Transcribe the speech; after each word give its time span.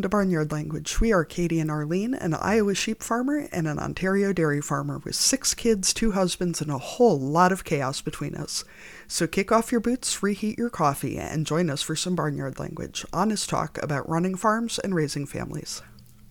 welcome 0.00 0.08
to 0.10 0.16
Barnyard 0.16 0.50
Language. 0.50 0.98
We 0.98 1.12
are 1.12 1.26
Katie 1.26 1.60
and 1.60 1.70
Arlene, 1.70 2.14
an 2.14 2.32
Iowa 2.32 2.74
sheep 2.74 3.02
farmer 3.02 3.46
and 3.52 3.68
an 3.68 3.78
Ontario 3.78 4.32
dairy 4.32 4.62
farmer 4.62 4.96
with 5.04 5.14
six 5.14 5.52
kids, 5.52 5.92
two 5.92 6.12
husbands, 6.12 6.62
and 6.62 6.70
a 6.70 6.78
whole 6.78 7.20
lot 7.20 7.52
of 7.52 7.64
chaos 7.64 8.00
between 8.00 8.34
us. 8.34 8.64
So 9.06 9.26
kick 9.26 9.52
off 9.52 9.70
your 9.70 9.82
boots, 9.82 10.22
reheat 10.22 10.56
your 10.56 10.70
coffee, 10.70 11.18
and 11.18 11.44
join 11.44 11.68
us 11.68 11.82
for 11.82 11.94
some 11.94 12.16
Barnyard 12.16 12.58
Language, 12.58 13.04
honest 13.12 13.50
talk 13.50 13.76
about 13.82 14.08
running 14.08 14.36
farms 14.36 14.78
and 14.78 14.94
raising 14.94 15.26
families. 15.26 15.82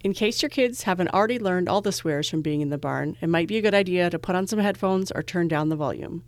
In 0.04 0.16
case 0.16 0.42
your 0.42 0.50
kids 0.50 0.82
haven't 0.84 1.14
already 1.14 1.38
learned 1.38 1.70
all 1.70 1.82
the 1.82 1.92
swears 1.92 2.28
from 2.28 2.42
being 2.42 2.62
in 2.62 2.71
the 2.71 2.79
barn, 2.79 3.18
it 3.21 3.29
might 3.29 3.48
be 3.48 3.60
a 3.60 3.62
good 3.62 3.76
idea 3.76 4.10
to 4.10 4.18
put 4.18 4.36
on 4.36 4.48
some 4.48 4.57
headphones 4.57 5.12
or 5.12 5.21
turn 5.21 5.48
down 5.48 5.70
the 5.70 5.76
volume. 5.76 6.24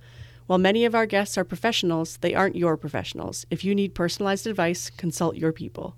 While 0.46 0.60
many 0.60 0.86
of 0.86 0.94
our 0.94 1.08
guests 1.08 1.40
are 1.40 1.44
professionals, 1.44 2.18
they 2.18 2.36
aren't 2.36 2.56
your 2.56 2.78
professionals. 2.78 3.48
If 3.50 3.64
you 3.64 3.74
need 3.74 3.96
personalized 3.96 4.46
advice, 4.46 4.92
consult 4.92 5.38
your 5.38 5.52
people. 5.52 5.96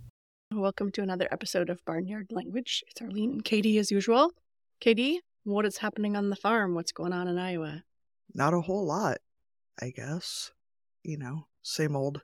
Welcome 0.55 0.91
to 0.93 1.01
another 1.01 1.27
episode 1.31 1.69
of 1.69 1.83
Barnyard 1.83 2.27
Language. 2.29 2.83
It's 2.87 3.01
Arlene 3.01 3.31
and 3.31 3.43
Katie 3.45 3.77
as 3.79 3.91
usual. 3.91 4.31
Katie, 4.79 5.19
what 5.43 5.65
is 5.65 5.77
happening 5.77 6.15
on 6.15 6.29
the 6.29 6.35
farm? 6.35 6.75
What's 6.75 6.91
going 6.91 7.11
on 7.11 7.27
in 7.27 7.37
Iowa? 7.39 7.83
Not 8.33 8.53
a 8.53 8.61
whole 8.61 8.85
lot, 8.85 9.17
I 9.81 9.89
guess. 9.89 10.51
You 11.03 11.17
know, 11.17 11.47
same 11.63 11.95
old, 11.95 12.21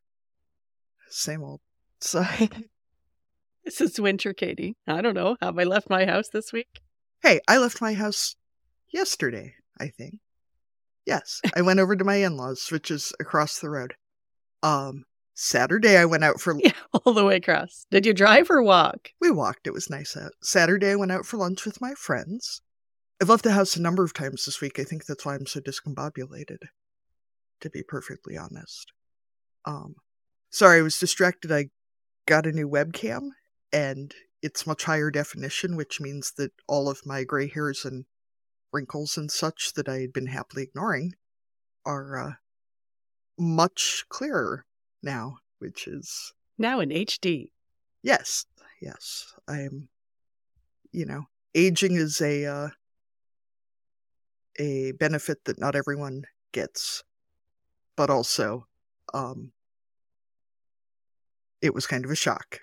same 1.09 1.43
old. 1.43 1.61
So, 2.01 2.23
This 3.65 3.81
is 3.81 3.99
winter, 3.99 4.34
Katie. 4.34 4.77
I 4.87 5.01
don't 5.01 5.15
know. 5.15 5.35
Have 5.41 5.59
I 5.59 5.63
left 5.63 5.89
my 5.89 6.05
house 6.05 6.29
this 6.29 6.53
week? 6.53 6.79
hey, 7.21 7.41
I 7.48 7.57
left 7.57 7.81
my 7.81 7.93
house 7.93 8.37
yesterday, 8.89 9.55
I 9.77 9.87
think. 9.89 10.20
Yes, 11.05 11.41
I 11.55 11.61
went 11.61 11.82
over 11.82 11.95
to 11.98 12.05
my 12.05 12.15
in 12.15 12.37
laws, 12.37 12.70
which 12.71 12.89
is 12.89 13.11
across 13.20 13.59
the 13.59 13.70
road. 13.70 13.95
Um, 14.63 15.04
Saturday, 15.41 15.95
I 15.95 16.04
went 16.04 16.26
out 16.26 16.41
for 16.41 16.54
Yeah, 16.59 16.73
all 17.05 17.13
the 17.13 17.23
way 17.23 17.37
across. 17.37 17.85
Did 17.90 18.05
you 18.05 18.13
drive 18.13 18.51
or 18.51 18.62
walk? 18.62 19.12
We 19.21 19.32
walked. 19.32 19.68
It 19.68 19.73
was 19.73 19.90
nice 19.90 20.18
out. 20.18 20.34
Saturday, 20.41 20.91
I 20.91 20.95
went 20.98 21.13
out 21.13 21.26
for 21.26 21.37
lunch 21.37 21.65
with 21.65 21.79
my 21.79 21.93
friends. 21.93 22.62
I've 23.21 23.29
left 23.29 23.45
the 23.45 23.54
house 23.54 23.77
a 23.77 23.82
number 23.82 24.04
of 24.04 24.13
times 24.13 24.43
this 24.43 24.60
week. 24.60 24.79
I 24.79 24.84
think 24.84 25.05
that's 25.05 25.26
why 25.26 25.35
I'm 25.35 25.45
so 25.45 25.62
discombobulated, 25.62 26.63
to 27.62 27.70
be 27.70 27.84
perfectly 27.84 28.35
honest. 28.35 28.91
Um, 29.63 29.95
sorry, 30.49 30.79
I 30.79 30.82
was 30.82 30.99
distracted. 30.99 31.54
I 31.54 31.70
got 32.26 32.45
a 32.45 32.51
new 32.51 32.67
webcam, 32.67 33.29
and 33.71 34.13
it's 34.41 34.67
much 34.67 34.84
higher 34.84 35.10
definition, 35.10 35.77
which 35.77 36.01
means 36.01 36.34
that 36.34 36.51
all 36.67 36.90
of 36.90 37.05
my 37.05 37.23
gray 37.23 37.48
hairs 37.48 37.85
and 37.85 38.04
wrinkles 38.73 39.15
and 39.15 39.32
such 39.32 39.71
that 39.76 39.87
I 39.87 39.99
had 39.99 40.12
been 40.12 40.27
happily 40.27 40.63
ignoring 40.63 41.13
are 41.85 42.17
uh, 42.17 42.32
much 43.37 44.04
clearer 44.10 44.65
now, 45.01 45.37
which 45.59 45.87
is 45.87 46.33
Now 46.57 46.79
in 46.79 46.89
HD. 46.89 47.51
Yes, 48.03 48.45
yes. 48.81 49.33
I'm 49.47 49.89
you 50.91 51.05
know, 51.05 51.25
aging 51.55 51.95
is 51.95 52.19
a 52.21 52.45
uh 52.45 52.69
a 54.57 54.91
benefit 54.93 55.45
that 55.45 55.59
not 55.59 55.75
everyone 55.75 56.23
gets. 56.51 57.03
But 57.95 58.09
also, 58.09 58.67
um 59.13 59.51
it 61.61 61.73
was 61.73 61.85
kind 61.87 62.05
of 62.05 62.11
a 62.11 62.15
shock. 62.15 62.59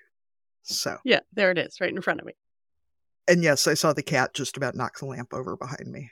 So 0.63 0.97
Yeah, 1.05 1.19
there 1.33 1.51
it 1.51 1.57
is, 1.57 1.79
right 1.79 1.93
in 1.93 2.01
front 2.01 2.19
of 2.19 2.25
me. 2.25 2.33
and 3.27 3.43
yes, 3.43 3.67
I 3.67 3.73
saw 3.75 3.93
the 3.93 4.03
cat 4.03 4.33
just 4.33 4.57
about 4.57 4.75
knock 4.75 4.99
the 4.99 5.05
lamp 5.05 5.33
over 5.33 5.55
behind 5.55 5.91
me. 5.91 6.11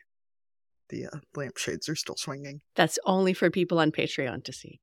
The 0.89 1.07
uh, 1.07 1.19
lampshades 1.35 1.89
are 1.89 1.95
still 1.95 2.15
swinging. 2.15 2.61
That's 2.75 2.99
only 3.05 3.33
for 3.33 3.49
people 3.49 3.79
on 3.79 3.91
Patreon 3.91 4.43
to 4.43 4.53
see. 4.53 4.79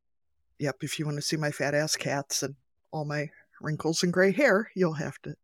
Yep, 0.62 0.76
if 0.82 0.96
you 0.96 1.06
want 1.06 1.18
to 1.18 1.22
see 1.22 1.36
my 1.36 1.50
fat 1.50 1.74
ass 1.74 1.96
cats 1.96 2.44
and 2.44 2.54
all 2.92 3.04
my 3.04 3.30
wrinkles 3.60 4.04
and 4.04 4.12
gray 4.12 4.30
hair, 4.30 4.70
you'll 4.76 4.92
have 4.92 5.20
to 5.22 5.34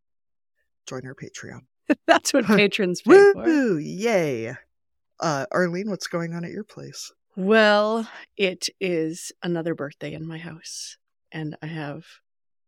join 0.86 1.04
our 1.04 1.14
Patreon. 1.16 1.62
That's 2.06 2.32
what 2.32 2.46
patrons 2.46 3.02
pay 3.02 3.32
for. 3.32 3.42
Woo! 3.42 3.78
Yay! 3.78 4.54
Uh, 5.18 5.46
Arlene, 5.50 5.90
what's 5.90 6.06
going 6.06 6.34
on 6.34 6.44
at 6.44 6.52
your 6.52 6.62
place? 6.62 7.12
Well, 7.34 8.08
it 8.36 8.68
is 8.80 9.32
another 9.42 9.74
birthday 9.74 10.12
in 10.12 10.24
my 10.24 10.38
house, 10.38 10.98
and 11.32 11.56
I 11.60 11.66
have 11.66 12.04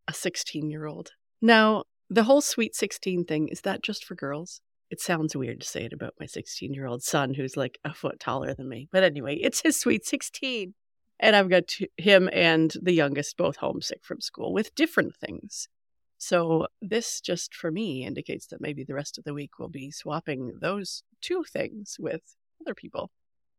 a 0.08 0.12
16 0.12 0.68
year 0.68 0.86
old. 0.86 1.12
Now, 1.40 1.84
the 2.08 2.24
whole 2.24 2.40
sweet 2.40 2.74
16 2.74 3.26
thing 3.26 3.46
is 3.46 3.60
that 3.60 3.84
just 3.84 4.04
for 4.04 4.16
girls? 4.16 4.60
It 4.90 5.00
sounds 5.00 5.36
weird 5.36 5.60
to 5.60 5.68
say 5.68 5.84
it 5.84 5.92
about 5.92 6.14
my 6.18 6.26
16 6.26 6.74
year 6.74 6.86
old 6.86 7.04
son 7.04 7.32
who's 7.34 7.56
like 7.56 7.78
a 7.84 7.94
foot 7.94 8.18
taller 8.18 8.54
than 8.54 8.68
me. 8.68 8.88
But 8.90 9.04
anyway, 9.04 9.36
it's 9.36 9.60
his 9.60 9.78
sweet 9.78 10.04
16. 10.04 10.74
And 11.22 11.36
I've 11.36 11.50
got 11.50 11.74
him 11.98 12.30
and 12.32 12.72
the 12.80 12.94
youngest 12.94 13.36
both 13.36 13.56
homesick 13.56 14.02
from 14.02 14.22
school 14.22 14.54
with 14.54 14.74
different 14.74 15.14
things. 15.14 15.68
So, 16.16 16.66
this 16.82 17.20
just 17.20 17.54
for 17.54 17.70
me 17.70 18.04
indicates 18.04 18.46
that 18.48 18.60
maybe 18.60 18.84
the 18.84 18.94
rest 18.94 19.18
of 19.18 19.24
the 19.24 19.34
week 19.34 19.58
will 19.58 19.68
be 19.68 19.90
swapping 19.90 20.58
those 20.60 21.02
two 21.20 21.44
things 21.44 21.96
with 21.98 22.22
other 22.60 22.74
people. 22.74 23.10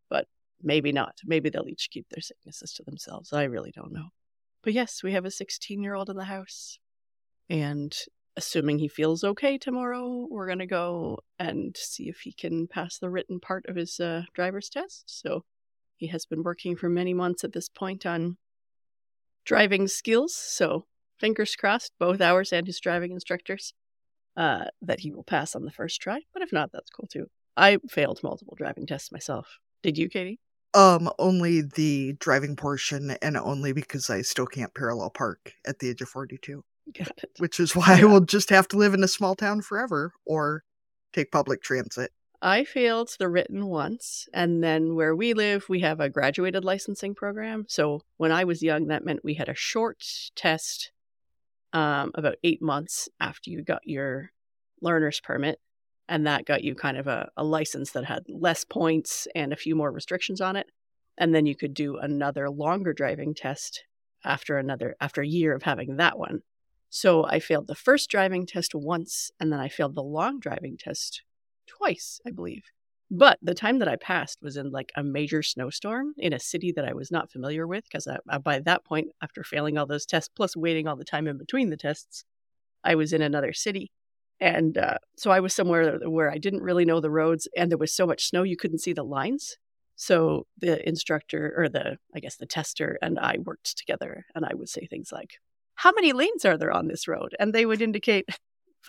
But 0.10 0.28
maybe 0.62 0.92
not. 0.92 1.20
Maybe 1.24 1.50
they'll 1.50 1.70
each 1.70 1.90
keep 1.92 2.10
their 2.10 2.22
sicknesses 2.22 2.74
to 2.74 2.84
themselves. 2.84 3.32
I 3.32 3.44
really 3.44 3.72
don't 3.72 3.94
know. 3.94 4.10
But 4.64 4.74
yes, 4.74 5.02
we 5.04 5.14
have 5.14 5.26
a 5.26 5.32
16 5.32 5.82
year 5.82 5.96
old 5.96 6.10
in 6.10 6.18
the 6.18 6.26
house. 6.26 6.80
And 7.50 7.96
assuming 8.36 8.80
he 8.80 8.88
feels 8.88 9.24
okay 9.24 9.58
tomorrow, 9.58 10.28
we're 10.30 10.48
going 10.48 10.60
to 10.60 10.66
go 10.66 11.20
and 11.38 11.76
see 11.78 12.10
if 12.10 12.22
he 12.22 12.32
can 12.32 12.68
pass 12.68 12.98
the 12.98 13.10
written 13.10 13.40
part 13.40 13.66
of 13.68 13.76
his 13.76 14.00
uh, 14.00 14.24
driver's 14.34 14.70
test. 14.70 15.04
So 15.08 15.44
he 16.02 16.08
has 16.08 16.26
been 16.26 16.42
working 16.42 16.76
for 16.76 16.90
many 16.90 17.14
months 17.14 17.44
at 17.44 17.54
this 17.54 17.70
point 17.70 18.08
on 18.08 18.38
driving 19.46 19.88
skills. 19.88 20.36
So 20.36 20.88
fingers 21.20 21.56
crossed, 21.56 21.92
both 22.00 22.20
ours 22.20 22.52
and 22.52 22.66
his 22.66 22.80
driving 22.80 23.12
instructors, 23.12 23.74
uh, 24.36 24.66
that 24.82 25.02
he 25.02 25.12
will 25.12 25.24
pass 25.24 25.56
on 25.56 25.64
the 25.64 25.72
first 25.72 26.02
try. 26.02 26.22
But 26.34 26.42
if 26.42 26.52
not, 26.52 26.72
that's 26.74 26.90
cool 26.90 27.08
too. 27.08 27.28
I 27.56 27.78
failed 27.88 28.20
multiple 28.24 28.56
driving 28.58 28.88
tests 28.88 29.12
myself. 29.12 29.60
Did 29.84 29.96
you, 30.00 30.10
Katie? 30.10 30.40
Um, 30.74 31.08
only 31.20 31.62
the 31.62 32.14
driving 32.14 32.56
portion, 32.56 33.12
and 33.22 33.38
only 33.38 33.72
because 33.72 34.10
I 34.10 34.24
still 34.24 34.48
can't 34.48 34.74
parallel 34.74 35.12
park 35.12 35.54
at 35.68 35.78
the 35.78 35.90
age 35.90 36.02
of 36.02 36.10
42, 36.10 36.64
Got 36.98 37.10
it. 37.10 37.30
which 37.38 37.60
is 37.60 37.76
why 37.76 38.00
I 38.02 38.06
will 38.06 38.22
just 38.22 38.50
have 38.50 38.68
to 38.70 38.78
live 38.78 38.96
in 38.96 39.04
a 39.04 39.08
small 39.08 39.36
town 39.36 39.62
forever 39.62 40.14
or 40.26 40.64
take 41.14 41.32
public 41.32 41.62
transit. 41.62 42.12
I 42.44 42.64
failed 42.64 43.16
the 43.20 43.30
written 43.30 43.68
once, 43.68 44.28
and 44.34 44.64
then 44.64 44.96
where 44.96 45.16
we 45.16 45.36
live, 45.36 45.70
we 45.70 45.82
have 45.82 46.00
a 46.00 46.10
graduated 46.10 46.66
licensing 46.66 47.14
program. 47.14 47.66
So 47.68 48.02
when 48.18 48.32
I 48.32 48.46
was 48.46 48.64
young, 48.64 48.88
that 48.88 49.06
meant 49.06 49.24
we 49.24 49.36
had 49.36 49.48
a 49.48 49.54
short 49.54 50.04
test, 50.36 50.92
um, 51.72 52.12
about 52.16 52.38
eight 52.44 52.62
months 52.62 53.08
after 53.20 53.52
you 53.52 53.62
got 53.62 53.82
your 53.86 54.32
learner's 54.82 55.20
permit, 55.20 55.60
and 56.10 56.26
that 56.26 56.46
got 56.46 56.64
you 56.64 56.74
kind 56.74 56.98
of 56.98 57.06
a, 57.06 57.30
a 57.38 57.44
license 57.44 57.92
that 57.92 58.06
had 58.06 58.24
less 58.28 58.66
points 58.66 59.28
and 59.36 59.54
a 59.54 59.58
few 59.58 59.76
more 59.76 59.92
restrictions 59.92 60.42
on 60.42 60.56
it. 60.56 60.66
And 61.20 61.36
then 61.36 61.46
you 61.46 61.56
could 61.56 61.76
do 61.76 61.98
another 61.98 62.50
longer 62.50 62.92
driving 62.92 63.36
test 63.36 63.84
after 64.26 64.58
another 64.58 64.96
after 65.00 65.22
a 65.22 65.28
year 65.28 65.54
of 65.56 65.62
having 65.62 65.98
that 65.98 66.18
one. 66.18 66.42
So 66.90 67.24
I 67.24 67.40
failed 67.40 67.68
the 67.68 67.76
first 67.76 68.10
driving 68.10 68.48
test 68.48 68.74
once, 68.74 69.30
and 69.40 69.54
then 69.54 69.60
I 69.60 69.70
failed 69.70 69.94
the 69.94 70.02
long 70.02 70.40
driving 70.40 70.76
test 70.76 71.22
twice, 71.78 72.20
I 72.26 72.32
believe. 72.32 72.64
But 73.14 73.40
the 73.42 73.54
time 73.54 73.80
that 73.80 73.90
I 73.90 73.98
passed 73.98 74.40
was 74.42 74.56
in 74.56 74.72
like 74.72 74.92
a 74.96 75.04
major 75.04 75.44
snowstorm 75.44 76.14
in 76.18 76.32
a 76.32 76.40
city 76.40 76.72
that 76.72 76.86
I 76.86 76.94
was 76.94 77.12
not 77.12 77.30
familiar 77.30 77.68
with 77.68 77.84
because 77.84 78.08
by 78.42 78.60
that 78.60 78.86
point, 78.86 79.10
after 79.22 79.44
failing 79.44 79.78
all 79.78 79.86
those 79.86 80.06
tests, 80.06 80.30
plus 80.34 80.56
waiting 80.56 80.88
all 80.88 80.96
the 80.96 81.04
time 81.04 81.28
in 81.28 81.38
between 81.38 81.70
the 81.70 81.78
tests, 81.78 82.24
I 82.86 82.96
was 82.96 83.12
in 83.12 83.22
another 83.22 83.52
city. 83.52 83.92
And 84.40 84.78
uh, 84.78 84.98
so 85.18 85.30
I 85.30 85.42
was 85.42 85.54
somewhere 85.54 86.00
where 86.08 86.32
I 86.32 86.38
didn't 86.38 86.64
really 86.64 86.86
know 86.86 87.00
the 87.00 87.12
roads, 87.12 87.48
and 87.56 87.70
there 87.70 87.78
was 87.78 87.94
so 87.94 88.08
much 88.08 88.26
snow 88.28 88.44
you 88.44 88.58
couldn't 88.58 88.80
see 88.80 88.94
the 88.94 89.04
lines. 89.04 89.58
So 89.98 90.48
the 90.58 90.88
instructor, 90.88 91.54
or 91.56 91.70
the, 91.70 91.98
I 92.16 92.20
guess 92.20 92.38
the 92.38 92.48
tester, 92.48 92.98
and 93.04 93.20
I 93.20 93.36
worked 93.46 93.78
together, 93.78 94.26
and 94.34 94.46
I 94.46 94.56
would 94.56 94.70
say 94.70 94.88
things 94.88 95.12
like, 95.12 95.34
How 95.76 95.92
many 95.92 96.12
lanes 96.12 96.44
are 96.44 96.58
there 96.58 96.72
on 96.72 96.88
this 96.88 97.08
road? 97.08 97.36
And 97.40 97.54
they 97.54 97.68
would 97.68 97.82
indicate 97.82 98.26
if 98.30 98.38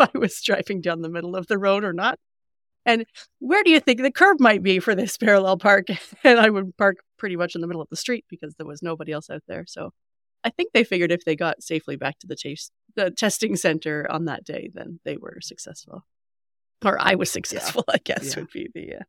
I 0.01 0.09
was 0.15 0.41
driving 0.41 0.81
down 0.81 1.03
the 1.03 1.11
middle 1.11 1.37
of 1.37 1.49
the 1.49 1.59
road 1.59 1.85
or 1.85 1.93
not. 1.93 2.19
And 2.85 3.05
where 3.39 3.63
do 3.63 3.71
you 3.71 3.81
think 3.81 4.01
the 4.03 4.11
curb 4.11 4.41
might 4.41 4.63
be 4.63 4.79
for 4.81 4.95
this 4.95 5.17
parallel 5.17 5.57
park? 5.59 5.87
And 6.25 6.39
I 6.39 6.51
would 6.51 6.77
park 6.77 6.97
pretty 7.19 7.37
much 7.37 7.55
in 7.55 7.61
the 7.61 7.67
middle 7.67 7.83
of 7.83 7.89
the 7.91 7.97
street 7.97 8.25
because 8.29 8.55
there 8.55 8.67
was 8.67 8.83
nobody 8.83 9.13
else 9.13 9.31
out 9.31 9.43
there. 9.49 9.65
So 9.67 9.93
I 10.45 10.51
think 10.51 10.73
they 10.73 10.85
figured 10.85 11.13
if 11.13 11.25
they 11.25 11.37
got 11.37 11.63
safely 11.63 11.97
back 11.97 12.19
to 12.21 12.27
the 12.27 12.37
chase, 12.37 12.71
the 12.97 13.11
testing 13.11 13.57
center 13.57 14.11
on 14.11 14.25
that 14.27 14.45
day, 14.45 14.71
then 14.75 15.01
they 15.05 15.17
were 15.17 15.39
successful, 15.41 16.05
or 16.85 16.99
I 17.01 17.15
was 17.15 17.31
successful. 17.31 17.85
I 17.89 17.99
guess 18.03 18.35
Yeah. 18.35 18.41
would 18.43 18.51
be 18.53 18.69
the 18.75 18.97
uh, 18.97 19.05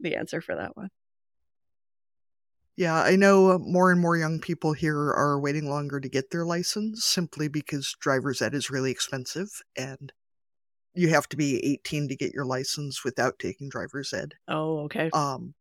the 0.00 0.16
answer 0.16 0.40
for 0.40 0.54
that 0.56 0.76
one. 0.76 0.90
Yeah, 2.76 2.94
I 2.94 3.16
know 3.16 3.58
more 3.58 3.90
and 3.92 4.00
more 4.00 4.16
young 4.16 4.40
people 4.40 4.72
here 4.72 4.96
are 4.96 5.38
waiting 5.38 5.68
longer 5.68 6.00
to 6.00 6.08
get 6.08 6.30
their 6.30 6.46
license 6.46 7.04
simply 7.04 7.48
because 7.48 7.94
driver's 8.00 8.40
ed 8.40 8.54
is 8.54 8.70
really 8.70 8.90
expensive 8.90 9.48
and 9.76 10.12
you 10.94 11.08
have 11.08 11.28
to 11.28 11.36
be 11.36 11.64
18 11.64 12.08
to 12.08 12.16
get 12.16 12.32
your 12.32 12.44
license 12.44 13.04
without 13.04 13.38
taking 13.38 13.68
driver's 13.68 14.12
ed. 14.12 14.34
Oh, 14.48 14.80
okay. 14.80 15.10
Um 15.12 15.54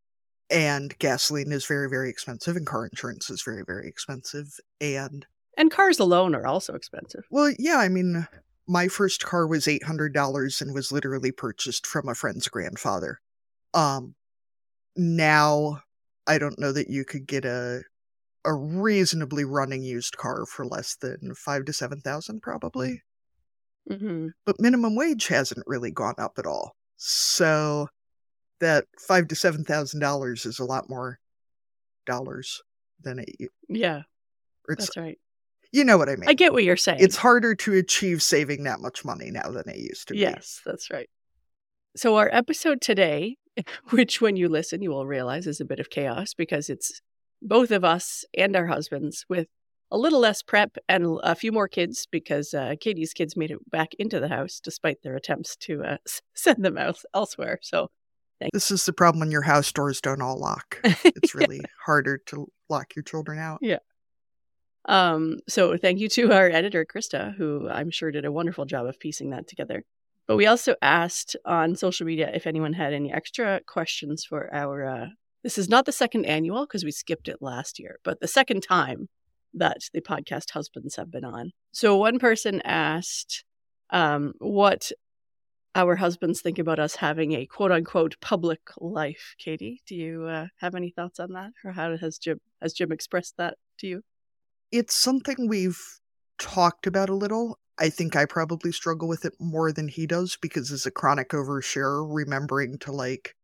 and 0.50 0.98
gasoline 1.00 1.52
is 1.52 1.66
very 1.68 1.90
very 1.90 2.10
expensive 2.10 2.56
and 2.56 2.66
car 2.68 2.86
insurance 2.88 3.30
is 3.30 3.44
very 3.44 3.64
very 3.66 3.88
expensive 3.88 4.48
and 4.82 5.26
And 5.58 5.70
cars 5.72 6.00
alone 6.00 6.34
are 6.36 6.48
also 6.48 6.74
expensive. 6.74 7.26
well, 7.30 7.54
yeah, 7.60 7.78
I 7.78 7.90
mean 7.90 8.28
my 8.68 8.88
first 8.88 9.26
car 9.26 9.48
was 9.48 9.68
$800 9.68 10.62
and 10.62 10.74
was 10.74 10.92
literally 10.92 11.32
purchased 11.32 11.88
from 11.88 12.08
a 12.08 12.16
friend's 12.16 12.48
grandfather. 12.48 13.20
Um 13.74 14.16
now 14.96 15.82
I 16.28 16.38
don't 16.38 16.60
know 16.60 16.72
that 16.74 16.90
you 16.90 17.06
could 17.06 17.28
get 17.28 17.46
a 17.46 17.84
a 18.46 18.54
reasonably 18.56 19.46
running 19.46 19.84
used 19.84 20.18
car 20.18 20.46
for 20.46 20.66
less 20.66 20.96
than 20.96 21.36
5 21.36 21.66
to 21.66 21.74
7,000 21.74 22.42
probably. 22.42 23.04
Hmm 23.90 24.28
But 24.46 24.60
minimum 24.60 24.96
wage 24.96 25.28
hasn't 25.28 25.66
really 25.68 25.92
gone 25.92 26.16
up 26.18 26.34
at 26.38 26.46
all. 26.46 26.76
So 26.98 27.88
that 28.60 28.86
5 29.00 29.28
to 29.30 29.36
7,000 29.36 30.00
dollars 30.00 30.46
is 30.46 30.60
a 30.60 30.66
lot 30.66 30.90
more 30.90 31.20
dollars 32.06 32.62
than 33.02 33.20
it 33.20 33.30
Yeah, 33.68 34.02
it's 34.68 34.86
that's 34.88 34.98
right. 34.98 35.18
you 35.72 35.84
know 35.84 35.98
what 35.98 36.10
I 36.10 36.16
mean. 36.16 36.30
I 36.30 36.34
get 36.34 36.52
what 36.54 36.64
you're 36.64 36.76
saying. 36.78 37.00
it's 37.02 37.16
harder 37.16 37.56
to 37.56 37.74
achieve 37.76 38.22
saving 38.22 38.64
that 38.64 38.82
much 38.82 39.06
money 39.06 39.32
now 39.32 39.50
than 39.52 39.70
it 39.70 39.78
used 39.78 40.08
to 40.10 40.14
be. 40.14 40.20
Yes, 40.22 40.62
that's 40.66 40.90
right. 40.92 41.10
So, 41.96 42.18
our 42.18 42.30
episode 42.32 42.82
today, 42.82 43.38
which 43.90 44.22
when 44.22 44.36
you 44.36 44.50
listen, 44.50 44.82
you 44.82 44.90
will 44.92 45.06
realize 45.08 45.48
is 45.48 45.62
a 45.62 45.66
bit 45.66 45.80
of 45.80 45.90
chaos 45.90 46.34
because 46.34 46.70
it's 46.70 47.02
both 47.42 47.72
of 47.72 47.86
us 47.86 48.26
and 48.38 48.56
our 48.56 48.68
husbands 48.68 49.26
with 49.30 49.48
a 49.92 49.98
little 49.98 50.20
less 50.20 50.42
prep 50.42 50.78
and 50.88 51.20
a 51.24 51.36
few 51.36 51.52
more 51.52 51.68
kids 51.68 52.08
because 52.12 52.54
uh, 52.54 52.76
Katie's 52.80 53.14
kids 53.14 53.36
made 53.36 53.52
it 53.52 53.70
back 53.70 53.94
into 53.96 54.20
the 54.20 54.28
house 54.28 54.60
despite 54.60 55.02
their 55.02 55.16
attempts 55.16 55.56
to 55.58 55.84
uh, 55.84 55.98
send 56.34 56.64
them 56.64 56.78
out 56.78 57.00
elsewhere. 57.14 57.60
So, 57.62 57.90
This 58.54 58.72
is 58.72 58.86
the 58.86 58.94
problem 58.94 59.20
when 59.20 59.32
your 59.32 59.42
house 59.42 59.72
doors 59.72 60.02
don't 60.02 60.22
all 60.22 60.40
lock. 60.40 60.80
It's 61.04 61.36
really 61.36 61.62
harder 61.86 62.18
to 62.28 62.48
lock 62.70 62.96
your 62.96 63.04
children 63.04 63.40
out. 63.40 63.60
Yeah. 63.62 63.80
Um, 64.86 65.40
so 65.48 65.78
thank 65.78 66.00
you 66.00 66.08
to 66.10 66.32
our 66.32 66.50
editor, 66.50 66.86
Krista, 66.86 67.36
who 67.36 67.68
I'm 67.70 67.92
sure 67.92 68.12
did 68.12 68.26
a 68.26 68.32
wonderful 68.32 68.66
job 68.66 68.86
of 68.86 69.00
piecing 69.00 69.32
that 69.32 69.48
together. 69.48 69.84
But 70.26 70.38
we 70.38 70.46
also 70.46 70.76
asked 70.82 71.36
on 71.44 71.76
social 71.76 72.06
media 72.06 72.32
if 72.34 72.48
anyone 72.48 72.74
had 72.74 72.94
any 72.94 73.12
extra 73.12 73.62
questions 73.68 74.24
for 74.24 74.54
our. 74.54 74.86
Uh, 74.86 75.08
this 75.44 75.58
is 75.58 75.70
not 75.70 75.86
the 75.86 75.92
second 75.92 76.26
annual 76.26 76.66
because 76.66 76.84
we 76.84 76.92
skipped 76.92 77.28
it 77.28 77.38
last 77.42 77.80
year, 77.80 77.98
but 78.04 78.20
the 78.20 78.28
second 78.28 78.62
time 78.62 79.10
that 79.54 79.78
the 79.94 80.02
podcast 80.02 80.52
husbands 80.52 80.96
have 80.96 81.12
been 81.12 81.26
on. 81.26 81.52
So 81.72 81.98
one 81.98 82.20
person 82.20 82.62
asked 82.64 83.44
um, 83.90 84.34
what 84.40 84.92
our 85.76 85.96
husbands 85.96 86.42
think 86.42 86.60
about 86.60 86.80
us 86.80 86.96
having 86.96 87.34
a 87.34 87.46
quote 87.46 87.72
unquote 87.72 88.20
public 88.22 88.60
life. 88.80 89.36
Katie, 89.38 89.82
do 89.86 89.96
you 89.96 90.26
uh, 90.26 90.48
have 90.58 90.76
any 90.76 90.92
thoughts 90.92 91.20
on 91.20 91.34
that, 91.34 91.52
or 91.64 91.72
how 91.72 91.96
has 91.98 92.18
Jim 92.18 92.40
has 92.62 92.74
Jim 92.74 92.92
expressed 92.92 93.36
that 93.38 93.58
to 93.80 93.88
you? 93.88 94.02
It's 94.72 95.00
something 95.00 95.48
we've 95.48 95.82
talked 96.38 96.88
about 96.88 97.10
a 97.10 97.16
little. 97.16 97.60
I 97.78 97.90
think 97.90 98.16
I 98.16 98.26
probably 98.26 98.72
struggle 98.72 99.08
with 99.08 99.26
it 99.26 99.34
more 99.40 99.72
than 99.72 99.88
he 99.88 100.06
does 100.06 100.38
because 100.42 100.72
as 100.72 100.86
a 100.86 100.92
chronic 100.92 101.30
oversharer, 101.30 102.06
remembering 102.08 102.78
to 102.80 102.92
like 102.92 103.36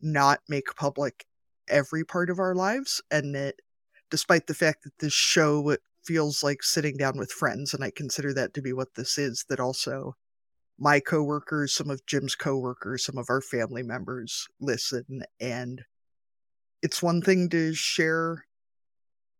not 0.00 0.40
make 0.48 0.74
public 0.76 1.24
every 1.68 2.04
part 2.04 2.30
of 2.30 2.38
our 2.38 2.54
lives 2.54 3.00
and 3.10 3.34
that 3.34 3.54
despite 4.10 4.46
the 4.46 4.54
fact 4.54 4.84
that 4.84 4.98
this 4.98 5.12
show 5.12 5.76
feels 6.04 6.42
like 6.42 6.62
sitting 6.62 6.96
down 6.96 7.18
with 7.18 7.30
friends 7.30 7.74
and 7.74 7.84
I 7.84 7.90
consider 7.90 8.32
that 8.34 8.54
to 8.54 8.62
be 8.62 8.72
what 8.72 8.94
this 8.94 9.18
is 9.18 9.44
that 9.48 9.60
also 9.60 10.14
my 10.78 10.98
coworkers, 10.98 11.74
some 11.74 11.90
of 11.90 12.04
Jim's 12.06 12.34
coworkers, 12.34 13.04
some 13.04 13.18
of 13.18 13.26
our 13.28 13.42
family 13.42 13.82
members 13.82 14.48
listen 14.60 15.22
and 15.38 15.82
it's 16.82 17.02
one 17.02 17.20
thing 17.20 17.48
to 17.50 17.74
share 17.74 18.46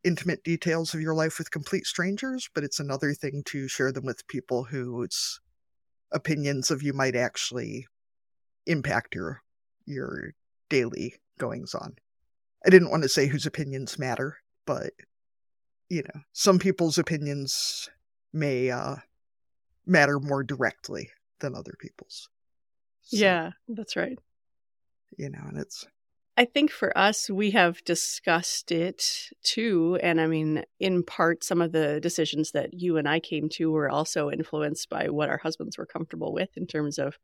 intimate 0.04 0.44
details 0.44 0.94
of 0.94 1.00
your 1.00 1.14
life 1.14 1.38
with 1.38 1.50
complete 1.50 1.86
strangers, 1.86 2.48
but 2.54 2.64
it's 2.64 2.80
another 2.80 3.12
thing 3.14 3.42
to 3.46 3.68
share 3.68 3.92
them 3.92 4.04
with 4.04 4.26
people 4.28 4.64
whose 4.64 5.40
opinions 6.12 6.70
of 6.70 6.82
you 6.82 6.92
might 6.92 7.16
actually 7.16 7.86
impact 8.66 9.14
your 9.14 9.42
your 9.86 10.34
daily 10.68 11.14
goings 11.38 11.74
on. 11.74 11.96
I 12.64 12.70
didn't 12.70 12.90
want 12.90 13.02
to 13.02 13.08
say 13.08 13.26
whose 13.26 13.46
opinions 13.46 13.98
matter, 13.98 14.36
but 14.70 14.92
you 15.88 16.02
know, 16.02 16.20
some 16.32 16.60
people's 16.60 16.96
opinions 16.96 17.90
may 18.32 18.70
uh 18.70 18.94
matter 19.84 20.20
more 20.20 20.44
directly 20.44 21.10
than 21.40 21.56
other 21.56 21.74
people's. 21.80 22.28
So, 23.02 23.16
Yeah, 23.16 23.50
that's 23.66 23.96
right. 23.96 24.16
You 25.18 25.30
know, 25.30 25.40
and 25.48 25.58
it's 25.58 25.88
I 26.36 26.44
think 26.44 26.70
for 26.70 26.96
us, 26.96 27.28
we 27.28 27.50
have 27.50 27.82
discussed 27.84 28.70
it 28.70 29.30
too. 29.42 29.98
And 30.00 30.20
I 30.20 30.28
mean, 30.28 30.62
in 30.78 31.02
part, 31.02 31.42
some 31.42 31.60
of 31.60 31.72
the 31.72 31.98
decisions 32.00 32.52
that 32.52 32.72
you 32.72 32.96
and 32.96 33.08
I 33.08 33.18
came 33.18 33.48
to 33.54 33.72
were 33.72 33.90
also 33.90 34.30
influenced 34.30 34.88
by 34.88 35.08
what 35.08 35.28
our 35.28 35.38
husbands 35.38 35.76
were 35.78 35.86
comfortable 35.86 36.32
with 36.32 36.50
in 36.56 36.68
terms 36.68 36.96
of 36.96 37.18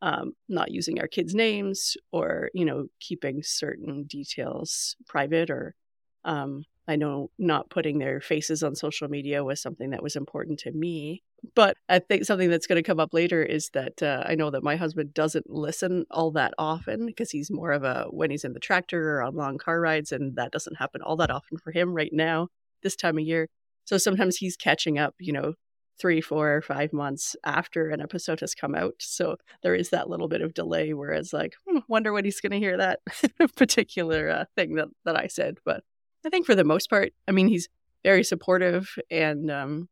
um, 0.00 0.34
not 0.48 0.70
using 0.70 1.00
our 1.00 1.08
kids' 1.08 1.34
names 1.34 1.96
or, 2.12 2.50
you 2.54 2.64
know, 2.64 2.86
keeping 3.00 3.42
certain 3.42 4.04
details 4.04 4.94
private 5.08 5.50
or. 5.50 5.74
Um, 6.24 6.64
I 6.86 6.96
know 6.96 7.30
not 7.38 7.68
putting 7.68 7.98
their 7.98 8.20
faces 8.20 8.62
on 8.62 8.74
social 8.74 9.08
media 9.08 9.44
was 9.44 9.60
something 9.60 9.90
that 9.90 10.02
was 10.02 10.16
important 10.16 10.58
to 10.60 10.72
me. 10.72 11.22
But 11.54 11.76
I 11.88 11.98
think 11.98 12.24
something 12.24 12.50
that's 12.50 12.66
going 12.66 12.82
to 12.82 12.86
come 12.86 12.98
up 12.98 13.12
later 13.12 13.42
is 13.42 13.70
that 13.74 14.02
uh, 14.02 14.24
I 14.26 14.34
know 14.34 14.50
that 14.50 14.64
my 14.64 14.76
husband 14.76 15.14
doesn't 15.14 15.50
listen 15.50 16.04
all 16.10 16.32
that 16.32 16.54
often 16.58 17.06
because 17.06 17.30
he's 17.30 17.50
more 17.50 17.72
of 17.72 17.84
a 17.84 18.06
when 18.10 18.30
he's 18.30 18.42
in 18.42 18.54
the 18.54 18.60
tractor 18.60 19.16
or 19.16 19.22
on 19.22 19.36
long 19.36 19.58
car 19.58 19.80
rides, 19.80 20.10
and 20.10 20.34
that 20.36 20.50
doesn't 20.50 20.78
happen 20.78 21.02
all 21.02 21.16
that 21.16 21.30
often 21.30 21.58
for 21.58 21.70
him 21.70 21.94
right 21.94 22.12
now, 22.12 22.48
this 22.82 22.96
time 22.96 23.18
of 23.18 23.24
year. 23.24 23.48
So 23.84 23.98
sometimes 23.98 24.36
he's 24.36 24.56
catching 24.56 24.98
up, 24.98 25.14
you 25.20 25.32
know, 25.32 25.54
three, 26.00 26.20
four, 26.20 26.56
or 26.56 26.62
five 26.62 26.92
months 26.92 27.36
after 27.44 27.90
an 27.90 28.00
episode 28.00 28.40
has 28.40 28.54
come 28.54 28.74
out. 28.74 28.94
So 28.98 29.36
there 29.62 29.74
is 29.74 29.90
that 29.90 30.08
little 30.08 30.28
bit 30.28 30.42
of 30.42 30.54
delay, 30.54 30.92
whereas, 30.92 31.32
like, 31.32 31.54
hmm, 31.66 31.78
wonder 31.88 32.12
when 32.12 32.24
he's 32.24 32.40
going 32.40 32.52
to 32.52 32.58
hear 32.58 32.76
that 32.76 33.00
particular 33.56 34.28
uh, 34.28 34.44
thing 34.56 34.74
that, 34.74 34.88
that 35.04 35.16
I 35.16 35.26
said. 35.26 35.58
But 35.64 35.82
I 36.28 36.30
think 36.30 36.44
for 36.44 36.54
the 36.54 36.62
most 36.62 36.90
part, 36.90 37.14
I 37.26 37.32
mean, 37.32 37.48
he's 37.48 37.68
very 38.04 38.22
supportive 38.22 38.94
and 39.10 39.50
um, 39.50 39.88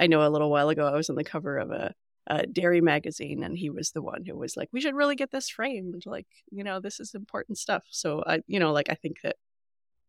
I 0.00 0.06
know 0.06 0.26
a 0.26 0.30
little 0.30 0.50
while 0.50 0.70
ago 0.70 0.86
I 0.86 0.96
was 0.96 1.10
on 1.10 1.16
the 1.16 1.24
cover 1.24 1.58
of 1.58 1.70
a, 1.70 1.94
a 2.26 2.46
dairy 2.46 2.80
magazine, 2.80 3.44
and 3.44 3.56
he 3.58 3.68
was 3.68 3.90
the 3.90 4.00
one 4.00 4.24
who 4.24 4.34
was 4.34 4.56
like, 4.56 4.68
"We 4.72 4.80
should 4.80 4.94
really 4.94 5.14
get 5.14 5.30
this 5.30 5.48
framed. 5.50 6.04
Like, 6.06 6.26
you 6.50 6.64
know, 6.64 6.80
this 6.80 7.00
is 7.00 7.14
important 7.14 7.58
stuff." 7.58 7.84
So 7.90 8.24
I, 8.26 8.40
you 8.46 8.58
know, 8.58 8.72
like 8.72 8.88
I 8.90 8.94
think 8.94 9.20
that 9.22 9.36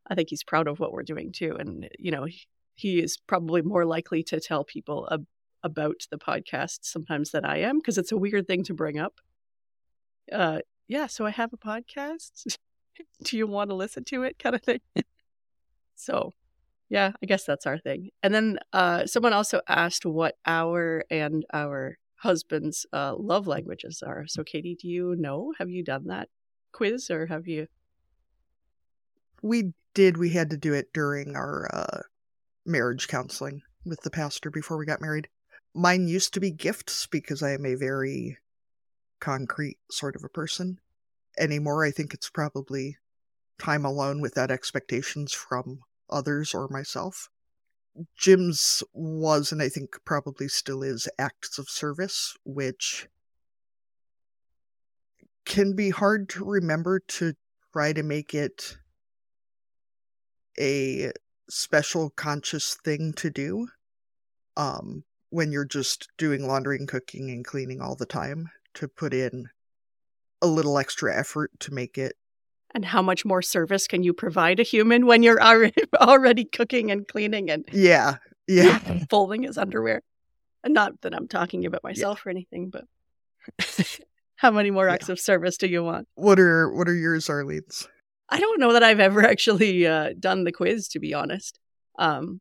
I 0.08 0.16
think 0.16 0.30
he's 0.30 0.44
proud 0.44 0.68
of 0.68 0.80
what 0.80 0.94
we're 0.94 1.04
doing 1.04 1.32
too, 1.32 1.58
and 1.60 1.90
you 2.00 2.12
know, 2.12 2.24
he, 2.24 2.42
he 2.76 3.00
is 3.02 3.18
probably 3.18 3.62
more 3.62 3.86
likely 3.86 4.24
to 4.24 4.40
tell 4.40 4.64
people 4.64 5.08
ab- 5.12 5.28
about 5.62 6.08
the 6.10 6.18
podcast 6.18 6.80
sometimes 6.84 7.32
than 7.32 7.46
I 7.46 7.60
am 7.60 7.80
because 7.80 7.98
it's 7.98 8.12
a 8.12 8.18
weird 8.18 8.48
thing 8.48 8.64
to 8.64 8.74
bring 8.74 8.98
up. 8.98 9.20
Uh, 10.32 10.60
yeah. 10.88 11.08
So 11.08 11.26
I 11.26 11.32
have 11.32 11.54
a 11.54 11.58
podcast. 11.58 12.58
Do 13.24 13.38
you 13.38 13.48
want 13.48 13.70
to 13.70 13.76
listen 13.76 14.04
to 14.06 14.24
it? 14.24 14.40
Kind 14.40 14.56
of 14.56 14.64
thing. 14.64 14.80
So 15.96 16.34
yeah, 16.90 17.12
I 17.22 17.26
guess 17.26 17.44
that's 17.44 17.66
our 17.66 17.80
thing. 17.80 18.10
And 18.22 18.34
then 18.34 18.60
uh, 18.72 19.06
someone 19.08 19.34
also 19.34 19.62
asked 19.68 20.06
what 20.06 20.36
our 20.46 21.06
and 21.10 21.44
our 21.52 21.98
husband's 22.18 22.86
uh, 22.94 23.16
love 23.18 23.48
languages 23.48 24.04
are. 24.06 24.26
So, 24.28 24.44
Katie, 24.44 24.78
do 24.80 24.88
you 24.88 25.16
know? 25.18 25.54
Have 25.58 25.70
you 25.70 25.84
done 25.84 26.08
that 26.08 26.30
quiz 26.72 27.10
or 27.10 27.26
have 27.28 27.48
you? 27.48 27.68
we 29.44 29.74
did 29.94 30.18
we 30.18 30.30
had 30.30 30.50
to 30.50 30.58
do 30.58 30.74
it 30.74 30.92
during 30.94 31.36
our 31.36 31.70
uh 31.72 32.02
marriage 32.66 33.08
counseling 33.08 33.62
with 33.86 34.02
the 34.02 34.10
pastor 34.10 34.50
before 34.50 34.78
we 34.78 34.86
got 34.86 35.02
married 35.02 35.28
mine 35.76 36.08
used 36.08 36.34
to 36.34 36.40
be 36.40 36.50
gifts 36.50 37.06
because 37.06 37.44
i 37.44 37.52
am 37.52 37.66
a 37.66 37.76
very 37.76 38.38
concrete 39.20 39.78
sort 39.92 40.16
of 40.16 40.24
a 40.24 40.30
person 40.30 40.80
anymore 41.38 41.86
i 41.86 41.92
think 41.92 42.14
it's 42.14 42.30
probably 42.30 42.98
time 43.63 43.86
alone 43.86 44.22
without 44.22 44.51
expectations 44.51 45.34
from 45.34 45.79
others 46.10 46.53
or 46.53 46.67
myself. 46.67 47.29
Jim's 48.17 48.84
was 48.93 49.51
and 49.51 49.62
i 49.62 49.70
think 49.70 49.96
probably 50.03 50.48
still 50.48 50.82
is 50.82 51.08
acts 51.20 51.60
of 51.60 51.70
service 51.70 52.36
which 52.43 53.08
can 55.46 55.75
be 55.75 55.89
hard 55.91 56.27
to 56.29 56.43
remember 56.43 57.00
to 57.00 57.34
try 57.72 57.93
to 57.93 58.03
make 58.03 58.34
it 58.34 58.77
a 60.60 61.12
special 61.50 62.10
conscious 62.10 62.75
thing 62.84 63.13
to 63.13 63.29
do 63.29 63.67
um 64.58 65.03
when 65.29 65.51
you're 65.51 65.65
just 65.65 66.10
doing 66.17 66.48
laundry 66.48 66.77
and 66.77 66.88
cooking 66.88 67.29
and 67.29 67.46
cleaning 67.46 67.82
all 67.82 67.96
the 67.96 68.05
time 68.05 68.50
to 68.74 68.88
put 68.88 69.13
in 69.13 69.50
a 70.41 70.48
little 70.48 70.77
extra 70.77 71.15
effort 71.15 71.51
to 71.60 71.74
make 71.74 71.98
it 71.98 72.15
And 72.75 72.84
how 72.86 73.01
much 73.03 73.24
more 73.24 73.42
service 73.44 73.88
can 73.88 74.01
you 74.03 74.13
provide 74.13 74.60
a 74.60 74.63
human 74.63 75.06
when 75.06 75.22
you're 75.22 75.42
already, 75.42 75.84
already 76.01 76.46
cooking 76.46 76.89
and 76.92 77.08
cleaning 77.08 77.50
and 77.51 77.65
yeah 77.72 78.18
yeah 78.48 78.77
folding 79.10 79.44
his 79.44 79.58
underwear? 79.58 80.01
And 80.63 80.74
not 80.74 81.01
that 81.01 81.13
I'm 81.13 81.27
talking 81.27 81.65
about 81.65 81.84
myself 81.84 82.25
or 82.25 82.30
anything, 82.30 82.72
but 82.72 82.86
how 84.38 84.51
many 84.51 84.72
more 84.72 84.88
Yeah. 84.88 84.94
acts 84.94 85.10
of 85.10 85.20
service 85.20 85.58
do 85.58 85.68
you 85.68 85.84
want? 85.84 86.08
what 86.15 86.39
are 86.39 86.72
what 86.72 86.88
are 86.88 86.96
yours 86.96 87.30
arlene's 87.30 87.88
I 88.30 88.39
don't 88.39 88.60
know 88.60 88.74
that 88.74 88.84
I've 88.84 89.00
ever 89.01 89.24
actually 89.24 89.86
uh, 89.86 90.13
done 90.20 90.44
the 90.46 90.51
quiz, 90.51 90.88
to 90.89 91.00
be 91.00 91.13
honest. 91.13 91.60
Um, 92.00 92.39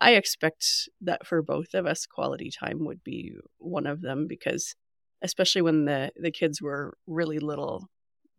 I 0.00 0.14
expect 0.14 0.88
that 1.02 1.26
for 1.26 1.42
both 1.42 1.74
of 1.74 1.86
us, 1.86 2.06
quality 2.06 2.50
time 2.50 2.84
would 2.86 3.04
be 3.04 3.34
one 3.58 3.86
of 3.86 4.00
them 4.00 4.26
because, 4.26 4.74
especially 5.22 5.62
when 5.62 5.84
the 5.84 6.10
the 6.16 6.32
kids 6.32 6.60
were 6.60 6.94
really 7.06 7.38
little, 7.38 7.86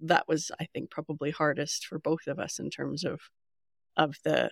that 0.01 0.27
was 0.27 0.51
I 0.59 0.65
think 0.65 0.89
probably 0.89 1.31
hardest 1.31 1.85
for 1.85 1.99
both 1.99 2.27
of 2.27 2.39
us 2.39 2.59
in 2.59 2.69
terms 2.69 3.03
of 3.03 3.21
of 3.97 4.15
the 4.23 4.49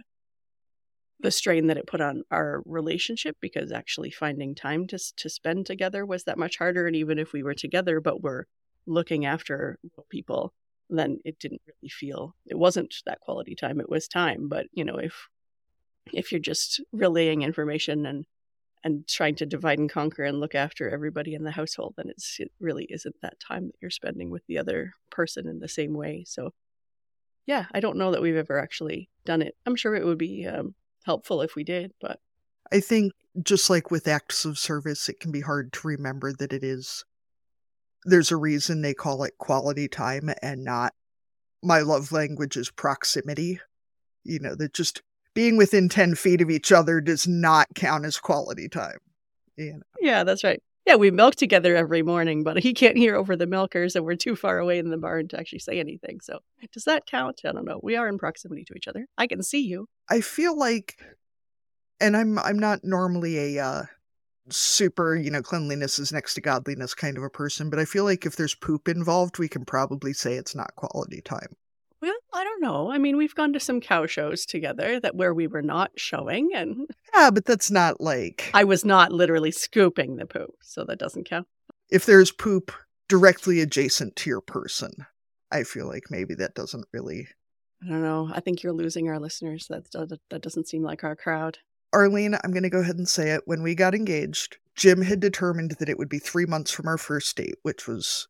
the 1.19 1.31
strain 1.31 1.67
that 1.67 1.77
it 1.77 1.85
put 1.87 2.01
on 2.01 2.23
our 2.31 2.63
relationship 2.65 3.37
because 3.41 3.71
actually 3.71 4.11
finding 4.11 4.55
time 4.55 4.87
to 4.87 4.99
to 5.17 5.29
spend 5.29 5.65
together 5.65 6.05
was 6.05 6.23
that 6.23 6.37
much 6.37 6.57
harder. 6.57 6.87
And 6.87 6.95
even 6.95 7.19
if 7.19 7.33
we 7.33 7.43
were 7.43 7.53
together 7.53 7.99
but 8.01 8.21
we're 8.21 8.45
looking 8.87 9.25
after 9.25 9.77
people 10.09 10.53
then 10.89 11.19
it 11.23 11.39
didn't 11.39 11.61
really 11.67 11.89
feel 11.89 12.35
it 12.45 12.57
wasn't 12.57 12.93
that 13.05 13.21
quality 13.21 13.55
time. 13.55 13.79
It 13.79 13.89
was 13.89 14.07
time. 14.07 14.47
But 14.49 14.67
you 14.73 14.85
know 14.85 14.97
if 14.97 15.27
if 16.13 16.31
you're 16.31 16.41
just 16.41 16.81
relaying 16.91 17.41
information 17.43 18.05
and 18.05 18.25
and 18.83 19.07
trying 19.07 19.35
to 19.35 19.45
divide 19.45 19.79
and 19.79 19.91
conquer 19.91 20.23
and 20.23 20.39
look 20.39 20.55
after 20.55 20.89
everybody 20.89 21.33
in 21.33 21.43
the 21.43 21.51
household 21.51 21.93
then 21.97 22.09
it's 22.09 22.37
it 22.39 22.51
really 22.59 22.85
isn't 22.89 23.15
that 23.21 23.39
time 23.39 23.67
that 23.67 23.75
you're 23.81 23.91
spending 23.91 24.29
with 24.29 24.45
the 24.47 24.57
other 24.57 24.93
person 25.09 25.47
in 25.47 25.59
the 25.59 25.67
same 25.67 25.93
way 25.93 26.23
so 26.27 26.51
yeah 27.45 27.65
i 27.73 27.79
don't 27.79 27.97
know 27.97 28.11
that 28.11 28.21
we've 28.21 28.35
ever 28.35 28.59
actually 28.59 29.09
done 29.25 29.41
it 29.41 29.55
i'm 29.65 29.75
sure 29.75 29.95
it 29.95 30.05
would 30.05 30.17
be 30.17 30.47
um, 30.47 30.73
helpful 31.05 31.41
if 31.41 31.55
we 31.55 31.63
did, 31.63 31.93
but 31.99 32.19
I 32.71 32.79
think 32.79 33.13
just 33.41 33.69
like 33.69 33.91
with 33.91 34.07
acts 34.07 34.45
of 34.45 34.57
service, 34.57 35.09
it 35.09 35.19
can 35.19 35.31
be 35.31 35.41
hard 35.41 35.73
to 35.73 35.87
remember 35.87 36.33
that 36.33 36.53
it 36.53 36.63
is. 36.63 37.03
There's 38.05 38.31
a 38.31 38.37
reason 38.37 38.81
they 38.81 38.93
call 38.93 39.23
it 39.23 39.37
quality 39.37 39.87
time 39.87 40.31
and 40.41 40.63
not 40.63 40.93
my 41.63 41.79
love 41.81 42.11
language 42.11 42.57
is 42.57 42.71
proximity. 42.71 43.59
You 44.23 44.39
know, 44.39 44.55
that 44.55 44.73
just 44.73 45.01
being 45.33 45.57
within 45.57 45.89
10 45.89 46.15
feet 46.15 46.41
of 46.41 46.49
each 46.49 46.71
other 46.71 47.01
does 47.01 47.27
not 47.27 47.67
count 47.75 48.05
as 48.05 48.17
quality 48.17 48.67
time. 48.67 48.97
You 49.57 49.73
know? 49.73 49.81
Yeah, 49.99 50.23
that's 50.23 50.43
right. 50.43 50.61
Yeah, 50.85 50.95
we 50.95 51.11
milk 51.11 51.35
together 51.35 51.75
every 51.75 52.01
morning, 52.01 52.43
but 52.43 52.57
he 52.57 52.73
can't 52.73 52.97
hear 52.97 53.15
over 53.15 53.35
the 53.35 53.45
milkers 53.45 53.95
and 53.95 54.03
we're 54.03 54.15
too 54.15 54.35
far 54.35 54.57
away 54.57 54.79
in 54.79 54.89
the 54.89 54.97
barn 54.97 55.27
to 55.29 55.39
actually 55.39 55.59
say 55.59 55.79
anything. 55.79 56.19
So, 56.21 56.39
does 56.73 56.85
that 56.85 57.05
count? 57.05 57.41
I 57.45 57.51
don't 57.51 57.65
know. 57.65 57.79
We 57.83 57.95
are 57.95 58.07
in 58.07 58.17
proximity 58.17 58.65
to 58.65 58.73
each 58.75 58.87
other. 58.87 59.05
I 59.17 59.27
can 59.27 59.43
see 59.43 59.61
you. 59.61 59.87
I 60.09 60.21
feel 60.21 60.57
like 60.57 60.99
and 61.99 62.17
I'm 62.17 62.39
I'm 62.39 62.57
not 62.57 62.79
normally 62.83 63.57
a 63.57 63.63
uh 63.63 63.83
super, 64.49 65.15
you 65.15 65.29
know, 65.29 65.41
cleanliness 65.41 65.99
is 65.99 66.11
next 66.11 66.33
to 66.33 66.41
godliness 66.41 66.93
kind 66.93 67.17
of 67.17 67.23
a 67.23 67.29
person, 67.29 67.69
but 67.69 67.79
I 67.79 67.85
feel 67.85 68.03
like 68.03 68.25
if 68.25 68.35
there's 68.35 68.55
poop 68.55 68.87
involved, 68.87 69.37
we 69.37 69.47
can 69.47 69.65
probably 69.65 70.13
say 70.13 70.33
it's 70.33 70.55
not 70.55 70.75
quality 70.75 71.21
time. 71.21 71.55
Well, 72.01 72.15
I 72.33 72.43
don't 72.43 72.61
know. 72.61 72.91
I 72.91 72.97
mean, 72.97 73.15
we've 73.15 73.35
gone 73.35 73.53
to 73.53 73.59
some 73.59 73.79
cow 73.79 74.07
shows 74.07 74.45
together 74.45 74.99
that 74.99 75.15
where 75.15 75.33
we 75.33 75.45
were 75.45 75.61
not 75.61 75.91
showing 75.97 76.49
and 76.55 76.87
Yeah, 77.13 77.29
but 77.29 77.45
that's 77.45 77.69
not 77.69 78.01
like 78.01 78.49
I 78.53 78.63
was 78.63 78.83
not 78.83 79.11
literally 79.11 79.51
scooping 79.51 80.15
the 80.15 80.25
poop, 80.25 80.55
so 80.61 80.83
that 80.85 80.99
doesn't 80.99 81.29
count. 81.29 81.47
If 81.89 82.05
there's 82.05 82.31
poop 82.31 82.71
directly 83.07 83.61
adjacent 83.61 84.15
to 84.17 84.29
your 84.29 84.41
person, 84.41 84.91
I 85.51 85.63
feel 85.63 85.87
like 85.87 86.05
maybe 86.09 86.33
that 86.35 86.55
doesn't 86.55 86.85
really 86.91 87.27
I 87.83 87.89
don't 87.89 88.03
know. 88.03 88.29
I 88.31 88.39
think 88.39 88.61
you're 88.61 88.73
losing 88.73 89.09
our 89.09 89.19
listeners. 89.19 89.67
That 89.67 89.91
that, 89.91 90.19
that 90.29 90.41
doesn't 90.41 90.67
seem 90.67 90.83
like 90.83 91.03
our 91.03 91.15
crowd. 91.15 91.59
Arlene, 91.93 92.35
I'm 92.43 92.51
going 92.51 92.63
to 92.63 92.69
go 92.69 92.79
ahead 92.79 92.97
and 92.97 93.07
say 93.07 93.31
it. 93.31 93.41
When 93.45 93.63
we 93.63 93.75
got 93.75 93.93
engaged, 93.93 94.57
Jim 94.75 95.01
had 95.01 95.19
determined 95.19 95.71
that 95.71 95.89
it 95.89 95.97
would 95.97 96.07
be 96.07 96.19
three 96.19 96.45
months 96.45 96.71
from 96.71 96.87
our 96.87 96.97
first 96.97 97.35
date, 97.35 97.55
which 97.63 97.87
was 97.87 98.27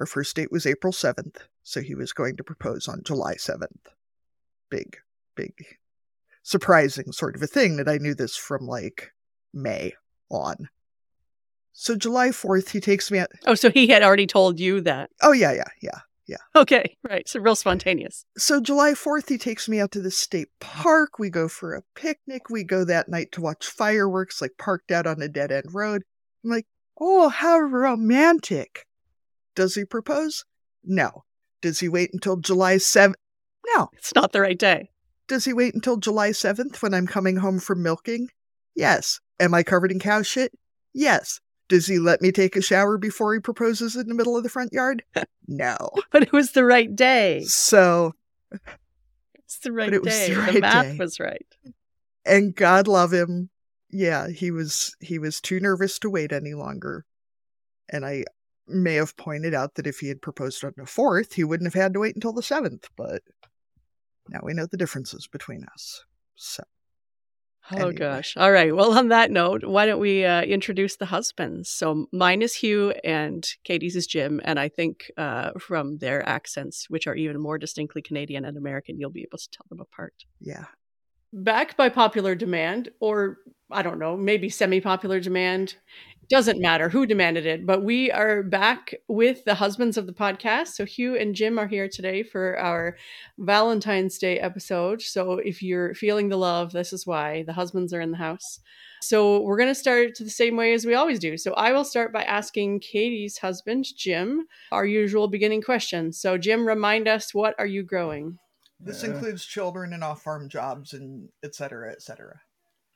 our 0.00 0.06
first 0.06 0.34
date 0.36 0.50
was 0.50 0.66
April 0.66 0.92
7th. 0.92 1.36
So 1.64 1.80
he 1.80 1.94
was 1.94 2.12
going 2.12 2.36
to 2.36 2.44
propose 2.44 2.86
on 2.86 3.02
July 3.04 3.34
7th. 3.34 3.66
Big, 4.70 4.98
big, 5.34 5.54
surprising 6.42 7.10
sort 7.10 7.34
of 7.34 7.42
a 7.42 7.46
thing 7.46 7.76
that 7.78 7.88
I 7.88 7.98
knew 7.98 8.14
this 8.14 8.36
from 8.36 8.66
like 8.66 9.12
May 9.52 9.94
on. 10.30 10.68
So 11.72 11.96
July 11.96 12.28
4th, 12.28 12.70
he 12.70 12.80
takes 12.80 13.10
me 13.10 13.18
out. 13.18 13.30
Oh, 13.46 13.56
so 13.56 13.70
he 13.70 13.88
had 13.88 14.02
already 14.02 14.26
told 14.28 14.60
you 14.60 14.80
that. 14.82 15.10
Oh, 15.22 15.32
yeah, 15.32 15.52
yeah, 15.52 15.68
yeah. 15.82 15.98
Yeah. 16.26 16.38
Okay, 16.56 16.96
right. 17.06 17.28
So 17.28 17.38
real 17.38 17.54
spontaneous. 17.54 18.24
So 18.38 18.58
July 18.58 18.92
4th, 18.92 19.28
he 19.28 19.36
takes 19.36 19.68
me 19.68 19.78
out 19.78 19.90
to 19.92 20.00
the 20.00 20.10
state 20.10 20.48
park. 20.58 21.18
We 21.18 21.28
go 21.28 21.48
for 21.48 21.74
a 21.74 21.82
picnic. 21.94 22.48
We 22.48 22.64
go 22.64 22.82
that 22.84 23.10
night 23.10 23.30
to 23.32 23.42
watch 23.42 23.66
fireworks, 23.66 24.40
like 24.40 24.52
parked 24.58 24.90
out 24.90 25.06
on 25.06 25.20
a 25.20 25.28
dead 25.28 25.52
end 25.52 25.74
road. 25.74 26.02
I'm 26.42 26.50
like, 26.50 26.66
oh, 26.98 27.28
how 27.28 27.58
romantic. 27.58 28.86
Does 29.54 29.74
he 29.74 29.84
propose? 29.84 30.44
No. 30.82 31.24
Does 31.64 31.80
he 31.80 31.88
wait 31.88 32.10
until 32.12 32.36
July 32.36 32.76
7th? 32.76 33.14
No. 33.74 33.88
It's 33.94 34.14
not 34.14 34.32
the 34.32 34.42
right 34.42 34.58
day. 34.58 34.90
Does 35.28 35.46
he 35.46 35.54
wait 35.54 35.72
until 35.72 35.96
July 35.96 36.28
7th 36.28 36.82
when 36.82 36.92
I'm 36.92 37.06
coming 37.06 37.36
home 37.36 37.58
from 37.58 37.82
milking? 37.82 38.28
Yes. 38.74 39.18
Am 39.40 39.54
I 39.54 39.62
covered 39.62 39.90
in 39.90 39.98
cow 39.98 40.20
shit? 40.20 40.52
Yes. 40.92 41.40
Does 41.68 41.86
he 41.86 41.98
let 41.98 42.20
me 42.20 42.32
take 42.32 42.54
a 42.54 42.60
shower 42.60 42.98
before 42.98 43.32
he 43.32 43.40
proposes 43.40 43.96
in 43.96 44.08
the 44.08 44.14
middle 44.14 44.36
of 44.36 44.42
the 44.42 44.50
front 44.50 44.74
yard? 44.74 45.04
No. 45.48 45.76
but 46.10 46.22
it 46.22 46.32
was 46.32 46.52
the 46.52 46.66
right 46.66 46.94
day. 46.94 47.44
So 47.44 48.12
it's 49.34 49.58
the 49.60 49.72
right 49.72 49.90
day. 49.90 50.34
The, 50.34 50.36
right 50.38 50.52
the 50.52 50.60
math 50.60 50.84
day. 50.84 50.96
was 50.98 51.18
right. 51.18 51.46
And 52.26 52.54
God 52.54 52.88
love 52.88 53.12
him. 53.12 53.48
Yeah, 53.90 54.28
he 54.28 54.50
was 54.50 54.96
he 55.00 55.18
was 55.18 55.40
too 55.40 55.60
nervous 55.60 55.98
to 56.00 56.10
wait 56.10 56.32
any 56.32 56.52
longer. 56.52 57.04
And 57.90 58.04
I 58.04 58.24
may 58.66 58.94
have 58.94 59.16
pointed 59.16 59.54
out 59.54 59.74
that 59.74 59.86
if 59.86 59.98
he 59.98 60.08
had 60.08 60.22
proposed 60.22 60.64
on 60.64 60.72
the 60.76 60.86
fourth, 60.86 61.34
he 61.34 61.44
wouldn't 61.44 61.72
have 61.72 61.80
had 61.80 61.94
to 61.94 62.00
wait 62.00 62.14
until 62.14 62.32
the 62.32 62.42
seventh, 62.42 62.88
but 62.96 63.22
now 64.28 64.40
we 64.42 64.54
know 64.54 64.66
the 64.66 64.76
differences 64.76 65.26
between 65.26 65.64
us. 65.74 66.04
So 66.34 66.64
Oh 67.72 67.76
anyway. 67.76 67.94
gosh. 67.94 68.36
All 68.36 68.52
right. 68.52 68.74
Well, 68.74 68.92
on 68.98 69.08
that 69.08 69.30
note, 69.30 69.64
why 69.64 69.86
don't 69.86 70.00
we 70.00 70.24
uh, 70.24 70.42
introduce 70.42 70.96
the 70.96 71.06
husbands? 71.06 71.70
So 71.70 72.06
mine 72.12 72.42
is 72.42 72.54
Hugh 72.54 72.92
and 73.02 73.46
Katie's 73.64 73.96
is 73.96 74.06
Jim. 74.06 74.40
And 74.44 74.60
I 74.60 74.68
think 74.68 75.10
uh, 75.16 75.52
from 75.58 75.98
their 75.98 76.26
accents, 76.28 76.90
which 76.90 77.06
are 77.06 77.14
even 77.14 77.40
more 77.40 77.56
distinctly 77.56 78.02
Canadian 78.02 78.44
and 78.44 78.58
American, 78.58 79.00
you'll 79.00 79.10
be 79.10 79.22
able 79.22 79.38
to 79.38 79.48
tell 79.50 79.64
them 79.70 79.80
apart. 79.80 80.14
Yeah. 80.40 80.66
Back 81.32 81.76
by 81.76 81.88
popular 81.88 82.34
demand, 82.34 82.90
or 83.00 83.38
I 83.70 83.82
don't 83.82 83.98
know, 83.98 84.16
maybe 84.16 84.48
semi 84.48 84.80
popular 84.80 85.20
demand, 85.20 85.76
doesn't 86.28 86.60
matter 86.60 86.88
who 86.88 87.06
demanded 87.06 87.46
it, 87.46 87.66
but 87.66 87.82
we 87.82 88.10
are 88.10 88.42
back 88.42 88.94
with 89.08 89.44
the 89.44 89.54
husbands 89.54 89.96
of 89.96 90.06
the 90.06 90.12
podcast. 90.12 90.68
So 90.68 90.84
Hugh 90.84 91.16
and 91.16 91.34
Jim 91.34 91.58
are 91.58 91.66
here 91.66 91.88
today 91.88 92.22
for 92.22 92.58
our 92.58 92.96
Valentine's 93.38 94.18
Day 94.18 94.38
episode. 94.38 95.02
So 95.02 95.34
if 95.34 95.62
you're 95.62 95.94
feeling 95.94 96.28
the 96.28 96.38
love, 96.38 96.72
this 96.72 96.92
is 96.92 97.06
why 97.06 97.42
the 97.42 97.52
husbands 97.52 97.92
are 97.92 98.00
in 98.00 98.10
the 98.10 98.16
house. 98.18 98.60
So 99.02 99.40
we're 99.40 99.58
going 99.58 99.68
to 99.68 99.74
start 99.74 100.12
the 100.18 100.30
same 100.30 100.56
way 100.56 100.72
as 100.72 100.86
we 100.86 100.94
always 100.94 101.18
do. 101.18 101.36
So 101.36 101.52
I 101.54 101.72
will 101.72 101.84
start 101.84 102.12
by 102.12 102.22
asking 102.22 102.80
Katie's 102.80 103.38
husband, 103.38 103.86
Jim, 103.96 104.46
our 104.72 104.86
usual 104.86 105.28
beginning 105.28 105.60
question. 105.60 106.12
So 106.12 106.38
Jim, 106.38 106.66
remind 106.66 107.06
us 107.06 107.34
what 107.34 107.54
are 107.58 107.66
you 107.66 107.82
growing? 107.82 108.38
This 108.80 109.04
uh. 109.04 109.08
includes 109.08 109.44
children 109.44 109.92
and 109.92 110.02
off-farm 110.02 110.48
jobs 110.48 110.94
and 110.94 111.28
et 111.42 111.54
cetera, 111.54 111.92
et 111.92 112.00
cetera. 112.00 112.40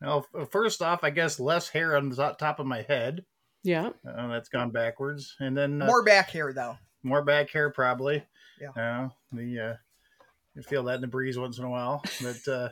Well, 0.01 0.27
first 0.51 0.83
off, 0.83 1.03
I 1.03 1.11
guess 1.11 1.41
less 1.41 1.69
hair 1.69 1.97
on 1.97 2.09
the 2.09 2.37
top 2.39 2.61
of 2.61 2.67
my 2.67 2.83
head. 2.83 3.25
Yeah. 3.65 3.91
Uh, 4.09 4.29
that's 4.29 4.49
gone 4.49 4.71
backwards. 4.71 5.35
And 5.41 5.57
then 5.57 5.83
uh, 5.83 5.87
more 5.87 6.05
back 6.05 6.31
hair, 6.31 6.53
though. 6.53 6.77
More 7.03 7.23
back 7.23 7.51
hair, 7.51 7.71
probably. 7.71 8.25
Yeah. 8.61 8.71
Uh, 8.71 9.09
the, 9.33 9.61
uh, 9.61 9.75
you 10.55 10.63
feel 10.63 10.85
that 10.85 10.97
in 10.97 11.01
the 11.01 11.07
breeze 11.07 11.39
once 11.39 11.59
in 11.59 11.65
a 11.65 11.71
while. 11.71 12.03
But 12.23 12.49
uh, 12.49 12.69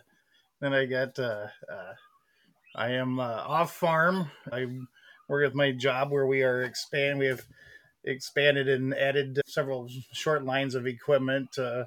then 0.61 0.73
I 0.73 0.87
got, 0.87 1.19
uh, 1.19 1.47
uh, 1.71 1.93
I 2.75 2.91
am 2.91 3.19
uh, 3.19 3.43
off 3.47 3.75
farm. 3.75 4.31
I 4.53 4.67
work 5.29 5.45
with 5.45 5.55
my 5.55 5.73
job 5.73 6.11
where 6.11 6.27
we 6.27 6.43
are 6.43 6.63
expand. 6.63 7.19
We 7.19 7.27
have 7.27 7.43
expanded 8.05 8.69
and 8.69 8.95
added 8.95 9.41
several 9.47 9.89
short 10.13 10.45
lines 10.45 10.75
of 10.75 10.87
equipment. 10.87 11.59
Uh, 11.59 11.85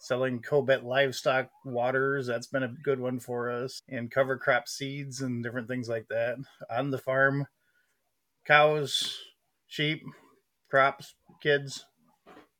selling 0.00 0.40
Cobett 0.40 0.82
livestock 0.82 1.50
waters. 1.64 2.26
That's 2.26 2.48
been 2.48 2.64
a 2.64 2.74
good 2.82 2.98
one 2.98 3.20
for 3.20 3.50
us. 3.50 3.82
And 3.88 4.10
cover 4.10 4.36
crop 4.36 4.66
seeds 4.66 5.20
and 5.20 5.44
different 5.44 5.68
things 5.68 5.88
like 5.88 6.08
that. 6.08 6.38
On 6.68 6.90
the 6.90 6.98
farm, 6.98 7.46
cows, 8.46 9.18
sheep, 9.68 10.02
crops, 10.68 11.14
kids, 11.40 11.84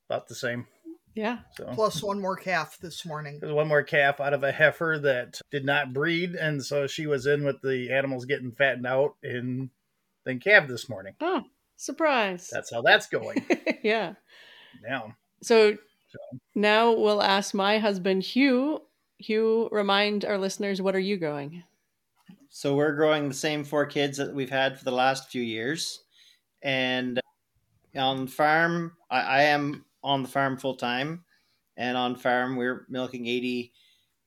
about 0.09 0.29
the 0.29 0.35
same. 0.35 0.67
Yeah. 1.15 1.39
So 1.57 1.65
plus 1.73 2.03
one 2.03 2.21
more 2.21 2.37
calf 2.37 2.79
this 2.81 3.05
morning. 3.05 3.39
There's 3.41 3.53
one 3.53 3.69
more 3.69 3.83
calf 3.83 4.21
out 4.21 4.35
of 4.35 4.45
a 4.45 4.53
heifer 4.53 4.99
that 5.03 5.41
did 5.51 5.65
not 5.65 5.93
breed, 5.93 6.35
and 6.35 6.65
so 6.65 6.87
she 6.87 7.07
was 7.07 7.27
in 7.27 7.45
with 7.45 7.61
the 7.63 7.91
animals 7.93 8.27
getting 8.27 8.53
fattened 8.53 8.87
out 8.87 9.17
and 9.23 9.71
then 10.25 10.39
calved 10.39 10.69
this 10.69 10.89
morning. 10.89 11.15
Oh, 11.21 11.43
surprise! 11.77 12.49
That's 12.53 12.73
how 12.73 12.83
that's 12.83 13.09
going. 13.09 13.45
yeah. 13.83 14.15
Now. 14.89 15.17
So 15.43 15.73
so. 15.73 15.79
Now 16.55 16.93
we'll 16.93 17.23
ask 17.23 17.55
my 17.55 17.79
husband, 17.79 18.23
Hugh. 18.23 18.83
Hugh, 19.19 19.69
remind 19.71 20.25
our 20.25 20.39
listeners, 20.39 20.81
what 20.81 20.97
are 20.97 21.01
you 21.01 21.17
growing? 21.17 21.63
So 22.49 22.75
we're 22.75 22.95
growing 22.95 23.29
the 23.29 23.35
same 23.35 23.65
four 23.65 23.87
kids 23.87 24.17
that 24.19 24.35
we've 24.35 24.51
had 24.51 24.79
for 24.79 24.85
the 24.85 24.91
last 24.91 25.31
few 25.31 25.43
years. 25.43 26.05
And 26.63 27.21
on 27.97 28.27
farm, 28.27 28.97
I, 29.11 29.21
I 29.21 29.43
am 29.43 29.85
on 30.03 30.23
the 30.23 30.29
farm 30.29 30.57
full 30.57 30.75
time. 30.75 31.25
And 31.77 31.97
on 31.97 32.17
farm, 32.17 32.57
we're 32.57 32.87
milking 32.89 33.27
80 33.27 33.73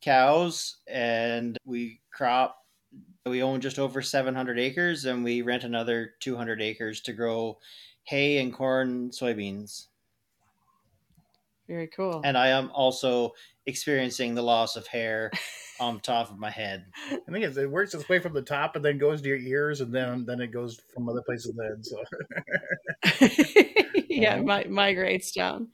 cows 0.01 0.77
and 0.87 1.57
we 1.65 2.01
crop 2.11 2.57
We 3.25 3.41
own 3.41 3.61
just 3.61 3.79
over 3.79 4.01
700 4.01 4.59
acres 4.59 5.05
and 5.05 5.23
we 5.23 5.41
rent 5.41 5.63
another 5.63 6.13
200 6.19 6.61
acres 6.61 7.01
to 7.01 7.13
grow 7.13 7.57
hay 8.03 8.39
and 8.39 8.53
corn, 8.53 9.09
soybeans. 9.11 9.87
Very 11.67 11.87
cool. 11.87 12.21
And 12.23 12.37
I 12.37 12.49
am 12.49 12.69
also 12.73 13.33
experiencing 13.65 14.35
the 14.35 14.41
loss 14.41 14.75
of 14.75 14.85
hair 14.87 15.31
on 15.79 15.99
top 15.99 16.29
of 16.29 16.37
my 16.37 16.49
head. 16.49 16.85
I 17.11 17.19
think 17.31 17.45
it 17.45 17.71
works 17.71 17.93
its 17.93 18.09
way 18.09 18.19
from 18.19 18.33
the 18.33 18.41
top 18.41 18.75
and 18.75 18.83
then 18.83 18.97
goes 18.97 19.21
to 19.21 19.29
your 19.29 19.37
ears 19.37 19.79
and 19.81 19.93
then 19.93 20.25
then 20.25 20.41
it 20.41 20.47
goes 20.47 20.81
from 20.93 21.07
other 21.09 21.21
places 21.21 21.51
in 21.51 21.55
the 21.55 21.63
head. 21.63 21.85
So 21.85 22.03
yeah, 24.09 24.41
mi- 24.41 24.67
migrates 24.69 25.31
down. 25.31 25.69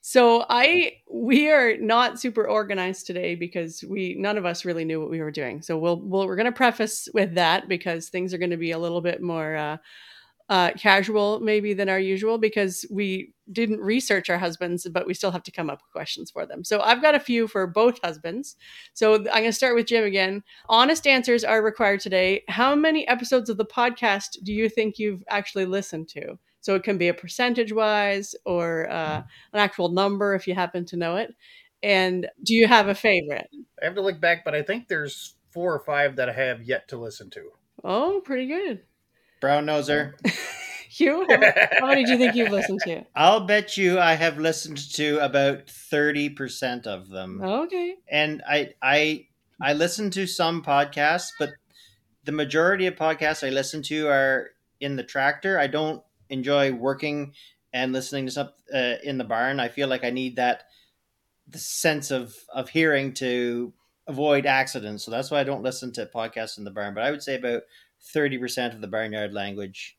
So 0.00 0.46
I 0.48 0.98
we 1.10 1.50
are 1.50 1.76
not 1.78 2.20
super 2.20 2.46
organized 2.46 3.06
today 3.06 3.34
because 3.34 3.82
we 3.82 4.14
none 4.16 4.38
of 4.38 4.46
us 4.46 4.64
really 4.64 4.84
knew 4.84 5.00
what 5.00 5.10
we 5.10 5.20
were 5.20 5.32
doing. 5.32 5.62
So 5.62 5.76
we'll, 5.76 6.00
we'll 6.00 6.28
we're 6.28 6.36
going 6.36 6.46
to 6.46 6.52
preface 6.52 7.08
with 7.12 7.34
that 7.34 7.68
because 7.68 8.08
things 8.08 8.32
are 8.32 8.38
going 8.38 8.50
to 8.50 8.56
be 8.56 8.70
a 8.70 8.78
little 8.78 9.00
bit 9.00 9.20
more 9.20 9.56
uh, 9.56 9.78
uh, 10.48 10.70
casual 10.72 11.40
maybe 11.40 11.74
than 11.74 11.88
our 11.88 11.98
usual 11.98 12.38
because 12.38 12.84
we 12.90 13.32
didn't 13.50 13.80
research 13.80 14.30
our 14.30 14.38
husbands, 14.38 14.86
but 14.92 15.06
we 15.06 15.14
still 15.14 15.30
have 15.30 15.42
to 15.42 15.50
come 15.50 15.68
up 15.70 15.80
with 15.82 15.92
questions 15.92 16.30
for 16.30 16.46
them. 16.46 16.64
So 16.64 16.80
I've 16.80 17.02
got 17.02 17.14
a 17.14 17.20
few 17.20 17.48
for 17.48 17.66
both 17.66 18.00
husbands. 18.02 18.56
So 18.94 19.14
I'm 19.14 19.24
going 19.24 19.44
to 19.44 19.52
start 19.52 19.74
with 19.74 19.86
Jim 19.86 20.04
again. 20.04 20.42
Honest 20.68 21.06
answers 21.06 21.44
are 21.44 21.62
required 21.62 22.00
today. 22.00 22.44
How 22.48 22.74
many 22.74 23.06
episodes 23.08 23.50
of 23.50 23.56
the 23.56 23.64
podcast 23.64 24.42
do 24.42 24.52
you 24.52 24.68
think 24.68 24.98
you've 24.98 25.24
actually 25.28 25.66
listened 25.66 26.08
to? 26.10 26.38
So 26.60 26.74
it 26.74 26.82
can 26.82 26.98
be 26.98 27.08
a 27.08 27.14
percentage 27.14 27.72
wise 27.72 28.34
or 28.44 28.90
uh, 28.90 29.22
an 29.52 29.60
actual 29.60 29.88
number 29.88 30.34
if 30.34 30.48
you 30.48 30.54
happen 30.54 30.84
to 30.86 30.96
know 30.96 31.16
it. 31.16 31.34
And 31.82 32.28
do 32.42 32.54
you 32.54 32.66
have 32.66 32.88
a 32.88 32.94
favorite? 32.94 33.48
I 33.80 33.84
have 33.84 33.94
to 33.94 34.00
look 34.00 34.20
back, 34.20 34.44
but 34.44 34.54
I 34.54 34.62
think 34.62 34.88
there's 34.88 35.36
four 35.50 35.72
or 35.72 35.80
five 35.80 36.16
that 36.16 36.28
I 36.28 36.32
have 36.32 36.62
yet 36.62 36.88
to 36.88 36.98
listen 36.98 37.30
to. 37.30 37.50
Oh, 37.84 38.20
pretty 38.24 38.48
good. 38.48 38.82
Brown 39.46 39.64
noser. 39.64 40.14
Hugh, 40.88 41.24
how, 41.30 41.86
many 41.86 42.04
do 42.04 42.10
you 42.10 42.18
think 42.18 42.34
you've 42.34 42.50
listened 42.50 42.80
to? 42.82 43.04
I'll 43.14 43.46
bet 43.46 43.76
you 43.76 44.00
I 44.00 44.14
have 44.14 44.40
listened 44.40 44.78
to 44.94 45.18
about 45.18 45.66
30% 45.68 46.88
of 46.88 47.10
them. 47.10 47.40
Okay. 47.40 47.94
And 48.10 48.42
I 48.44 48.74
I 48.82 49.28
I 49.62 49.74
listen 49.74 50.10
to 50.10 50.26
some 50.26 50.64
podcasts, 50.64 51.28
but 51.38 51.50
the 52.24 52.32
majority 52.32 52.88
of 52.88 52.96
podcasts 52.96 53.46
I 53.46 53.50
listen 53.50 53.82
to 53.84 54.08
are 54.08 54.50
in 54.80 54.96
the 54.96 55.04
tractor. 55.04 55.60
I 55.60 55.68
don't 55.68 56.02
enjoy 56.28 56.72
working 56.72 57.34
and 57.72 57.92
listening 57.92 58.26
to 58.26 58.32
something 58.32 58.54
uh, 58.74 58.96
in 59.04 59.16
the 59.16 59.22
barn. 59.22 59.60
I 59.60 59.68
feel 59.68 59.86
like 59.86 60.02
I 60.02 60.10
need 60.10 60.34
that 60.36 60.64
the 61.46 61.58
sense 61.58 62.10
of 62.10 62.34
of 62.52 62.70
hearing 62.70 63.14
to 63.14 63.72
avoid 64.08 64.44
accidents. 64.44 65.04
So 65.04 65.12
that's 65.12 65.30
why 65.30 65.38
I 65.38 65.44
don't 65.44 65.62
listen 65.62 65.92
to 65.92 66.06
podcasts 66.12 66.58
in 66.58 66.64
the 66.64 66.72
barn. 66.72 66.94
But 66.94 67.04
I 67.04 67.12
would 67.12 67.22
say 67.22 67.36
about 67.36 67.62
thirty 68.12 68.38
percent 68.38 68.74
of 68.74 68.80
the 68.80 68.86
barnyard 68.86 69.32
language 69.32 69.96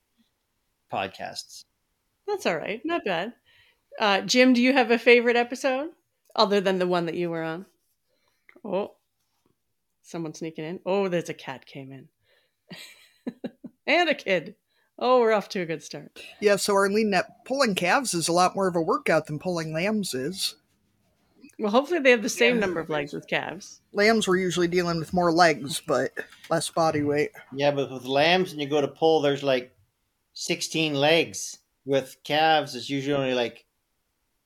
podcasts. 0.91 1.65
That's 2.27 2.45
all 2.45 2.57
right. 2.57 2.81
Not 2.83 3.05
bad. 3.05 3.33
Uh, 3.99 4.21
Jim, 4.21 4.53
do 4.53 4.61
you 4.61 4.73
have 4.73 4.91
a 4.91 4.99
favorite 4.99 5.35
episode 5.35 5.89
other 6.35 6.61
than 6.61 6.79
the 6.79 6.87
one 6.87 7.05
that 7.05 7.15
you 7.15 7.29
were 7.29 7.43
on? 7.43 7.65
Oh, 8.63 8.95
someone 10.03 10.33
sneaking 10.33 10.65
in. 10.65 10.79
Oh, 10.85 11.07
there's 11.07 11.29
a 11.29 11.33
cat 11.33 11.65
came 11.65 11.91
in. 11.91 12.07
and 13.87 14.09
a 14.09 14.15
kid. 14.15 14.55
Oh, 14.99 15.19
we're 15.19 15.33
off 15.33 15.49
to 15.49 15.61
a 15.61 15.65
good 15.65 15.83
start. 15.83 16.19
Yeah, 16.41 16.55
so 16.55 16.73
Arlene, 16.73 17.11
that 17.11 17.45
pulling 17.45 17.75
calves 17.75 18.13
is 18.13 18.27
a 18.27 18.33
lot 18.33 18.55
more 18.55 18.67
of 18.67 18.75
a 18.75 18.81
workout 18.81 19.27
than 19.27 19.39
pulling 19.39 19.73
lambs 19.73 20.13
is. 20.13 20.55
Well, 21.59 21.71
hopefully 21.71 21.99
they 21.99 22.11
have 22.11 22.21
the 22.21 22.29
same 22.29 22.55
Yeah. 22.55 22.61
number 22.61 22.79
of 22.79 22.89
legs 22.89 23.13
with 23.13 23.27
calves. 23.27 23.81
Lambs 23.91 24.27
were 24.27 24.37
usually 24.37 24.67
dealing 24.67 24.99
with 24.99 25.13
more 25.13 25.31
legs, 25.31 25.81
but 25.85 26.13
less 26.49 26.69
body 26.69 27.01
weight. 27.01 27.31
Yeah, 27.53 27.71
but 27.71 27.91
with 27.91 28.05
lambs 28.05 28.51
and 28.51 28.61
you 28.61 28.67
go 28.67 28.81
to 28.81 28.87
pull, 28.87 29.21
there's 29.21 29.43
like 29.43 29.75
sixteen 30.33 30.93
legs. 30.93 31.59
With 31.85 32.17
calves, 32.23 32.75
it's 32.75 32.89
usually 32.89 33.15
only 33.15 33.33
like 33.33 33.65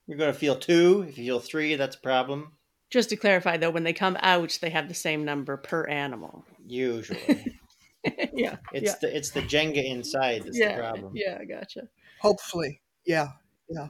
you're 0.08 0.18
going 0.18 0.32
to 0.32 0.38
feel 0.38 0.56
two. 0.56 1.06
If 1.08 1.18
you 1.18 1.26
feel 1.26 1.40
three, 1.40 1.76
that's 1.76 1.96
a 1.96 2.00
problem. 2.00 2.54
Just 2.90 3.10
to 3.10 3.16
clarify, 3.16 3.58
though, 3.58 3.70
when 3.72 3.84
they 3.84 3.94
come 3.94 4.18
out, 4.22 4.58
they 4.62 4.70
have 4.70 4.88
the 4.90 4.94
same 4.94 5.24
number 5.26 5.58
per 5.58 5.88
animal. 5.88 6.46
Usually, 6.68 7.20
yeah. 8.34 8.58
it's 8.74 8.92
yeah. 8.92 8.96
the 9.02 9.16
it's 9.16 9.32
the 9.32 9.42
Jenga 9.42 9.84
inside 9.84 10.44
that's 10.44 10.58
yeah. 10.58 10.76
the 10.76 10.82
problem. 10.82 11.14
Yeah, 11.16 11.38
I 11.42 11.46
gotcha. 11.46 11.88
Hopefully. 12.20 12.82
Yeah. 13.06 13.30
Yeah. 13.70 13.88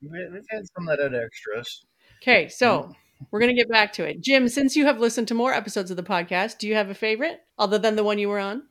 We've 0.00 0.44
had 0.50 0.62
some 0.76 0.86
that 0.86 1.00
had 1.00 1.14
extras. 1.14 1.84
Okay, 2.22 2.48
so 2.48 2.92
we're 3.30 3.40
going 3.40 3.54
to 3.54 3.60
get 3.60 3.68
back 3.68 3.92
to 3.94 4.04
it. 4.04 4.20
Jim, 4.20 4.48
since 4.48 4.76
you 4.76 4.86
have 4.86 4.98
listened 4.98 5.28
to 5.28 5.34
more 5.34 5.52
episodes 5.52 5.90
of 5.90 5.96
the 5.96 6.02
podcast, 6.02 6.58
do 6.58 6.68
you 6.68 6.74
have 6.74 6.90
a 6.90 6.94
favorite 6.94 7.40
other 7.58 7.78
than 7.78 7.96
the 7.96 8.04
one 8.04 8.18
you 8.18 8.28
were 8.28 8.38
on? 8.38 8.64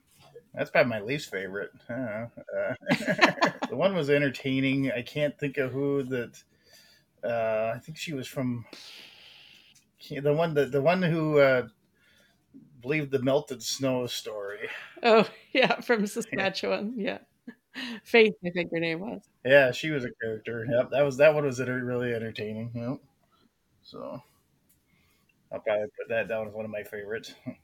That's 0.53 0.69
probably 0.69 0.89
my 0.89 1.01
least 1.01 1.31
favorite. 1.31 1.71
I 1.89 1.93
don't 1.93 2.05
know. 2.05 2.29
Uh, 2.57 3.51
the 3.69 3.75
one 3.75 3.93
was 3.95 4.09
entertaining. 4.09 4.91
I 4.91 5.01
can't 5.01 5.37
think 5.37 5.57
of 5.57 5.71
who 5.71 6.03
that. 6.03 6.43
Uh, 7.23 7.73
I 7.75 7.79
think 7.79 7.97
she 7.97 8.13
was 8.13 8.27
from 8.27 8.65
the 10.09 10.33
one 10.33 10.53
that 10.53 10.71
the 10.71 10.81
one 10.81 11.01
who 11.01 11.39
uh, 11.39 11.67
believed 12.81 13.11
the 13.11 13.21
melted 13.21 13.63
snow 13.63 14.07
story. 14.07 14.69
Oh, 15.03 15.27
yeah, 15.53 15.81
from 15.81 16.05
Saskatchewan. 16.07 16.93
Yeah. 16.97 17.19
Faith, 18.03 18.35
I 18.45 18.51
think 18.51 18.71
her 18.71 18.79
name 18.79 19.01
was. 19.01 19.21
Yeah, 19.43 19.71
she 19.71 19.89
was 19.89 20.05
a 20.05 20.09
character. 20.21 20.65
Yep, 20.69 20.91
that 20.91 21.01
was 21.01 21.17
that 21.17 21.33
one 21.33 21.43
was 21.43 21.59
really 21.59 22.13
entertaining. 22.13 22.71
Yep. 22.73 22.99
So 23.85 24.21
I'll 25.51 25.59
probably 25.59 25.85
put 25.97 26.09
that 26.09 26.27
down 26.27 26.47
as 26.47 26.53
one 26.53 26.65
of 26.65 26.71
my 26.71 26.83
favorites. 26.83 27.33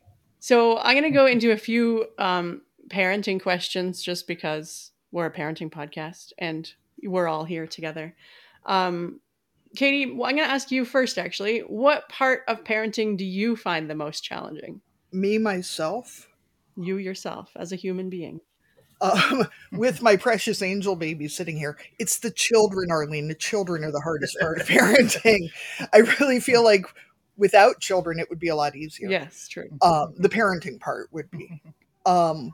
So 0.44 0.80
I'm 0.80 0.98
going 0.98 1.04
to 1.04 1.16
go 1.16 1.28
into 1.28 1.52
a 1.52 1.58
few 1.58 2.08
um, 2.18 2.64
parenting 2.88 3.40
questions 3.40 4.02
just 4.02 4.26
because 4.26 4.90
we're 5.12 5.28
a 5.28 5.32
parenting 5.32 5.70
podcast 5.72 6.32
and 6.40 6.68
we're 7.04 7.28
all 7.28 7.46
here 7.46 7.68
together. 7.68 8.16
Um, 8.66 9.20
Katie, 9.76 10.08
well, 10.08 10.28
I'm 10.28 10.36
going 10.36 10.48
to 10.48 10.52
ask 10.52 10.72
you 10.72 10.84
first, 10.84 11.20
actually. 11.20 11.60
What 11.60 12.10
part 12.10 12.42
of 12.48 12.64
parenting 12.64 13.18
do 13.18 13.24
you 13.24 13.56
find 13.56 13.88
the 13.88 13.94
most 13.94 14.24
challenging? 14.24 14.82
Me, 15.12 15.38
myself, 15.38 16.28
You 16.76 16.98
yourself 16.98 17.52
as 17.56 17.72
a 17.72 17.76
human 17.76 18.10
being. 18.10 18.42
Um, 19.02 19.48
with 19.72 20.02
my 20.02 20.16
precious 20.16 20.62
angel 20.62 20.96
baby 20.96 21.28
sitting 21.28 21.58
here, 21.58 21.78
it's 22.00 22.20
the 22.20 22.32
children, 22.32 22.92
Arlene. 22.92 23.28
The 23.28 23.36
children 23.36 23.84
are 23.84 23.92
the 23.92 24.02
hardest 24.02 24.38
part 24.40 24.62
of 24.62 24.68
parenting. 24.68 25.50
I 25.92 25.98
really 26.20 26.40
feel 26.40 26.64
like 26.64 26.86
without 27.36 27.80
children, 27.80 28.20
it 28.20 28.30
would 28.30 28.40
be 28.40 28.50
a 28.50 28.56
lot 28.56 28.76
easier. 28.76 29.10
Yes, 29.10 29.48
true. 29.48 29.70
um, 29.82 30.14
the 30.18 30.30
parenting 30.30 30.80
part 30.80 31.10
would 31.12 31.30
be. 31.32 31.62
Um, 32.06 32.54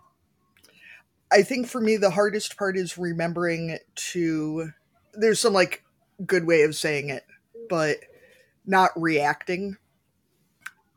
I 1.31 1.41
think 1.41 1.67
for 1.67 1.81
me, 1.81 1.97
the 1.97 2.11
hardest 2.11 2.57
part 2.57 2.77
is 2.77 2.97
remembering 2.97 3.77
to. 4.11 4.71
There's 5.13 5.39
some 5.39 5.53
like 5.53 5.83
good 6.25 6.45
way 6.45 6.61
of 6.61 6.75
saying 6.75 7.09
it, 7.09 7.25
but 7.69 7.97
not 8.65 8.91
reacting 8.95 9.77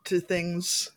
to 0.05 0.21
things, 0.21 0.91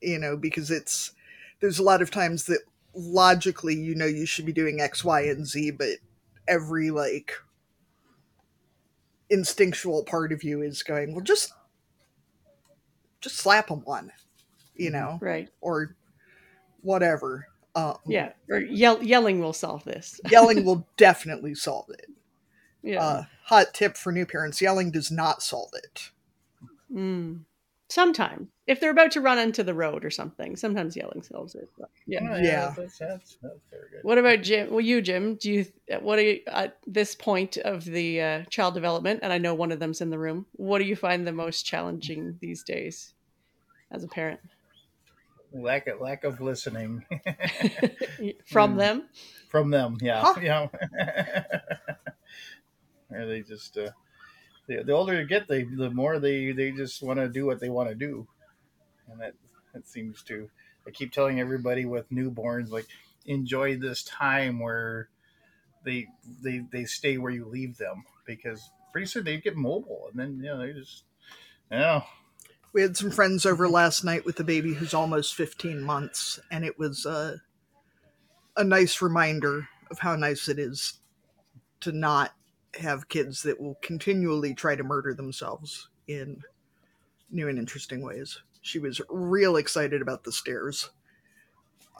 you 0.00 0.18
know, 0.18 0.36
because 0.36 0.70
it's 0.70 1.12
there's 1.60 1.78
a 1.78 1.82
lot 1.82 2.02
of 2.02 2.10
times 2.10 2.44
that 2.44 2.60
logically 2.96 3.74
you 3.74 3.94
know 3.94 4.06
you 4.06 4.24
should 4.26 4.46
be 4.46 4.52
doing 4.52 4.80
X, 4.80 5.04
Y, 5.04 5.20
and 5.22 5.46
Z, 5.46 5.72
but 5.72 5.98
every 6.48 6.90
like 6.90 7.32
instinctual 9.30 10.04
part 10.04 10.32
of 10.32 10.42
you 10.42 10.62
is 10.62 10.82
going, 10.82 11.14
well, 11.14 11.24
just 11.24 11.52
just 13.20 13.36
slap 13.36 13.68
them 13.68 13.80
one, 13.84 14.12
you 14.74 14.90
know, 14.90 15.18
Right. 15.20 15.48
or 15.60 15.96
whatever. 16.82 17.46
Um, 17.74 17.96
Yeah. 18.06 18.32
Or 18.48 18.58
yell- 18.58 19.02
yelling 19.02 19.40
will 19.40 19.52
solve 19.52 19.84
this. 19.84 20.20
yelling 20.30 20.64
will 20.64 20.86
definitely 20.96 21.54
solve 21.54 21.90
it. 21.90 22.06
Yeah. 22.82 23.02
Uh, 23.04 23.24
hot 23.44 23.74
tip 23.74 23.96
for 23.96 24.12
new 24.12 24.24
parents: 24.26 24.60
yelling 24.62 24.90
does 24.92 25.10
not 25.10 25.42
solve 25.42 25.70
it. 25.74 26.10
Mm. 26.92 27.40
Sometimes, 27.88 28.48
if 28.66 28.80
they're 28.80 28.90
about 28.90 29.12
to 29.12 29.20
run 29.20 29.38
into 29.38 29.62
the 29.62 29.74
road 29.74 30.04
or 30.04 30.10
something, 30.10 30.56
sometimes 30.56 30.96
yelling 30.96 31.22
solves 31.22 31.54
it. 31.54 31.68
But, 31.78 31.88
yeah. 32.06 32.20
Oh, 32.22 32.36
Yeah. 32.36 32.74
that's, 32.76 32.98
that's, 32.98 33.36
that's 33.42 33.60
very 33.70 33.88
good. 33.90 34.00
What 34.02 34.18
about 34.18 34.42
Jim? 34.42 34.70
Well, 34.70 34.80
you, 34.80 35.00
Jim, 35.00 35.36
do 35.36 35.50
you? 35.50 35.66
What 36.00 36.18
are 36.18 36.22
you 36.22 36.40
at 36.48 36.78
this 36.86 37.14
point 37.14 37.56
of 37.58 37.84
the 37.84 38.20
uh, 38.20 38.42
child 38.50 38.74
development? 38.74 39.20
And 39.22 39.32
I 39.32 39.38
know 39.38 39.54
one 39.54 39.72
of 39.72 39.78
them's 39.78 40.00
in 40.00 40.10
the 40.10 40.18
room. 40.18 40.46
What 40.52 40.78
do 40.78 40.84
you 40.84 40.96
find 40.96 41.26
the 41.26 41.32
most 41.32 41.64
challenging 41.64 42.36
these 42.40 42.62
days 42.62 43.14
as 43.92 44.04
a 44.04 44.08
parent 44.08 44.40
Lack 45.52 45.86
of 45.86 46.00
lack 46.00 46.24
of 46.24 46.40
listening 46.40 47.04
from 48.46 48.72
Hmm. 48.72 48.78
them? 48.78 49.02
from 49.48 49.70
them. 49.70 49.96
Yeah, 50.02 50.22
Huh. 50.24 50.34
yeah. 50.42 50.68
or 53.10 53.26
they 53.26 53.42
just 53.42 53.78
uh, 53.78 53.90
the, 54.66 54.82
the 54.82 54.92
older 54.92 55.18
you 55.20 55.26
get, 55.26 55.48
they 55.48 55.64
the 55.64 55.90
more 55.90 56.18
they 56.18 56.52
they 56.52 56.72
just 56.72 57.02
want 57.02 57.18
to 57.18 57.28
do 57.28 57.46
what 57.46 57.60
they 57.60 57.68
want 57.68 57.88
to 57.88 57.94
do, 57.94 58.26
and 59.10 59.20
that 59.20 59.34
that 59.74 59.86
seems 59.88 60.22
to. 60.24 60.50
I 60.86 60.90
keep 60.90 61.12
telling 61.12 61.40
everybody 61.40 61.84
with 61.84 62.10
newborns 62.10 62.70
like 62.70 62.86
enjoy 63.26 63.76
this 63.76 64.04
time 64.04 64.60
where 64.60 65.08
they 65.84 66.06
they 66.42 66.62
they 66.72 66.84
stay 66.84 67.18
where 67.18 67.32
you 67.32 67.44
leave 67.46 67.76
them 67.76 68.04
because 68.24 68.70
pretty 68.92 69.06
soon 69.06 69.24
they 69.24 69.38
get 69.38 69.56
mobile 69.56 70.06
and 70.10 70.18
then 70.20 70.36
you 70.38 70.44
know 70.50 70.58
they 70.58 70.72
just 70.72 71.04
you 71.70 71.78
know 71.78 72.04
We 72.72 72.82
had 72.82 72.96
some 72.96 73.10
friends 73.10 73.46
over 73.46 73.68
last 73.68 74.04
night 74.04 74.24
with 74.26 74.38
a 74.40 74.44
baby 74.44 74.74
who's 74.74 74.94
almost 74.94 75.34
15 75.34 75.82
months, 75.82 76.38
and 76.50 76.64
it 76.64 76.78
was 76.78 77.06
a, 77.06 77.40
a 78.56 78.64
nice 78.64 79.00
reminder 79.00 79.68
of 79.90 80.00
how 80.00 80.16
nice 80.16 80.48
it 80.48 80.58
is 80.58 81.00
to 81.80 81.92
not 81.92 82.32
have 82.80 83.08
kids 83.08 83.42
that 83.42 83.60
will 83.60 83.78
continually 83.82 84.54
try 84.54 84.76
to 84.76 84.84
murder 84.84 85.14
themselves 85.14 85.88
in 86.06 86.42
new 87.30 87.48
and 87.48 87.58
interesting 87.58 88.02
ways. 88.02 88.40
She 88.60 88.78
was 88.78 89.00
real 89.08 89.56
excited 89.56 90.02
about 90.02 90.24
the 90.24 90.32
stairs. 90.32 90.90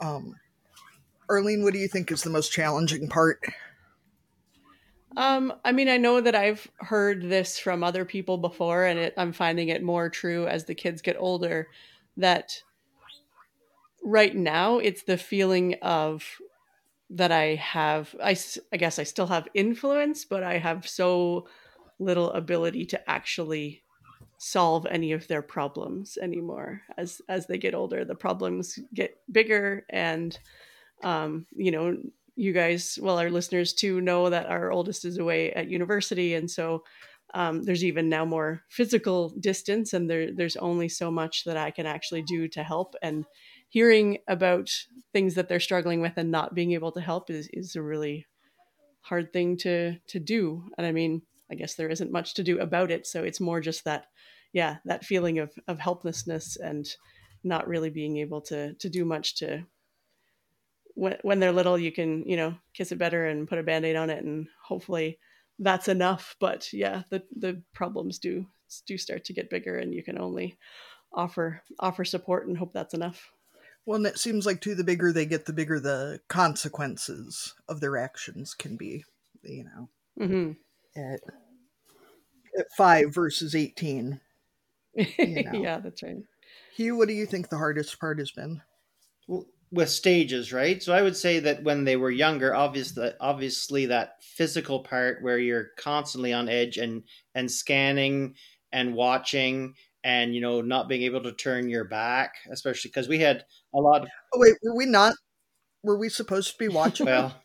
Um, 0.01 0.35
Arlene, 1.29 1.63
what 1.63 1.73
do 1.73 1.79
you 1.79 1.87
think 1.87 2.11
is 2.11 2.23
the 2.23 2.29
most 2.29 2.51
challenging 2.51 3.07
part? 3.07 3.41
Um, 5.15 5.53
I 5.65 5.71
mean, 5.71 5.89
I 5.89 5.97
know 5.97 6.21
that 6.21 6.35
I've 6.35 6.67
heard 6.77 7.23
this 7.23 7.57
from 7.57 7.83
other 7.83 8.05
people 8.05 8.37
before, 8.37 8.85
and 8.85 8.99
it, 8.99 9.13
I'm 9.17 9.33
finding 9.33 9.69
it 9.69 9.81
more 9.81 10.09
true 10.09 10.45
as 10.47 10.65
the 10.65 10.75
kids 10.75 11.01
get 11.01 11.15
older. 11.17 11.67
That 12.17 12.61
right 14.03 14.35
now, 14.35 14.77
it's 14.77 15.03
the 15.03 15.17
feeling 15.17 15.75
of 15.81 16.23
that 17.09 17.31
I 17.31 17.55
have. 17.55 18.15
I, 18.21 18.35
I 18.73 18.77
guess 18.77 18.99
I 18.99 19.03
still 19.03 19.27
have 19.27 19.47
influence, 19.53 20.25
but 20.25 20.43
I 20.43 20.57
have 20.57 20.87
so 20.87 21.47
little 21.99 22.31
ability 22.31 22.85
to 22.85 23.09
actually 23.09 23.83
solve 24.37 24.85
any 24.89 25.11
of 25.13 25.27
their 25.27 25.41
problems 25.41 26.17
anymore. 26.21 26.81
As 26.97 27.21
as 27.27 27.47
they 27.47 27.57
get 27.57 27.73
older, 27.73 28.05
the 28.05 28.15
problems 28.15 28.79
get 28.93 29.17
bigger, 29.31 29.85
and 29.89 30.37
um, 31.03 31.45
you 31.55 31.71
know, 31.71 31.97
you 32.35 32.53
guys, 32.53 32.99
well, 33.01 33.19
our 33.19 33.29
listeners 33.31 33.73
too, 33.73 34.01
know 34.01 34.29
that 34.29 34.47
our 34.47 34.71
oldest 34.71 35.05
is 35.05 35.17
away 35.17 35.51
at 35.53 35.69
university, 35.69 36.35
and 36.35 36.49
so 36.49 36.83
um, 37.33 37.63
there's 37.63 37.83
even 37.83 38.09
now 38.09 38.25
more 38.25 38.63
physical 38.69 39.29
distance, 39.39 39.93
and 39.93 40.09
there 40.09 40.31
there's 40.31 40.55
only 40.57 40.89
so 40.89 41.11
much 41.11 41.43
that 41.45 41.57
I 41.57 41.71
can 41.71 41.85
actually 41.85 42.21
do 42.21 42.47
to 42.49 42.63
help. 42.63 42.95
And 43.01 43.25
hearing 43.69 44.19
about 44.27 44.69
things 45.13 45.35
that 45.35 45.49
they're 45.49 45.59
struggling 45.59 46.01
with 46.01 46.13
and 46.17 46.31
not 46.31 46.55
being 46.55 46.73
able 46.73 46.91
to 46.91 47.01
help 47.01 47.29
is 47.29 47.49
is 47.53 47.75
a 47.75 47.81
really 47.81 48.25
hard 49.01 49.31
thing 49.33 49.57
to 49.57 49.97
to 50.07 50.19
do. 50.19 50.63
And 50.77 50.85
I 50.87 50.91
mean, 50.91 51.21
I 51.51 51.55
guess 51.55 51.75
there 51.75 51.89
isn't 51.89 52.11
much 52.11 52.33
to 52.35 52.43
do 52.43 52.59
about 52.59 52.91
it, 52.91 53.07
so 53.07 53.23
it's 53.23 53.39
more 53.39 53.61
just 53.61 53.85
that, 53.85 54.07
yeah, 54.53 54.77
that 54.85 55.05
feeling 55.05 55.39
of 55.39 55.51
of 55.67 55.79
helplessness 55.79 56.57
and 56.57 56.87
not 57.43 57.67
really 57.67 57.89
being 57.89 58.17
able 58.17 58.41
to 58.41 58.73
to 58.75 58.89
do 58.89 59.05
much 59.05 59.35
to 59.37 59.65
when, 60.97 61.17
when 61.21 61.39
they're 61.39 61.51
little, 61.51 61.77
you 61.77 61.91
can, 61.91 62.23
you 62.27 62.35
know, 62.35 62.55
kiss 62.73 62.91
it 62.91 62.97
better 62.97 63.27
and 63.27 63.47
put 63.47 63.59
a 63.59 63.63
band-aid 63.63 63.95
on 63.95 64.09
it 64.09 64.23
and 64.23 64.47
hopefully 64.63 65.19
that's 65.59 65.87
enough. 65.87 66.35
But 66.39 66.73
yeah, 66.73 67.03
the, 67.11 67.23
the 67.35 67.61
problems 67.73 68.17
do, 68.17 68.47
do 68.87 68.97
start 68.97 69.23
to 69.25 69.33
get 69.33 69.51
bigger 69.51 69.77
and 69.77 69.93
you 69.93 70.03
can 70.03 70.19
only 70.19 70.57
offer, 71.13 71.61
offer 71.79 72.03
support 72.03 72.47
and 72.47 72.57
hope 72.57 72.73
that's 72.73 72.95
enough. 72.95 73.31
Well, 73.87 73.95
and 73.95 74.05
it 74.05 74.19
seems 74.19 74.45
like 74.45 74.59
too, 74.59 74.75
the 74.75 74.83
bigger 74.83 75.13
they 75.13 75.25
get, 75.25 75.45
the 75.45 75.53
bigger 75.53 75.79
the 75.79 76.19
consequences 76.27 77.55
of 77.69 77.79
their 77.79 77.95
actions 77.95 78.53
can 78.53 78.75
be, 78.75 79.05
you 79.43 79.63
know, 79.63 79.89
mm-hmm. 80.19 80.51
at, 80.99 81.21
at 82.59 82.65
five 82.77 83.13
versus 83.13 83.55
18. 83.55 84.19
You 84.93 85.05
know. 85.45 85.51
yeah, 85.53 85.79
that's 85.79 86.03
right. 86.03 86.17
Hugh, 86.75 86.97
what 86.97 87.07
do 87.07 87.13
you 87.13 87.25
think 87.25 87.47
the 87.47 87.57
hardest 87.57 87.97
part 87.97 88.19
has 88.19 88.29
been? 88.29 88.61
Well, 89.25 89.45
with 89.71 89.89
stages, 89.89 90.51
right? 90.51 90.83
So 90.83 90.91
I 90.93 91.01
would 91.01 91.15
say 91.15 91.39
that 91.39 91.63
when 91.63 91.85
they 91.85 91.95
were 91.95 92.11
younger, 92.11 92.53
obviously, 92.53 93.11
obviously 93.21 93.85
that 93.85 94.21
physical 94.21 94.81
part 94.81 95.23
where 95.23 95.39
you're 95.39 95.69
constantly 95.77 96.33
on 96.33 96.49
edge 96.49 96.77
and 96.77 97.03
and 97.33 97.49
scanning 97.49 98.35
and 98.73 98.95
watching 98.95 99.75
and 100.07 100.33
you 100.33 100.39
know 100.39 100.61
not 100.61 100.87
being 100.87 101.03
able 101.03 101.21
to 101.21 101.33
turn 101.33 101.69
your 101.69 101.83
back, 101.83 102.35
especially 102.49 102.87
because 102.87 103.09
we 103.09 103.19
had 103.19 103.43
a 103.75 103.77
lot 103.77 104.03
of. 104.03 104.07
Oh 104.33 104.39
wait, 104.39 104.55
were 104.63 104.75
we 104.75 104.85
not? 104.85 105.13
Were 105.83 105.97
we 105.97 106.07
supposed 106.07 106.53
to 106.53 106.57
be 106.57 106.69
watching? 106.69 107.05
well, 107.05 107.35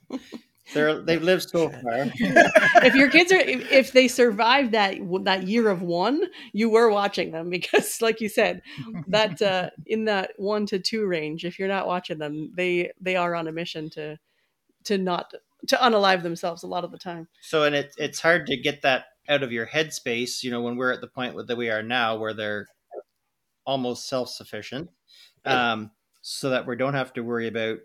they're 0.72 1.03
they've 1.03 1.22
lived 1.22 1.51
so 1.51 1.68
far. 1.68 1.83
if 2.14 2.94
your 2.94 3.11
kids 3.11 3.33
are 3.33 3.37
if, 3.37 3.70
if, 3.72 3.92
they 3.92 4.07
survive 4.07 4.70
that 4.70 4.96
that 5.25 5.48
year 5.48 5.70
of 5.70 5.83
one, 5.83 6.22
you 6.53 6.70
were 6.70 6.88
watching 6.88 7.33
them 7.33 7.51
because, 7.51 8.01
like 8.01 8.20
you 8.20 8.29
said, 8.29 8.62
that 9.09 9.42
uh, 9.42 9.70
in 9.85 10.05
that 10.05 10.31
one 10.37 10.64
to 10.66 10.79
two 10.79 11.05
range, 11.05 11.44
if 11.44 11.59
you're 11.59 11.66
not 11.66 11.88
watching 11.88 12.18
them, 12.18 12.53
they 12.55 12.92
they 13.01 13.16
are 13.16 13.35
on 13.35 13.48
a 13.48 13.53
mission 13.53 13.90
to 13.90 14.18
to 14.85 14.98
not 14.98 15.35
to 15.66 15.77
unalive 15.77 16.22
themselves 16.22 16.62
a 16.62 16.68
lot 16.68 16.85
of 16.85 16.92
the 16.92 16.98
time. 16.98 17.27
So, 17.40 17.64
and 17.64 17.75
it, 17.75 17.92
it's 17.98 18.20
hard 18.20 18.46
to 18.46 18.57
get 18.57 18.83
that 18.83 19.07
out 19.29 19.43
of 19.43 19.53
your 19.53 19.67
headspace. 19.67 20.43
You 20.43 20.51
know, 20.51 20.63
when 20.63 20.77
we're 20.77 20.93
at 20.93 21.01
the 21.01 21.09
point 21.09 21.37
that 21.47 21.57
we 21.57 21.71
are 21.71 21.83
now, 21.83 22.17
where 22.17 22.35
they're 22.35 22.67
almost 23.65 24.09
self 24.09 24.29
sufficient, 24.29 24.91
um, 25.45 25.91
so 26.23 26.51
that 26.51 26.67
we 26.67 26.77
don't 26.77 26.95
have 26.95 27.13
to 27.15 27.23
worry 27.23 27.49
about 27.49 27.79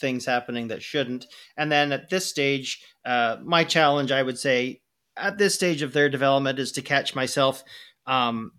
things 0.00 0.26
happening 0.26 0.68
that 0.68 0.82
shouldn't. 0.82 1.26
And 1.56 1.70
then 1.70 1.92
at 1.92 2.10
this 2.10 2.26
stage, 2.26 2.82
uh, 3.04 3.36
my 3.42 3.64
challenge, 3.64 4.10
I 4.10 4.22
would 4.22 4.38
say, 4.38 4.80
at 5.16 5.38
this 5.38 5.54
stage 5.54 5.82
of 5.82 5.92
their 5.92 6.08
development, 6.08 6.58
is 6.58 6.72
to 6.72 6.82
catch 6.82 7.14
myself 7.14 7.62
um, 8.06 8.52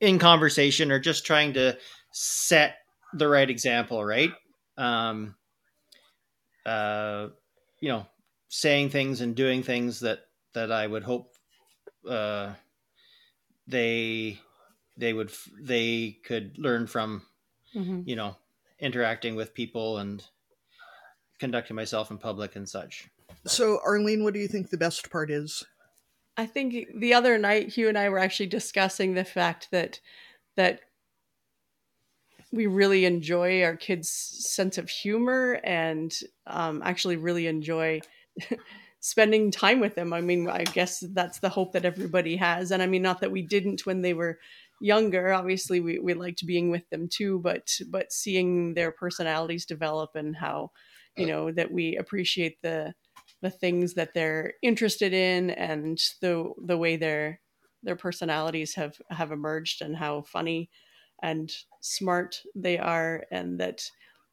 in 0.00 0.18
conversation 0.18 0.90
or 0.90 0.98
just 0.98 1.26
trying 1.26 1.54
to 1.54 1.76
set 2.12 2.76
the 3.12 3.28
right 3.28 3.48
example, 3.48 4.04
right? 4.04 4.30
Um, 4.76 5.34
uh, 6.66 7.28
you 7.80 7.88
know, 7.88 8.06
saying 8.48 8.90
things 8.90 9.20
and 9.20 9.34
doing 9.34 9.62
things 9.62 10.00
that 10.00 10.20
that 10.54 10.72
I 10.72 10.86
would 10.86 11.04
hope 11.04 11.34
uh, 12.08 12.54
they 13.66 14.38
they 14.96 15.12
would 15.12 15.32
they 15.60 16.18
could 16.24 16.58
learn 16.58 16.86
from. 16.86 17.22
Mm-hmm. 17.74 18.02
You 18.04 18.14
know, 18.14 18.36
interacting 18.78 19.34
with 19.34 19.52
people 19.52 19.98
and 19.98 20.24
conducting 21.40 21.74
myself 21.74 22.10
in 22.10 22.18
public 22.18 22.56
and 22.56 22.68
such. 22.68 23.08
So, 23.46 23.80
Arlene, 23.84 24.22
what 24.24 24.34
do 24.34 24.40
you 24.40 24.48
think 24.48 24.70
the 24.70 24.76
best 24.76 25.10
part 25.10 25.30
is? 25.30 25.64
I 26.36 26.46
think 26.46 26.88
the 26.96 27.14
other 27.14 27.38
night, 27.38 27.70
Hugh 27.70 27.88
and 27.88 27.98
I 27.98 28.08
were 28.08 28.18
actually 28.18 28.46
discussing 28.46 29.14
the 29.14 29.24
fact 29.24 29.68
that 29.70 30.00
that 30.56 30.80
we 32.52 32.66
really 32.66 33.04
enjoy 33.04 33.62
our 33.62 33.76
kids' 33.76 34.08
sense 34.08 34.78
of 34.78 34.88
humor 34.88 35.60
and 35.64 36.16
um, 36.46 36.82
actually 36.84 37.16
really 37.16 37.46
enjoy 37.48 38.00
spending 39.04 39.50
time 39.50 39.80
with 39.80 39.94
them. 39.96 40.14
I 40.14 40.22
mean, 40.22 40.48
I 40.48 40.64
guess 40.64 41.04
that's 41.12 41.38
the 41.38 41.50
hope 41.50 41.72
that 41.72 41.84
everybody 41.84 42.36
has. 42.36 42.70
And 42.70 42.82
I 42.82 42.86
mean, 42.86 43.02
not 43.02 43.20
that 43.20 43.30
we 43.30 43.42
didn't 43.42 43.84
when 43.84 44.00
they 44.00 44.14
were 44.14 44.38
younger. 44.80 45.30
Obviously, 45.30 45.78
we, 45.80 45.98
we 45.98 46.14
liked 46.14 46.46
being 46.46 46.70
with 46.70 46.88
them 46.88 47.06
too, 47.08 47.38
but 47.40 47.78
but 47.90 48.14
seeing 48.14 48.72
their 48.72 48.90
personalities 48.90 49.66
develop 49.66 50.14
and 50.14 50.34
how 50.34 50.70
you 51.18 51.26
know 51.26 51.52
that 51.52 51.70
we 51.70 51.98
appreciate 51.98 52.62
the 52.62 52.94
the 53.42 53.50
things 53.50 53.92
that 53.92 54.14
they're 54.14 54.54
interested 54.62 55.12
in 55.12 55.50
and 55.50 56.00
the 56.22 56.50
the 56.64 56.78
way 56.78 56.96
their 56.96 57.42
their 57.82 57.96
personalities 57.96 58.74
have 58.74 58.96
have 59.10 59.32
emerged 59.32 59.82
and 59.82 59.94
how 59.94 60.22
funny 60.22 60.70
and 61.22 61.52
smart 61.82 62.40
they 62.54 62.78
are 62.78 63.24
and 63.30 63.60
that 63.60 63.82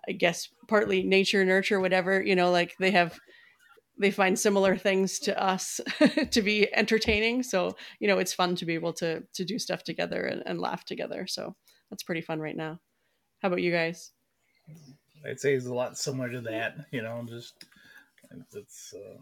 i 0.07 0.13
guess 0.13 0.47
partly 0.67 1.03
nature 1.03 1.43
nurture 1.45 1.79
whatever 1.79 2.21
you 2.21 2.35
know 2.35 2.49
like 2.49 2.73
they 2.79 2.91
have 2.91 3.19
they 4.01 4.11
find 4.11 4.37
similar 4.37 4.75
things 4.75 5.19
to 5.19 5.41
us 5.41 5.79
to 6.31 6.41
be 6.41 6.73
entertaining 6.73 7.43
so 7.43 7.75
you 7.99 8.07
know 8.07 8.19
it's 8.19 8.33
fun 8.33 8.55
to 8.55 8.65
be 8.65 8.73
able 8.73 8.93
to 8.93 9.23
to 9.33 9.45
do 9.45 9.57
stuff 9.57 9.83
together 9.83 10.23
and, 10.25 10.43
and 10.45 10.59
laugh 10.59 10.83
together 10.83 11.25
so 11.27 11.55
that's 11.89 12.03
pretty 12.03 12.21
fun 12.21 12.39
right 12.39 12.57
now 12.57 12.79
how 13.41 13.47
about 13.47 13.61
you 13.61 13.71
guys 13.71 14.11
I'd 15.25 15.39
say 15.39 15.53
it's 15.53 15.65
a 15.65 15.73
lot 15.73 15.97
similar 15.97 16.29
to 16.31 16.41
that. 16.41 16.77
You 16.91 17.01
know, 17.01 17.23
just 17.27 17.65
it's. 18.53 18.93
Uh, 18.93 19.19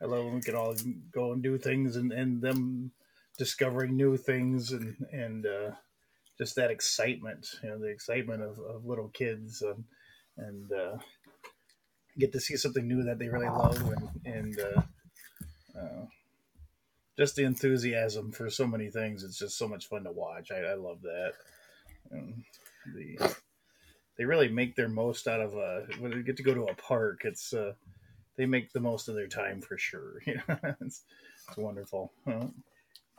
I 0.00 0.06
love 0.06 0.24
when 0.24 0.34
we 0.34 0.40
can 0.40 0.54
all 0.54 0.74
go 1.12 1.32
and 1.32 1.42
do 1.42 1.58
things, 1.58 1.96
and, 1.96 2.12
and 2.12 2.40
them 2.40 2.92
discovering 3.36 3.96
new 3.96 4.16
things, 4.16 4.72
and 4.72 4.96
and 5.12 5.46
uh, 5.46 5.70
just 6.36 6.56
that 6.56 6.70
excitement. 6.70 7.48
You 7.62 7.70
know, 7.70 7.78
the 7.78 7.86
excitement 7.86 8.42
of, 8.42 8.58
of 8.58 8.84
little 8.84 9.08
kids, 9.08 9.62
and 9.62 9.84
and 10.36 10.72
uh, 10.72 10.98
get 12.18 12.32
to 12.32 12.40
see 12.40 12.56
something 12.56 12.86
new 12.86 13.02
that 13.04 13.18
they 13.18 13.28
really 13.28 13.48
love, 13.48 13.80
and 13.80 14.34
and 14.34 14.60
uh, 14.60 14.82
uh, 15.78 16.06
just 17.16 17.36
the 17.36 17.44
enthusiasm 17.44 18.32
for 18.32 18.50
so 18.50 18.66
many 18.66 18.90
things. 18.90 19.22
It's 19.22 19.38
just 19.38 19.58
so 19.58 19.68
much 19.68 19.88
fun 19.88 20.04
to 20.04 20.12
watch. 20.12 20.50
I, 20.50 20.60
I 20.60 20.74
love 20.74 21.02
that. 21.02 21.32
And 22.10 22.44
the 22.94 23.36
they 24.18 24.24
really 24.24 24.48
make 24.48 24.74
their 24.74 24.88
most 24.88 25.26
out 25.26 25.40
of 25.40 25.56
uh 25.56 25.80
when 26.00 26.10
they 26.10 26.22
get 26.22 26.36
to 26.36 26.42
go 26.42 26.52
to 26.52 26.64
a 26.64 26.74
park 26.74 27.22
it's 27.24 27.54
uh 27.54 27.72
they 28.36 28.46
make 28.46 28.72
the 28.72 28.80
most 28.80 29.08
of 29.08 29.14
their 29.14 29.28
time 29.28 29.60
for 29.60 29.78
sure 29.78 30.20
it's, 30.26 31.02
it's 31.48 31.56
wonderful 31.56 32.12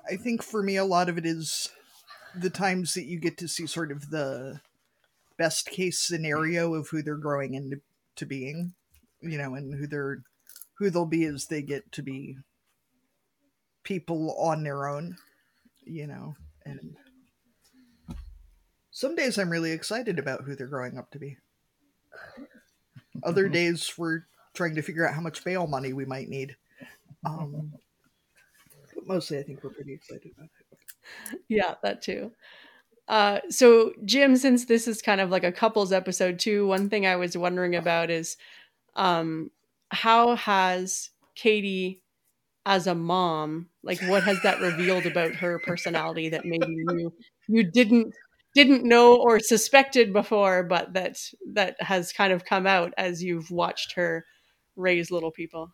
i 0.09 0.15
think 0.15 0.43
for 0.43 0.61
me 0.61 0.75
a 0.75 0.85
lot 0.85 1.09
of 1.09 1.17
it 1.17 1.25
is 1.25 1.69
the 2.35 2.49
times 2.49 2.93
that 2.93 3.05
you 3.05 3.19
get 3.19 3.37
to 3.37 3.47
see 3.47 3.65
sort 3.65 3.91
of 3.91 4.11
the 4.11 4.59
best 5.37 5.65
case 5.65 5.99
scenario 5.99 6.73
of 6.75 6.89
who 6.89 7.01
they're 7.01 7.15
growing 7.15 7.53
into 7.53 7.81
to 8.15 8.25
being 8.25 8.73
you 9.21 9.37
know 9.37 9.55
and 9.55 9.73
who 9.73 9.87
they're 9.87 10.23
who 10.75 10.89
they'll 10.89 11.05
be 11.05 11.25
as 11.25 11.47
they 11.47 11.61
get 11.61 11.91
to 11.91 12.01
be 12.01 12.37
people 13.83 14.35
on 14.39 14.63
their 14.63 14.87
own 14.87 15.15
you 15.85 16.07
know 16.07 16.35
and 16.65 16.95
Some 18.99 19.15
days 19.15 19.37
I'm 19.37 19.49
really 19.49 19.71
excited 19.71 20.19
about 20.19 20.43
who 20.43 20.57
they're 20.57 20.67
growing 20.67 20.97
up 20.97 21.09
to 21.11 21.19
be. 21.19 21.37
Other 23.23 23.47
days 23.47 23.93
we're 23.97 24.23
trying 24.53 24.75
to 24.75 24.81
figure 24.81 25.07
out 25.07 25.15
how 25.15 25.21
much 25.21 25.41
bail 25.45 25.67
money 25.67 25.93
we 25.93 26.03
might 26.03 26.27
need. 26.27 26.57
Um, 27.25 27.71
but 28.93 29.07
mostly, 29.07 29.39
I 29.39 29.43
think 29.43 29.63
we're 29.63 29.69
pretty 29.69 29.93
excited 29.93 30.33
about 30.35 30.49
it. 30.59 31.39
Yeah, 31.47 31.75
that 31.81 32.01
too. 32.01 32.33
Uh, 33.07 33.39
so, 33.49 33.93
Jim, 34.03 34.35
since 34.35 34.65
this 34.65 34.85
is 34.85 35.01
kind 35.01 35.21
of 35.21 35.29
like 35.29 35.45
a 35.45 35.51
couples 35.53 35.93
episode 35.93 36.37
too, 36.37 36.67
one 36.67 36.89
thing 36.89 37.07
I 37.07 37.15
was 37.15 37.37
wondering 37.37 37.75
about 37.75 38.09
is 38.09 38.35
um, 38.95 39.51
how 39.89 40.35
has 40.35 41.09
Katie, 41.35 42.01
as 42.65 42.87
a 42.87 42.95
mom, 42.95 43.69
like 43.83 43.99
what 44.01 44.23
has 44.23 44.41
that 44.43 44.61
revealed 44.61 45.05
about 45.05 45.33
her 45.33 45.59
personality 45.59 46.29
that 46.29 46.45
maybe 46.45 46.67
you 46.67 47.13
you 47.47 47.63
didn't 47.63 48.13
didn't 48.53 48.83
know 48.83 49.15
or 49.15 49.39
suspected 49.39 50.13
before, 50.13 50.63
but 50.63 50.93
that 50.93 51.17
that 51.53 51.81
has 51.81 52.13
kind 52.13 52.33
of 52.33 52.45
come 52.45 52.67
out 52.67 52.93
as 52.97 53.23
you've 53.23 53.49
watched 53.49 53.93
her 53.93 54.25
raise 54.75 55.09
little 55.09 55.31
people? 55.31 55.71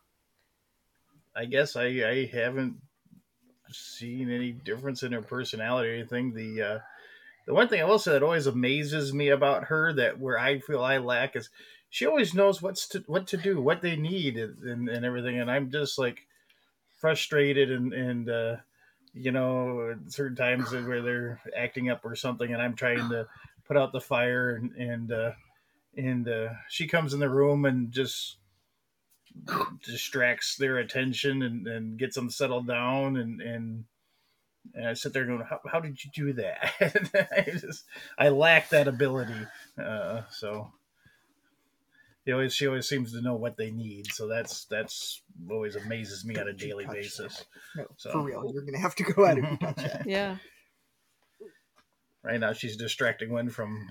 I 1.35 1.45
guess 1.45 1.75
I, 1.75 1.85
I 1.85 2.29
haven't 2.31 2.77
seen 3.71 4.31
any 4.31 4.51
difference 4.53 5.03
in 5.03 5.11
her 5.11 5.21
personality 5.21 5.89
or 5.89 5.93
anything. 5.93 6.33
The 6.33 6.61
uh, 6.61 6.79
the 7.45 7.53
one 7.53 7.67
thing 7.67 7.81
I 7.81 7.85
will 7.85 7.99
say 7.99 8.13
that 8.13 8.23
always 8.23 8.47
amazes 8.47 9.13
me 9.13 9.29
about 9.29 9.65
her 9.65 9.91
that 9.93 10.19
where 10.19 10.39
I 10.39 10.59
feel 10.59 10.83
I 10.83 10.97
lack 10.97 11.35
is 11.35 11.49
she 11.89 12.05
always 12.05 12.33
knows 12.33 12.61
what's 12.61 12.87
to 12.89 13.03
what 13.07 13.27
to 13.27 13.37
do, 13.37 13.61
what 13.61 13.81
they 13.81 13.95
need, 13.95 14.37
and, 14.37 14.89
and 14.89 15.05
everything. 15.05 15.39
And 15.39 15.49
I'm 15.49 15.71
just 15.71 15.97
like 15.97 16.27
frustrated 16.97 17.71
and 17.71 17.93
and 17.93 18.29
uh, 18.29 18.55
you 19.13 19.31
know 19.31 19.95
certain 20.07 20.35
times 20.35 20.71
where 20.71 21.01
they're 21.01 21.41
acting 21.55 21.89
up 21.89 22.03
or 22.03 22.15
something, 22.15 22.51
and 22.51 22.61
I'm 22.61 22.75
trying 22.75 23.09
to 23.09 23.27
put 23.65 23.77
out 23.77 23.91
the 23.91 24.01
fire, 24.01 24.55
and 24.55 24.71
and 24.73 25.11
uh, 25.11 25.31
and 25.97 26.27
uh, 26.27 26.49
she 26.69 26.87
comes 26.87 27.13
in 27.13 27.19
the 27.19 27.29
room 27.29 27.65
and 27.65 27.91
just 27.91 28.37
distracts 29.85 30.55
their 30.55 30.77
attention 30.77 31.41
and, 31.41 31.67
and 31.67 31.99
gets 31.99 32.15
them 32.15 32.29
settled 32.29 32.67
down 32.67 33.17
and 33.17 33.41
and 33.41 33.83
and 34.73 34.87
I 34.87 34.93
sit 34.93 35.13
there 35.13 35.25
going, 35.25 35.41
"How, 35.41 35.59
how 35.71 35.79
did 35.79 36.03
you 36.03 36.11
do 36.13 36.33
that?" 36.33 36.73
I 37.37 37.51
just 37.51 37.83
I 38.17 38.29
lack 38.29 38.69
that 38.69 38.87
ability, 38.87 39.45
uh, 39.81 40.21
so 40.31 40.71
they 42.25 42.31
always 42.31 42.53
she 42.55 42.67
always 42.67 42.87
seems 42.89 43.11
to 43.13 43.21
know 43.21 43.35
what 43.35 43.57
they 43.57 43.71
need. 43.71 44.11
So 44.13 44.27
that's 44.27 44.65
that's 44.65 45.21
always 45.49 45.75
amazes 45.75 46.25
me 46.25 46.35
on 46.37 46.47
a 46.47 46.53
daily 46.53 46.85
basis. 46.85 47.45
No, 47.75 47.85
So- 47.97 48.11
for 48.11 48.21
real, 48.23 48.51
you're 48.53 48.63
gonna 48.65 48.79
have 48.79 48.95
to 48.95 49.03
go 49.03 49.25
out 49.25 49.37
if 49.37 49.43
you 49.51 49.57
touch 49.57 49.75
that. 49.77 50.03
Yeah. 50.07 50.37
Right 52.23 52.39
now, 52.39 52.53
she's 52.53 52.75
distracting 52.75 53.29
one 53.31 53.49
from 53.49 53.87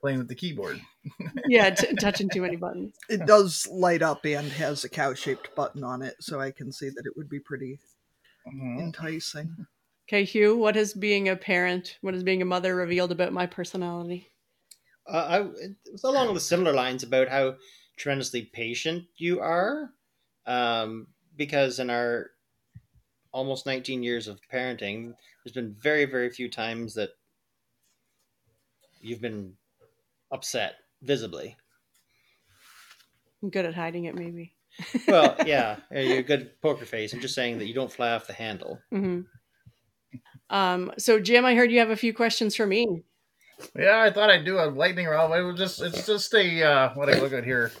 playing 0.00 0.18
with 0.18 0.28
the 0.28 0.34
keyboard. 0.36 0.80
Yeah, 1.48 1.70
t- 1.70 1.94
touching 1.96 2.28
too 2.28 2.42
many 2.42 2.56
buttons. 2.56 2.94
It 3.08 3.24
does 3.26 3.66
light 3.70 4.02
up 4.02 4.24
and 4.26 4.52
has 4.52 4.84
a 4.84 4.88
cow-shaped 4.88 5.54
button 5.56 5.82
on 5.82 6.02
it, 6.02 6.14
so 6.20 6.38
I 6.40 6.50
can 6.50 6.70
see 6.70 6.88
that 6.90 7.06
it 7.06 7.16
would 7.16 7.28
be 7.30 7.40
pretty 7.40 7.78
Mhm. 8.46 8.78
enticing. 8.78 9.66
Okay, 10.06 10.24
Hugh, 10.24 10.56
what 10.58 10.76
has 10.76 10.92
being 10.92 11.28
a 11.28 11.36
parent, 11.36 11.96
what 12.02 12.12
has 12.14 12.22
being 12.22 12.42
a 12.42 12.44
mother 12.44 12.76
revealed 12.76 13.12
about 13.12 13.32
my 13.32 13.46
personality? 13.46 14.30
Uh, 15.08 15.26
I, 15.28 15.40
it 15.64 15.76
was 15.90 16.04
along 16.04 16.34
the 16.34 16.40
similar 16.40 16.72
lines 16.72 17.02
about 17.02 17.28
how 17.28 17.56
tremendously 17.96 18.42
patient 18.42 19.04
you 19.16 19.40
are. 19.40 19.90
Um, 20.46 21.08
because 21.36 21.78
in 21.78 21.90
our 21.90 22.30
almost 23.32 23.66
19 23.66 24.02
years 24.02 24.28
of 24.28 24.40
parenting, 24.52 25.14
there's 25.44 25.54
been 25.54 25.74
very, 25.80 26.04
very 26.04 26.30
few 26.30 26.50
times 26.50 26.94
that 26.94 27.10
you've 29.00 29.20
been 29.20 29.54
upset 30.30 30.74
visibly. 31.02 31.56
I'm 33.42 33.50
good 33.50 33.66
at 33.66 33.74
hiding 33.74 34.04
it, 34.04 34.14
maybe. 34.14 34.54
Well, 35.06 35.36
yeah, 35.46 35.76
you're 35.90 36.18
a 36.18 36.22
good 36.22 36.60
poker 36.60 36.84
face. 36.84 37.12
I'm 37.12 37.20
just 37.20 37.34
saying 37.34 37.58
that 37.58 37.66
you 37.66 37.74
don't 37.74 37.92
fly 37.92 38.12
off 38.12 38.26
the 38.26 38.32
handle. 38.32 38.80
hmm 38.90 39.20
Um, 40.50 40.92
so, 40.98 41.20
Jim, 41.20 41.44
I 41.44 41.54
heard 41.54 41.70
you 41.70 41.78
have 41.78 41.90
a 41.90 41.96
few 41.96 42.12
questions 42.12 42.56
for 42.56 42.66
me. 42.66 43.04
Yeah, 43.76 44.00
I 44.00 44.10
thought 44.10 44.30
I'd 44.30 44.44
do 44.44 44.58
a 44.58 44.70
lightning 44.70 45.06
round. 45.06 45.34
It 45.34 45.42
was 45.42 45.58
just 45.58 45.80
it's 45.80 46.06
just 46.06 46.32
a 46.34 46.62
uh, 46.64 46.94
what 46.94 47.08
I 47.08 47.18
look 47.18 47.32
at 47.32 47.44
here. 47.44 47.72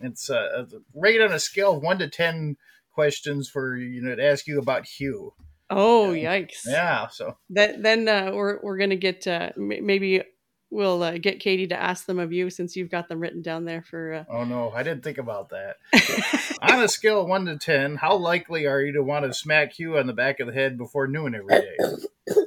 It's 0.00 0.30
uh, 0.30 0.66
a 0.72 0.78
rate 0.94 1.20
on 1.20 1.32
a 1.32 1.38
scale 1.38 1.76
of 1.76 1.82
one 1.82 1.98
to 1.98 2.08
ten 2.08 2.56
questions 2.92 3.48
for 3.48 3.76
you 3.76 4.02
know 4.02 4.14
to 4.14 4.24
ask 4.24 4.46
you 4.46 4.58
about 4.58 4.86
Hugh. 4.86 5.34
Oh, 5.70 6.10
yikes! 6.10 6.66
Yeah, 6.66 7.08
so 7.08 7.36
That, 7.50 7.82
then 7.82 8.08
uh, 8.08 8.32
we're 8.34 8.60
we're 8.62 8.78
gonna 8.78 8.96
get 8.96 9.26
uh, 9.26 9.50
m- 9.56 9.86
maybe 9.86 10.22
we'll 10.70 11.02
uh, 11.02 11.18
get 11.18 11.40
Katie 11.40 11.68
to 11.68 11.80
ask 11.80 12.06
them 12.06 12.18
of 12.18 12.32
you 12.32 12.50
since 12.50 12.76
you've 12.76 12.90
got 12.90 13.08
them 13.08 13.20
written 13.20 13.42
down 13.42 13.64
there 13.64 13.82
for. 13.82 14.26
oh 14.28 14.44
no, 14.44 14.70
I 14.70 14.82
didn't 14.82 15.04
think 15.04 15.18
about 15.18 15.50
that. 15.50 15.76
Uh... 15.92 16.72
on 16.72 16.82
a 16.82 16.88
scale 16.88 17.22
of 17.22 17.28
one 17.28 17.46
to 17.46 17.56
ten, 17.56 17.96
how 17.96 18.16
likely 18.16 18.66
are 18.66 18.80
you 18.80 18.92
to 18.92 19.02
want 19.02 19.24
to 19.24 19.32
smack 19.32 19.74
Hugh 19.74 19.98
on 19.98 20.06
the 20.06 20.12
back 20.12 20.40
of 20.40 20.46
the 20.46 20.52
head 20.52 20.76
before 20.76 21.06
noon 21.06 21.34
every 21.34 21.60
day? 21.60 21.76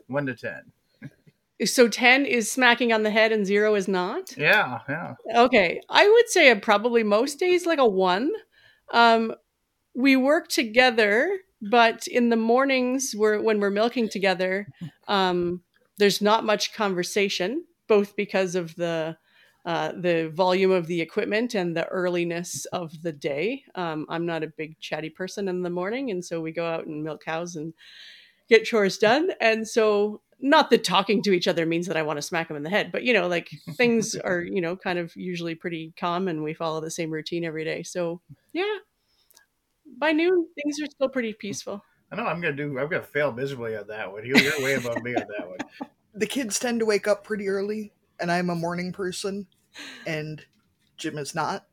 One 0.08 0.26
to 0.28 0.36
ten. 0.36 0.72
So 1.66 1.88
ten 1.88 2.26
is 2.26 2.52
smacking 2.52 2.94
on 2.94 3.04
the 3.04 3.12
head 3.12 3.32
and 3.32 3.46
zero 3.46 3.76
is 3.76 3.88
not. 3.88 4.36
Yeah, 4.38 4.80
yeah. 4.88 5.16
Okay, 5.36 5.82
I 5.90 6.08
would 6.08 6.30
say 6.30 6.54
probably 6.56 7.04
most 7.04 7.40
days 7.40 7.66
like 7.66 7.80
a 7.80 7.88
one. 7.88 8.32
Um, 8.94 9.34
we 9.96 10.16
work 10.16 10.48
together, 10.48 11.40
but 11.62 12.08
in 12.08 12.30
the 12.30 12.36
mornings, 12.36 13.16
we're, 13.18 13.42
when 13.42 13.60
we're 13.60 13.72
milking 13.72 14.08
together, 14.08 14.68
um, 15.08 15.62
there's 15.98 16.22
not 16.22 16.46
much 16.46 16.74
conversation, 16.74 17.66
both 17.88 18.16
because 18.16 18.56
of 18.56 18.76
the 18.76 19.18
uh, 19.66 19.92
the 20.00 20.32
volume 20.34 20.72
of 20.72 20.88
the 20.88 21.02
equipment 21.02 21.54
and 21.54 21.76
the 21.76 21.86
earliness 21.90 22.64
of 22.72 23.02
the 23.02 23.12
day. 23.12 23.66
Um, 23.76 24.06
I'm 24.08 24.26
not 24.26 24.42
a 24.42 24.48
big 24.48 24.80
chatty 24.80 25.10
person 25.10 25.50
in 25.50 25.62
the 25.62 25.70
morning, 25.70 26.10
and 26.10 26.24
so 26.24 26.40
we 26.40 26.54
go 26.54 26.66
out 26.66 26.86
and 26.86 27.04
milk 27.04 27.26
cows 27.26 27.58
and 27.58 27.74
get 28.48 28.64
chores 28.64 28.98
done. 28.98 29.32
And 29.42 29.68
so, 29.68 30.22
not 30.40 30.70
that 30.70 30.84
talking 30.84 31.22
to 31.24 31.32
each 31.32 31.48
other 31.48 31.66
means 31.66 31.88
that 31.88 31.98
I 31.98 32.04
want 32.04 32.18
to 32.18 32.22
smack 32.22 32.48
them 32.48 32.58
in 32.58 32.64
the 32.64 32.70
head, 32.70 32.92
but 32.92 33.04
you 33.04 33.14
know, 33.14 33.28
like 33.28 33.50
things 33.76 34.16
are, 34.16 34.42
you 34.42 34.62
know, 34.62 34.76
kind 34.76 35.00
of 35.00 35.16
usually 35.16 35.56
pretty 35.56 35.94
calm 36.00 36.28
and 36.28 36.44
we 36.44 36.54
follow 36.54 36.82
the 36.82 36.92
same 36.92 37.12
routine 37.12 37.44
every 37.44 37.64
day. 37.64 37.84
So, 37.84 38.22
yeah, 38.54 38.78
by 39.98 40.12
noon, 40.12 40.48
things 40.56 40.80
are 40.82 40.92
still 40.92 41.10
pretty 41.10 41.34
peaceful. 41.34 41.84
I 42.12 42.16
know 42.16 42.26
I'm 42.26 42.40
gonna 42.40 42.56
do. 42.56 42.80
I'm 42.80 42.88
gonna 42.88 43.04
fail 43.04 43.32
miserably 43.32 43.76
on 43.76 43.88
that 43.88 44.12
one. 44.12 44.24
Hugh, 44.24 44.38
you're 44.38 44.62
way 44.64 44.76
above 44.76 45.04
me 45.04 45.16
on 45.16 45.26
that 45.38 45.48
one. 45.48 45.58
The 46.14 46.26
kids 46.26 46.58
tend 46.58 46.80
to 46.80 46.86
wake 46.88 47.08
up 47.08 47.24
pretty 47.24 47.48
early, 47.48 47.94
and 48.20 48.32
I'm 48.32 48.50
a 48.50 48.56
morning 48.56 48.92
person, 48.92 49.46
and 50.08 50.44
Jim 50.98 51.16
is 51.20 51.36
not 51.36 51.68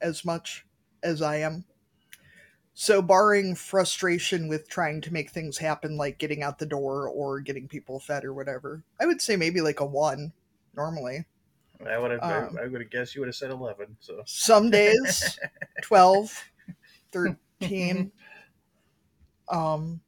as 0.00 0.24
much 0.24 0.64
as 1.02 1.20
I 1.20 1.36
am. 1.38 1.66
So, 2.78 3.00
barring 3.00 3.54
frustration 3.54 4.48
with 4.48 4.68
trying 4.68 5.00
to 5.00 5.12
make 5.12 5.30
things 5.30 5.56
happen, 5.56 5.96
like 5.96 6.18
getting 6.18 6.42
out 6.42 6.58
the 6.58 6.66
door 6.66 7.08
or 7.08 7.40
getting 7.40 7.66
people 7.66 7.98
fed 7.98 8.22
or 8.22 8.34
whatever, 8.34 8.82
I 9.00 9.06
would 9.06 9.22
say 9.22 9.34
maybe 9.34 9.62
like 9.62 9.80
a 9.80 9.86
one 9.86 10.34
normally. 10.76 11.24
I 11.88 11.96
would 11.96 12.10
have. 12.10 12.22
Um, 12.22 12.58
I 12.62 12.66
would 12.66 12.82
have 12.82 12.90
guessed 12.90 13.14
you 13.14 13.22
would 13.22 13.28
have 13.28 13.34
said 13.34 13.50
eleven. 13.50 13.96
So 14.00 14.20
Some 14.26 14.68
days, 14.68 15.38
12, 15.82 16.50
13. 17.12 18.12
Um, 19.48 20.00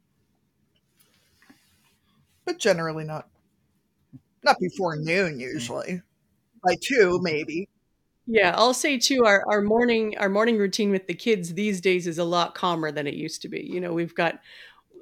but 2.44 2.59
generally 2.59 3.04
not. 3.04 3.31
Not 4.42 4.59
before 4.61 4.96
noon, 4.96 5.40
usually. 5.40 6.02
By 6.62 6.76
two, 6.83 7.18
maybe. 7.22 7.70
Yeah, 8.30 8.54
I'll 8.56 8.74
say 8.74 8.98
too 8.98 9.24
our, 9.24 9.42
our 9.48 9.62
morning 9.62 10.14
our 10.18 10.28
morning 10.28 10.58
routine 10.58 10.90
with 10.90 11.06
the 11.06 11.14
kids 11.14 11.54
these 11.54 11.80
days 11.80 12.06
is 12.06 12.18
a 12.18 12.24
lot 12.24 12.54
calmer 12.54 12.92
than 12.92 13.06
it 13.06 13.14
used 13.14 13.40
to 13.42 13.48
be. 13.48 13.60
You 13.62 13.80
know, 13.80 13.92
we've 13.94 14.14
got 14.14 14.40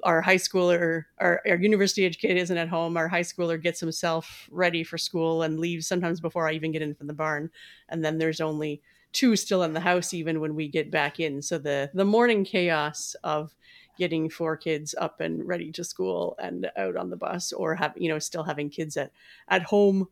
our 0.03 0.21
high 0.21 0.37
schooler 0.37 1.05
our, 1.19 1.41
our 1.47 1.57
university 1.57 2.05
age 2.05 2.19
kid 2.19 2.37
isn't 2.37 2.57
at 2.57 2.69
home. 2.69 2.97
Our 2.97 3.07
high 3.09 3.23
schooler 3.23 3.61
gets 3.61 3.79
himself 3.81 4.47
ready 4.51 4.83
for 4.83 4.97
school 4.97 5.43
and 5.43 5.59
leaves 5.59 5.87
sometimes 5.87 6.21
before 6.21 6.47
I 6.49 6.53
even 6.53 6.71
get 6.71 6.81
in 6.83 6.95
from 6.95 7.07
the 7.07 7.13
barn. 7.13 7.51
And 7.89 8.05
then 8.05 8.17
there's 8.19 8.41
only 8.41 8.81
two 9.13 9.35
still 9.35 9.63
in 9.63 9.73
the 9.73 9.81
house 9.81 10.13
even 10.13 10.41
when 10.41 10.55
we 10.55 10.69
get 10.69 10.91
back 10.91 11.19
in. 11.19 11.41
So 11.41 11.57
the 11.57 11.91
the 11.93 12.05
morning 12.05 12.45
chaos 12.45 13.15
of 13.23 13.55
getting 13.97 14.29
four 14.29 14.57
kids 14.57 14.95
up 14.99 15.21
and 15.21 15.47
ready 15.47 15.71
to 15.73 15.83
school 15.83 16.35
and 16.39 16.71
out 16.77 16.95
on 16.97 17.09
the 17.09 17.17
bus 17.17 17.53
or 17.53 17.75
have 17.75 17.93
you 17.97 18.09
know 18.09 18.19
still 18.19 18.43
having 18.43 18.69
kids 18.69 18.97
at 18.97 19.11
at 19.49 19.63
home 19.63 20.07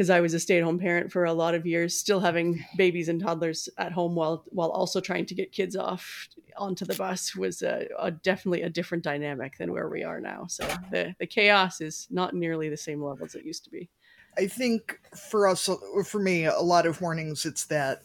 because 0.00 0.08
I 0.08 0.22
was 0.22 0.32
a 0.32 0.40
stay-at-home 0.40 0.78
parent 0.78 1.12
for 1.12 1.26
a 1.26 1.34
lot 1.34 1.54
of 1.54 1.66
years, 1.66 1.94
still 1.94 2.20
having 2.20 2.64
babies 2.78 3.10
and 3.10 3.20
toddlers 3.20 3.68
at 3.76 3.92
home 3.92 4.14
while 4.14 4.46
while 4.46 4.70
also 4.70 4.98
trying 4.98 5.26
to 5.26 5.34
get 5.34 5.52
kids 5.52 5.76
off 5.76 6.26
onto 6.56 6.86
the 6.86 6.94
bus 6.94 7.36
was 7.36 7.60
a, 7.60 7.86
a 7.98 8.10
definitely 8.10 8.62
a 8.62 8.70
different 8.70 9.04
dynamic 9.04 9.58
than 9.58 9.70
where 9.70 9.90
we 9.90 10.02
are 10.02 10.18
now. 10.18 10.46
So 10.48 10.66
the 10.90 11.14
the 11.18 11.26
chaos 11.26 11.82
is 11.82 12.08
not 12.10 12.32
nearly 12.32 12.70
the 12.70 12.78
same 12.78 13.02
level 13.02 13.26
as 13.26 13.34
it 13.34 13.44
used 13.44 13.64
to 13.64 13.70
be. 13.70 13.90
I 14.38 14.46
think 14.46 14.98
for 15.28 15.46
us, 15.46 15.68
for 16.06 16.18
me, 16.18 16.46
a 16.46 16.60
lot 16.60 16.86
of 16.86 16.98
mornings 17.02 17.44
it's 17.44 17.66
that 17.66 18.00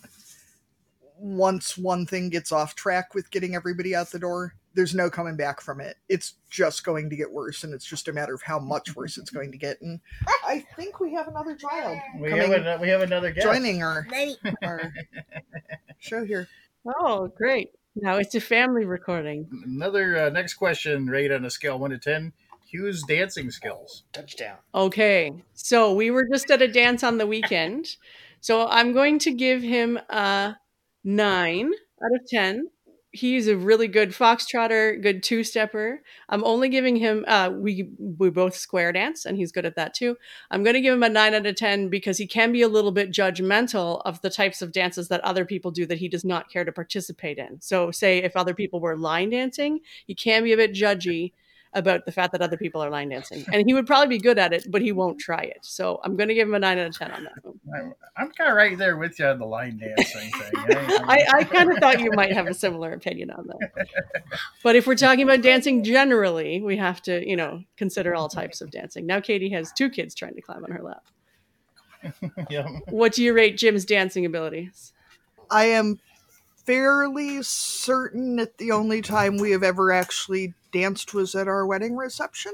once 1.17 1.77
one 1.77 2.05
thing 2.05 2.29
gets 2.29 2.51
off 2.51 2.75
track 2.75 3.13
with 3.13 3.31
getting 3.31 3.55
everybody 3.55 3.95
out 3.95 4.11
the 4.11 4.19
door, 4.19 4.53
there's 4.73 4.93
no 4.93 5.09
coming 5.09 5.37
back 5.37 5.61
from 5.61 5.79
it. 5.79 5.95
It's 6.09 6.35
just 6.49 6.83
going 6.83 7.09
to 7.09 7.15
get 7.15 7.31
worse, 7.31 7.63
and 7.63 7.73
it's 7.73 7.85
just 7.85 8.07
a 8.07 8.13
matter 8.13 8.33
of 8.33 8.41
how 8.41 8.59
much 8.59 8.95
worse 8.95 9.17
it's 9.17 9.29
going 9.29 9.51
to 9.51 9.57
get. 9.57 9.81
And 9.81 9.99
I 10.45 10.65
think 10.75 10.99
we 10.99 11.13
have 11.13 11.27
another 11.27 11.55
child 11.55 11.97
We 12.19 12.29
coming, 12.29 12.51
have, 12.51 12.65
an, 12.65 12.81
we 12.81 12.89
have 12.89 13.01
another 13.01 13.31
guest. 13.31 13.45
joining 13.45 13.81
our, 13.81 14.05
our 14.63 14.93
show 15.99 16.25
here. 16.25 16.47
Oh, 16.99 17.27
great. 17.35 17.69
Now 17.95 18.17
it's 18.17 18.35
a 18.35 18.41
family 18.41 18.85
recording. 18.85 19.47
Another 19.65 20.17
uh, 20.17 20.29
next 20.29 20.55
question, 20.55 21.07
rate 21.07 21.31
on 21.31 21.45
a 21.45 21.49
scale 21.49 21.79
one 21.79 21.91
to 21.91 21.97
ten. 21.97 22.33
Hugh's 22.65 23.03
dancing 23.03 23.51
skills. 23.51 24.03
Touchdown. 24.11 24.57
Okay. 24.73 25.33
So 25.53 25.93
we 25.93 26.11
were 26.11 26.27
just 26.31 26.51
at 26.51 26.61
a 26.61 26.67
dance 26.67 27.03
on 27.03 27.17
the 27.17 27.27
weekend. 27.27 27.95
So 28.41 28.67
I'm 28.67 28.91
going 28.91 29.19
to 29.19 29.31
give 29.31 29.61
him 29.61 29.97
a 30.09 30.57
nine 31.05 31.71
out 32.03 32.19
of 32.19 32.27
10. 32.27 32.69
He's 33.11 33.47
a 33.47 33.55
really 33.55 33.87
good 33.87 34.09
foxtrotter, 34.09 35.01
good 35.01 35.23
two 35.23 35.45
stepper. 35.45 36.01
I'm 36.27 36.43
only 36.43 36.67
giving 36.67 36.97
him, 36.97 37.23
uh, 37.29 37.49
we, 37.53 37.87
we 37.97 38.29
both 38.29 38.57
square 38.57 38.91
dance 38.91 39.25
and 39.25 39.37
he's 39.37 39.53
good 39.53 39.65
at 39.65 39.77
that 39.77 39.93
too. 39.93 40.17
I'm 40.51 40.63
going 40.63 40.73
to 40.73 40.81
give 40.81 40.93
him 40.93 41.03
a 41.03 41.07
nine 41.07 41.33
out 41.33 41.45
of 41.45 41.55
10 41.55 41.87
because 41.87 42.17
he 42.17 42.27
can 42.27 42.51
be 42.51 42.61
a 42.61 42.67
little 42.67 42.91
bit 42.91 43.11
judgmental 43.11 44.01
of 44.03 44.19
the 44.21 44.29
types 44.29 44.61
of 44.61 44.73
dances 44.73 45.07
that 45.07 45.21
other 45.21 45.45
people 45.45 45.71
do 45.71 45.85
that 45.85 45.99
he 45.99 46.09
does 46.09 46.25
not 46.25 46.49
care 46.51 46.65
to 46.65 46.73
participate 46.73 47.37
in. 47.37 47.61
So, 47.61 47.89
say 47.89 48.17
if 48.17 48.35
other 48.35 48.53
people 48.53 48.81
were 48.81 48.97
line 48.97 49.29
dancing, 49.29 49.79
he 50.05 50.13
can 50.13 50.43
be 50.43 50.51
a 50.51 50.57
bit 50.57 50.73
judgy 50.73 51.31
about 51.75 52.05
the 52.05 52.11
fact 52.11 52.31
that 52.31 52.41
other 52.41 52.57
people 52.57 52.81
are 52.81 52.89
line 52.89 53.09
dancing. 53.09 53.45
And 53.51 53.67
he 53.67 53.73
would 53.73 53.85
probably 53.85 54.17
be 54.17 54.17
good 54.17 54.39
at 54.39 54.53
it, 54.53 54.65
but 54.71 54.81
he 54.81 54.93
won't 54.93 55.19
try 55.19 55.41
it. 55.41 55.59
So 55.61 55.99
I'm 56.03 56.15
going 56.15 56.29
to 56.29 56.33
give 56.33 56.47
him 56.47 56.55
a 56.55 56.59
9 56.59 56.79
out 56.79 56.87
of 56.87 56.97
10 56.97 57.11
on 57.11 57.23
that 57.25 57.33
one. 57.43 57.59
I'm, 57.75 57.93
I'm 58.15 58.31
kind 58.31 58.49
of 58.49 58.55
right 58.55 58.77
there 58.77 58.97
with 58.97 59.19
you 59.19 59.25
on 59.25 59.37
the 59.37 59.45
line 59.45 59.77
dancing 59.77 60.31
thing. 60.31 60.51
I, 60.55 61.25
I 61.33 61.43
kind 61.43 61.71
of 61.71 61.77
thought 61.77 61.99
you 61.99 62.11
might 62.13 62.31
have 62.31 62.47
a 62.47 62.53
similar 62.53 62.93
opinion 62.93 63.29
on 63.31 63.47
that. 63.47 63.87
But 64.63 64.75
if 64.75 64.87
we're 64.87 64.95
talking 64.95 65.23
about 65.23 65.41
dancing 65.41 65.83
generally, 65.83 66.61
we 66.61 66.77
have 66.77 67.01
to, 67.03 67.27
you 67.27 67.35
know, 67.35 67.63
consider 67.75 68.15
all 68.15 68.29
types 68.29 68.61
of 68.61 68.71
dancing. 68.71 69.05
Now 69.05 69.19
Katie 69.19 69.49
has 69.49 69.73
two 69.73 69.89
kids 69.89 70.15
trying 70.15 70.35
to 70.35 70.41
climb 70.41 70.63
on 70.63 70.71
her 70.71 70.81
lap. 70.81 71.03
yeah. 72.49 72.67
What 72.89 73.13
do 73.13 73.23
you 73.23 73.33
rate 73.33 73.57
Jim's 73.57 73.83
dancing 73.83 74.25
abilities? 74.25 74.93
I 75.51 75.65
am 75.65 75.99
fairly 76.65 77.43
certain 77.43 78.37
that 78.37 78.57
the 78.57 78.71
only 78.71 79.01
time 79.01 79.37
we 79.37 79.51
have 79.51 79.63
ever 79.63 79.91
actually 79.91 80.53
danced 80.75 81.13
was 81.13 81.33
at 81.35 81.47
our 81.47 81.65
wedding 81.65 81.95
reception. 81.95 82.53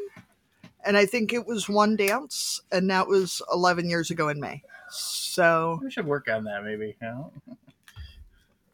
And 0.85 0.95
I 0.95 1.05
think 1.05 1.33
it 1.33 1.45
was 1.45 1.67
one 1.67 1.95
dance, 1.95 2.61
and 2.71 2.89
that 2.89 3.07
was 3.07 3.41
11 3.51 3.89
years 3.89 4.09
ago 4.09 4.29
in 4.29 4.39
May. 4.39 4.63
So 4.89 5.79
We 5.83 5.91
should 5.91 6.07
work 6.07 6.27
on 6.27 6.43
that 6.45 6.63
maybe. 6.63 6.95
You 7.01 7.07
know? 7.07 7.31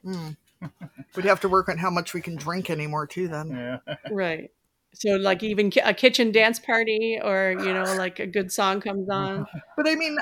hmm. 0.03 0.67
we'd 1.15 1.25
have 1.25 1.41
to 1.41 1.49
work 1.49 1.69
on 1.69 1.77
how 1.77 1.89
much 1.89 2.13
we 2.13 2.21
can 2.21 2.35
drink 2.35 2.69
anymore, 2.69 3.07
too, 3.07 3.27
then. 3.27 3.49
Yeah. 3.87 3.95
Right. 4.11 4.51
So 4.93 5.11
like 5.11 5.43
even 5.43 5.71
a 5.83 5.93
kitchen 5.93 6.31
dance 6.31 6.59
party 6.59 7.19
or, 7.23 7.55
you 7.59 7.73
know, 7.73 7.83
like 7.97 8.19
a 8.19 8.27
good 8.27 8.51
song 8.51 8.81
comes 8.81 9.09
on. 9.09 9.45
But 9.75 9.87
I 9.87 9.95
mean, 9.95 10.17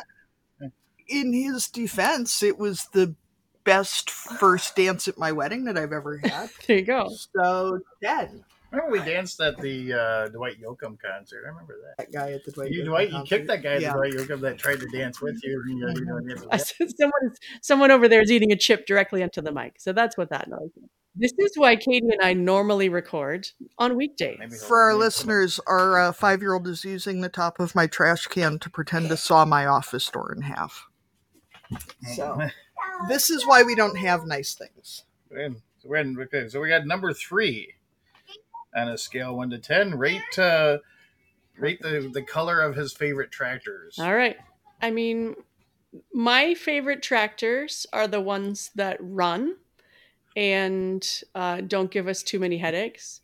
in 1.08 1.34
his 1.34 1.68
defense, 1.68 2.44
it 2.44 2.58
was 2.58 2.88
the 2.94 3.16
best 3.64 4.10
first 4.10 4.76
dance 4.76 5.08
at 5.08 5.18
my 5.18 5.32
wedding 5.32 5.66
that 5.66 5.78
I've 5.78 5.92
ever 5.92 6.18
had. 6.18 6.50
There 6.68 6.78
you 6.78 6.86
go. 6.86 7.10
So, 7.36 7.80
10. 8.04 8.44
Remember 8.76 8.92
we 8.92 9.00
danced 9.06 9.40
at 9.42 9.58
the 9.58 9.94
uh, 9.94 10.28
Dwight 10.30 10.62
Yoakam 10.62 10.98
concert. 11.00 11.44
I 11.46 11.50
remember 11.50 11.76
that. 11.86 11.98
That 11.98 12.12
guy 12.12 12.32
at 12.34 12.44
the 12.44 12.52
Dwight 12.52 12.72
You, 12.72 12.82
Yoakam 12.84 12.86
Dwight, 12.86 13.08
you 13.10 13.14
concert. 13.16 13.36
kicked 13.36 13.48
that 13.48 13.64
guy 13.64 13.74
at 13.76 13.82
Yeah. 13.82 13.92
the 13.94 13.98
Dwight 13.98 14.14
Yoakam 14.14 14.42
that 14.42 14.58
tried 14.58 14.80
to 14.80 14.88
dance 14.88 15.22
with 15.22 15.40
you. 15.44 15.62
and 15.68 15.80
you- 15.80 15.88
you 15.96 16.06
know, 16.06 16.20
you 16.20 16.90
someone, 16.90 17.36
someone 17.62 17.92
over 17.92 18.08
there 18.08 18.22
is 18.22 18.32
eating 18.32 18.52
a 18.52 18.56
chip 18.56 18.86
directly 18.86 19.22
into 19.22 19.42
the 19.42 19.52
mic. 19.52 19.76
So 19.80 19.94
that's 19.94 20.18
what 20.18 20.30
that 20.30 20.50
noise 20.50 20.72
is. 20.76 20.90
This 21.18 21.32
is 21.40 21.52
why 21.58 21.78
Katie 21.78 22.10
and 22.12 22.22
I 22.22 22.34
normally 22.34 22.90
record 22.90 23.48
on 23.78 23.96
weekdays. 23.96 24.62
For 24.66 24.78
our 24.82 24.96
listeners, 24.96 25.62
our 25.66 25.98
uh, 25.98 26.12
five 26.12 26.42
year 26.42 26.54
old 26.54 26.68
is 26.68 26.84
using 26.84 27.22
the 27.22 27.30
top 27.30 27.60
of 27.62 27.74
my 27.74 27.88
trash 27.88 28.28
can 28.28 28.60
to 28.60 28.70
pretend 28.70 29.08
to 29.10 29.16
saw 29.18 29.46
my 29.46 29.66
office 29.66 30.10
door 30.10 30.34
in 30.36 30.42
half. 30.42 30.88
So, 32.16 32.38
this 33.08 33.30
is 33.30 33.48
why 33.48 33.64
we 33.64 33.76
don't 33.76 33.98
have 33.98 34.26
nice 34.26 34.56
things. 34.56 35.04
We're 35.32 35.40
in, 35.40 35.56
so 35.78 35.88
we're 35.90 35.96
in, 35.98 36.20
okay, 36.20 36.50
so 36.50 36.60
we 36.60 36.68
got 36.68 36.86
number 36.86 37.14
three 37.14 37.76
on 38.76 38.90
a 38.90 38.98
scale 38.98 39.36
one 39.36 39.50
to 39.52 39.58
ten. 39.58 39.98
Rate 39.98 40.38
uh, 40.38 40.80
rate 41.58 41.82
the 41.82 42.10
the 42.14 42.22
color 42.22 42.62
of 42.62 42.76
his 42.76 42.94
favorite 42.94 43.32
tractors. 43.32 43.98
All 44.00 44.16
right. 44.16 44.38
I 44.82 44.92
mean, 44.92 45.36
my 46.14 46.54
favorite 46.54 47.02
tractors 47.02 47.86
are 47.94 48.08
the 48.08 48.22
ones 48.22 48.72
that 48.76 48.98
run 49.00 49.56
and 50.36 51.08
uh, 51.34 51.62
don't 51.62 51.92
give 51.92 52.08
us 52.08 52.24
too 52.24 52.40
many 52.40 52.58
headaches. 52.58 53.22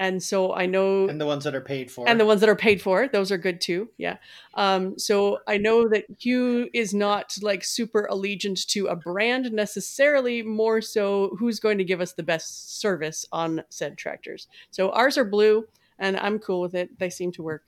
And 0.00 0.22
so 0.22 0.54
I 0.54 0.64
know 0.64 1.08
And 1.08 1.20
the 1.20 1.26
ones 1.26 1.44
that 1.44 1.54
are 1.54 1.60
paid 1.60 1.90
for. 1.90 2.08
and 2.08 2.18
the 2.18 2.24
ones 2.24 2.40
that 2.40 2.48
are 2.48 2.56
paid 2.56 2.80
for 2.80 3.06
those 3.06 3.30
are 3.30 3.36
good 3.38 3.60
too 3.60 3.90
yeah. 3.98 4.16
Um, 4.54 4.98
so 4.98 5.38
i 5.46 5.56
know 5.58 5.88
that 5.88 6.04
hugh 6.18 6.68
is 6.72 6.94
not 6.94 7.36
like 7.42 7.62
super 7.62 8.08
allegiant 8.10 8.66
to 8.68 8.86
a 8.86 8.96
brand 8.96 9.52
necessarily 9.52 10.42
more 10.42 10.80
so 10.80 11.36
who's 11.38 11.60
going 11.60 11.76
to 11.78 11.84
give 11.84 12.00
us 12.00 12.14
the 12.14 12.22
best 12.22 12.80
service 12.80 13.26
on 13.30 13.62
said 13.68 13.98
tractors. 13.98 14.48
So 14.70 14.90
ours 14.90 15.18
are 15.18 15.24
blue 15.36 15.66
and 15.98 16.16
i'm 16.16 16.38
cool 16.38 16.62
with 16.62 16.74
it. 16.74 16.98
They 16.98 17.10
seem 17.10 17.30
to 17.32 17.42
work. 17.42 17.64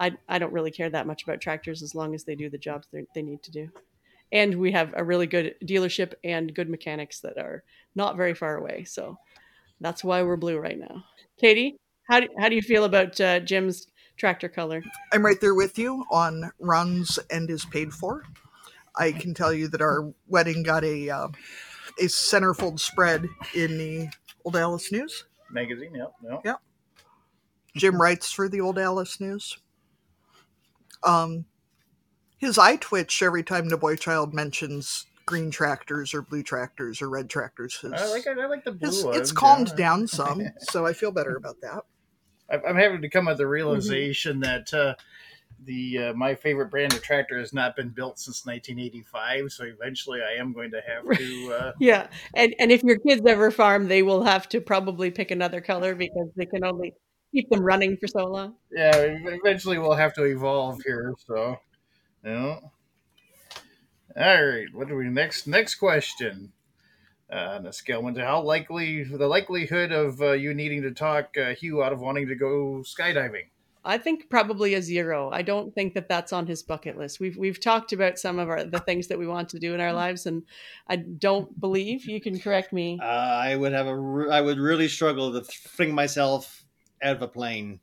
I, 0.00 0.12
I 0.28 0.38
don't 0.40 0.52
really 0.52 0.72
care 0.72 0.90
that 0.90 1.06
much 1.06 1.22
about 1.22 1.40
tractors 1.40 1.82
as 1.82 1.94
long 1.94 2.12
as 2.14 2.24
they 2.24 2.34
do 2.34 2.50
the 2.50 2.58
jobs 2.58 2.88
they 2.92 3.04
they 3.14 3.22
need 3.22 3.42
to 3.44 3.52
do. 3.52 3.70
And 4.32 4.50
we 4.58 4.72
have 4.72 4.92
a 4.96 5.04
really 5.04 5.28
good 5.28 5.54
dealership 5.64 6.12
and 6.24 6.54
good 6.58 6.68
mechanics 6.68 7.20
that 7.20 7.38
are 7.38 7.62
not 7.94 8.16
very 8.16 8.34
far 8.34 8.56
away 8.56 8.82
so 8.84 9.16
that's 9.80 10.02
why 10.02 10.22
we're 10.24 10.36
blue 10.36 10.58
right 10.58 10.78
now 10.78 11.04
katie 11.40 11.76
how 12.08 12.20
do, 12.20 12.28
how 12.38 12.48
do 12.48 12.54
you 12.54 12.62
feel 12.62 12.84
about 12.84 13.20
uh, 13.20 13.40
jim's 13.40 13.86
tractor 14.16 14.48
color 14.48 14.82
I'm 15.12 15.24
right 15.24 15.40
there 15.40 15.54
with 15.54 15.78
you 15.78 16.04
on 16.10 16.50
runs 16.58 17.18
and 17.30 17.48
is 17.48 17.64
paid 17.64 17.92
for. 17.92 18.24
I 18.96 19.12
can 19.12 19.32
tell 19.32 19.52
you 19.52 19.68
that 19.68 19.80
our 19.80 20.12
wedding 20.26 20.62
got 20.62 20.84
a 20.84 21.08
uh, 21.08 21.28
a 21.98 22.04
centerfold 22.04 22.80
spread 22.80 23.28
in 23.54 23.78
the 23.78 24.08
Old 24.44 24.56
Alice 24.56 24.90
News. 24.92 25.24
Magazine, 25.50 25.94
yep, 25.94 26.12
yep. 26.22 26.40
Yeah. 26.44 26.54
Jim 27.76 28.00
writes 28.00 28.30
for 28.30 28.48
the 28.48 28.60
Old 28.60 28.78
Alice 28.78 29.20
News. 29.20 29.58
Um, 31.02 31.44
his 32.38 32.58
eye 32.58 32.76
twitch 32.76 33.22
every 33.22 33.42
time 33.42 33.68
the 33.68 33.76
boy 33.76 33.96
child 33.96 34.34
mentions 34.34 35.06
green 35.28 35.50
tractors 35.50 36.14
or 36.14 36.22
blue 36.22 36.42
tractors 36.42 37.00
or 37.02 37.08
red 37.08 37.28
tractors. 37.30 37.78
His, 37.80 37.92
I 37.92 38.06
like 38.10 38.26
I 38.26 38.46
like 38.46 38.64
the 38.64 38.72
blue 38.72 38.88
his- 38.88 39.04
ones. 39.04 39.16
it's 39.18 39.32
calmed 39.32 39.68
yeah. 39.68 39.76
down 39.76 40.06
some, 40.18 40.42
so 40.58 40.86
I 40.86 40.92
feel 40.92 41.10
better 41.12 41.36
about 41.36 41.56
that. 41.62 41.82
I- 42.50 42.68
I'm 42.68 42.76
having 42.76 43.02
to 43.02 43.08
come 43.08 43.28
at 43.28 43.36
the 43.36 43.44
Mm-hmm. 43.44 43.50
realization 43.52 44.40
that 44.40 44.72
uh, 44.74 44.94
the 45.64 45.98
uh, 45.98 46.12
my 46.14 46.34
favorite 46.34 46.70
brand 46.70 46.92
of 46.94 47.02
tractor 47.02 47.38
has 47.38 47.52
not 47.52 47.76
been 47.76 47.88
built 47.90 48.18
since 48.18 48.46
1985. 48.46 49.50
So 49.52 49.64
eventually, 49.64 50.20
I 50.22 50.40
am 50.40 50.52
going 50.52 50.70
to 50.70 50.80
have 50.86 51.04
to. 51.18 51.52
Uh, 51.58 51.72
yeah 51.80 52.06
and 52.34 52.54
and 52.58 52.70
if 52.70 52.82
your 52.82 52.98
kids 52.98 53.22
ever 53.26 53.50
farm 53.50 53.88
they 53.88 54.02
will 54.02 54.22
have 54.22 54.48
to 54.48 54.60
probably 54.60 55.10
pick 55.10 55.30
another 55.30 55.60
color 55.60 55.94
because 55.94 56.28
they 56.36 56.44
can 56.46 56.62
only 56.64 56.92
keep 57.34 57.48
them 57.50 57.62
running 57.62 57.96
for 57.96 58.06
so 58.06 58.24
long 58.26 58.54
yeah, 58.70 58.94
eventually 58.96 59.78
we'll 59.78 59.94
have 59.94 60.12
to 60.14 60.24
evolve 60.24 60.78
here. 60.84 61.14
So, 61.26 61.56
you 62.24 62.30
know. 62.30 62.72
All 64.18 64.46
right, 64.46 64.66
what 64.72 64.88
do 64.88 64.96
we 64.96 65.04
next? 65.04 65.46
Next 65.46 65.76
question. 65.76 66.52
Uh, 67.30 67.58
on 67.58 67.66
a 67.66 67.72
scale 67.72 68.02
one 68.02 68.14
to 68.14 68.24
how 68.24 68.40
likely 68.40 69.04
the 69.04 69.28
likelihood 69.28 69.92
of 69.92 70.20
uh, 70.20 70.32
you 70.32 70.54
needing 70.54 70.82
to 70.82 70.90
talk 70.90 71.36
uh, 71.36 71.54
Hugh 71.54 71.84
out 71.84 71.92
of 71.92 72.00
wanting 72.00 72.26
to 72.26 72.34
go 72.34 72.82
skydiving? 72.82 73.50
I 73.84 73.96
think 73.96 74.28
probably 74.28 74.74
a 74.74 74.82
zero. 74.82 75.30
I 75.30 75.42
don't 75.42 75.72
think 75.74 75.94
that 75.94 76.08
that's 76.08 76.32
on 76.32 76.46
his 76.46 76.62
bucket 76.62 76.98
list. 76.98 77.20
We've 77.20 77.36
we've 77.36 77.60
talked 77.60 77.92
about 77.92 78.18
some 78.18 78.40
of 78.40 78.48
our 78.48 78.64
the 78.64 78.80
things 78.80 79.06
that 79.06 79.18
we 79.18 79.26
want 79.26 79.50
to 79.50 79.60
do 79.60 79.72
in 79.72 79.80
our 79.80 79.92
lives, 79.92 80.26
and 80.26 80.42
I 80.88 80.96
don't 80.96 81.58
believe 81.60 82.06
you 82.06 82.20
can 82.20 82.40
correct 82.40 82.72
me. 82.72 82.98
uh, 83.00 83.04
I 83.04 83.54
would 83.54 83.72
have 83.72 83.86
a. 83.86 83.96
re- 83.96 84.30
I 84.32 84.40
would 84.40 84.58
really 84.58 84.88
struggle 84.88 85.32
to 85.32 85.42
fling 85.42 85.94
myself 85.94 86.64
out 87.02 87.16
of 87.16 87.22
a 87.22 87.28
plane. 87.28 87.78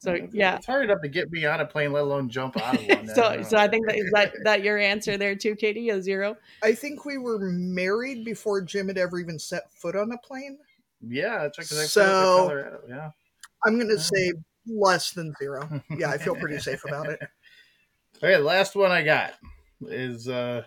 So 0.00 0.14
It's- 0.14 0.30
yeah, 0.32 0.56
it's 0.56 0.66
hard 0.66 0.84
enough 0.84 1.02
to 1.02 1.08
get 1.08 1.30
me 1.32 1.44
on 1.44 1.60
a 1.60 1.66
plane, 1.66 1.92
let 1.92 2.02
alone 2.04 2.28
jump 2.28 2.56
out 2.56 2.76
of 2.80 2.86
one. 2.86 3.08
so 3.14 3.42
so 3.42 3.56
I 3.58 3.66
think 3.68 3.86
that 3.88 3.96
is 3.96 4.10
that 4.12 4.32
that 4.44 4.62
your 4.62 4.78
answer 4.78 5.16
there 5.16 5.34
too, 5.34 5.56
Katie, 5.56 5.90
a 5.90 6.00
zero. 6.00 6.36
I 6.62 6.72
think 6.72 7.04
we 7.04 7.18
were 7.18 7.38
married 7.40 8.24
before 8.24 8.60
Jim 8.60 8.88
had 8.88 8.98
ever 8.98 9.18
even 9.18 9.38
set 9.38 9.72
foot 9.72 9.96
on 9.96 10.12
a 10.12 10.18
plane. 10.18 10.58
Yeah, 11.00 11.38
that's 11.42 11.56
because 11.56 11.72
I 11.78 11.82
flew 11.82 11.88
So- 11.88 12.80
Yeah. 12.88 13.10
I'm 13.64 13.74
going 13.76 13.88
to 13.88 13.94
Oh. 13.94 13.98
say 13.98 14.32
less 14.66 15.10
than 15.12 15.34
zero. 15.38 15.82
Yeah, 15.90 16.10
I 16.10 16.18
feel 16.18 16.36
pretty 16.36 16.58
safe 16.60 16.84
about 16.86 17.08
it. 17.08 17.20
Okay, 18.18 18.34
the 18.34 18.38
last 18.40 18.76
one 18.76 18.92
I 18.92 19.02
got 19.02 19.34
is 19.82 20.28
uh, 20.28 20.62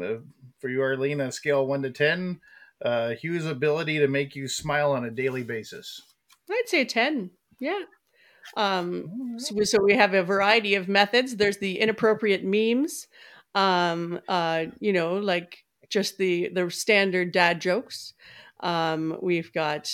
uh, 0.00 0.14
for 0.60 0.68
you, 0.68 0.82
Arlene, 0.82 1.20
on 1.20 1.28
a 1.28 1.32
scale 1.32 1.66
one 1.66 1.82
to 1.82 1.90
ten. 1.90 2.40
Uh, 2.84 3.10
Hugh's 3.14 3.46
ability 3.46 3.98
to 3.98 4.08
make 4.08 4.34
you 4.36 4.46
smile 4.48 4.92
on 4.92 5.04
a 5.04 5.10
daily 5.10 5.42
basis. 5.42 6.02
I'd 6.50 6.62
say 6.68 6.84
10. 6.84 7.30
Yeah. 7.60 7.80
Um, 8.56 9.36
so, 9.38 9.62
so 9.64 9.82
we 9.82 9.94
have 9.94 10.14
a 10.14 10.22
variety 10.22 10.74
of 10.74 10.88
methods. 10.88 11.36
There's 11.36 11.58
the 11.58 11.80
inappropriate 11.80 12.44
memes, 12.44 13.06
um, 13.54 14.20
uh, 14.28 14.66
you 14.80 14.92
know, 14.92 15.14
like 15.16 15.64
just 15.88 16.18
the 16.18 16.50
the 16.52 16.70
standard 16.70 17.32
dad 17.32 17.60
jokes. 17.60 18.14
Um, 18.60 19.18
we've 19.22 19.52
got 19.52 19.90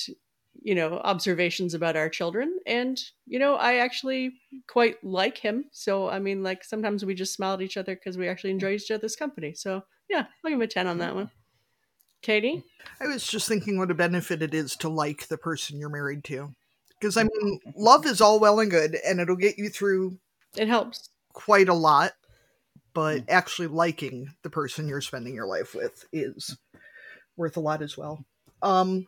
you 0.62 0.74
know 0.74 0.98
observations 0.98 1.74
about 1.74 1.96
our 1.96 2.09
children, 2.09 2.59
and 2.66 3.01
you 3.26 3.38
know 3.38 3.55
I 3.55 3.76
actually 3.76 4.32
quite 4.66 5.03
like 5.05 5.38
him. 5.38 5.66
So 5.72 6.09
I 6.09 6.18
mean, 6.18 6.42
like 6.42 6.64
sometimes 6.64 7.05
we 7.05 7.14
just 7.14 7.34
smile 7.34 7.55
at 7.55 7.62
each 7.62 7.76
other 7.76 7.94
because 7.94 8.18
we 8.18 8.28
actually 8.28 8.51
enjoy 8.51 8.72
each 8.72 8.90
other's 8.90 9.16
company. 9.16 9.55
So 9.55 9.82
yeah, 10.09 10.26
I'll 10.44 10.51
give 10.51 10.59
him 10.59 10.62
a 10.62 10.66
ten 10.66 10.86
on 10.86 10.98
that 10.98 11.14
one. 11.14 11.30
Katie, 12.22 12.62
I 13.01 13.07
was 13.07 13.26
just 13.26 13.48
thinking 13.48 13.78
what 13.78 13.90
a 13.90 13.94
benefit 13.94 14.42
it 14.42 14.53
is 14.53 14.76
to 14.76 14.90
like 14.90 15.28
the 15.28 15.38
person 15.38 15.78
you're 15.78 15.88
married 15.88 16.22
to. 16.24 16.55
Because, 17.01 17.16
I 17.16 17.22
mean, 17.22 17.61
love 17.74 18.05
is 18.05 18.20
all 18.20 18.38
well 18.38 18.61
and 18.61 18.70
good, 18.70 18.96
and 19.07 19.20
it'll 19.20 19.36
get 19.36 19.59
you 19.59 19.70
through 19.70 20.18
it 20.57 20.68
helps. 20.68 21.09
quite 21.32 21.68
a 21.68 21.74
lot. 21.74 22.12
But 22.92 23.22
actually 23.28 23.68
liking 23.68 24.34
the 24.42 24.51
person 24.51 24.88
you're 24.88 25.01
spending 25.01 25.34
your 25.34 25.46
life 25.46 25.74
with 25.74 26.05
is 26.12 26.59
worth 27.36 27.57
a 27.57 27.61
lot 27.61 27.82
as 27.82 27.96
well. 27.96 28.24
Um, 28.62 29.07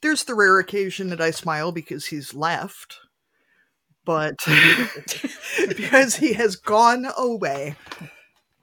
there's 0.00 0.24
the 0.24 0.34
rare 0.34 0.58
occasion 0.58 1.10
that 1.10 1.20
I 1.20 1.30
smile 1.30 1.70
because 1.70 2.06
he's 2.06 2.34
left, 2.34 2.96
but 4.04 4.36
because 5.68 6.16
he 6.16 6.32
has 6.32 6.56
gone 6.56 7.06
away. 7.16 7.76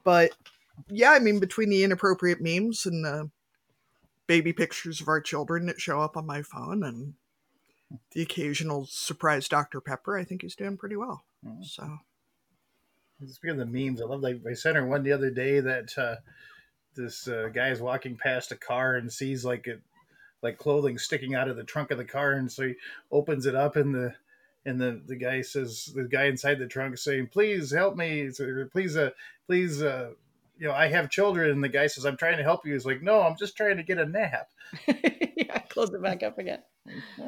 But 0.03 0.31
yeah, 0.89 1.11
I 1.11 1.19
mean, 1.19 1.39
between 1.39 1.69
the 1.69 1.83
inappropriate 1.83 2.41
memes 2.41 2.85
and 2.85 3.05
the 3.05 3.29
baby 4.25 4.53
pictures 4.53 4.99
of 4.99 5.07
our 5.07 5.21
children 5.21 5.67
that 5.67 5.79
show 5.79 6.01
up 6.01 6.17
on 6.17 6.25
my 6.25 6.41
phone 6.41 6.83
and 6.83 7.13
the 8.11 8.21
occasional 8.21 8.85
surprise 8.85 9.47
Dr. 9.47 9.81
Pepper, 9.81 10.17
I 10.17 10.23
think 10.23 10.41
he's 10.41 10.55
doing 10.55 10.77
pretty 10.77 10.95
well. 10.95 11.23
Mhm. 11.45 11.65
So 11.65 11.99
Speaking 13.25 13.59
of 13.59 13.71
the 13.71 13.87
memes, 13.89 14.01
I 14.01 14.05
love 14.05 14.21
like 14.21 14.41
I 14.47 14.53
sent 14.53 14.75
her 14.75 14.85
one 14.85 15.03
the 15.03 15.11
other 15.11 15.31
day 15.31 15.59
that 15.59 15.97
uh, 15.97 16.17
this 16.95 17.27
uh, 17.27 17.49
guy 17.51 17.69
is 17.69 17.81
walking 17.81 18.15
past 18.15 18.51
a 18.51 18.55
car 18.55 18.95
and 18.95 19.11
sees 19.11 19.43
like 19.43 19.65
it 19.65 19.81
like 20.43 20.59
clothing 20.59 20.99
sticking 20.99 21.33
out 21.33 21.47
of 21.47 21.55
the 21.55 21.63
trunk 21.63 21.89
of 21.89 21.97
the 21.97 22.05
car, 22.05 22.33
and 22.33 22.51
so 22.51 22.67
he 22.67 22.75
opens 23.11 23.47
it 23.47 23.55
up 23.55 23.75
and 23.75 23.95
the 23.95 24.13
and 24.65 24.79
the 24.79 25.01
the 25.07 25.15
guy 25.15 25.41
says 25.41 25.91
the 25.95 26.03
guy 26.03 26.25
inside 26.25 26.59
the 26.59 26.67
trunk 26.67 26.93
is 26.93 27.03
saying, 27.03 27.27
"Please 27.27 27.71
help 27.71 27.95
me, 27.95 28.29
or 28.39 28.65
please, 28.65 28.95
uh, 28.95 29.11
please." 29.47 29.81
Uh, 29.81 30.11
you 30.59 30.67
know, 30.67 30.73
I 30.73 30.87
have 30.87 31.09
children, 31.09 31.49
and 31.49 31.63
the 31.63 31.69
guy 31.69 31.87
says, 31.87 32.05
"I'm 32.05 32.17
trying 32.17 32.37
to 32.37 32.43
help 32.43 32.67
you." 32.67 32.73
He's 32.73 32.85
like, 32.85 33.01
"No, 33.01 33.21
I'm 33.21 33.37
just 33.37 33.57
trying 33.57 33.77
to 33.77 33.83
get 33.83 33.97
a 33.97 34.05
nap." 34.05 34.49
yeah, 34.87 35.59
close 35.69 35.91
it 35.91 36.03
back 36.03 36.21
up 36.21 36.37
again. 36.37 36.61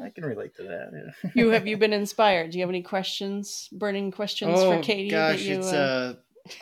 I 0.02 0.10
can 0.10 0.24
relate 0.24 0.54
to 0.56 0.62
that. 0.64 0.90
yeah. 1.24 1.30
You 1.34 1.50
have 1.50 1.66
you 1.66 1.76
been 1.84 1.92
inspired? 1.92 2.50
Do 2.50 2.58
you 2.58 2.62
have 2.62 2.70
any 2.70 2.82
questions, 2.82 3.68
burning 3.72 4.10
questions 4.10 4.58
for 4.60 4.80
Katie? 4.82 5.14
Oh, 5.14 5.18
gosh, 5.18 5.38
that 5.38 5.44
you, 5.44 5.58
it's 5.58 5.72
uh, 5.72 6.14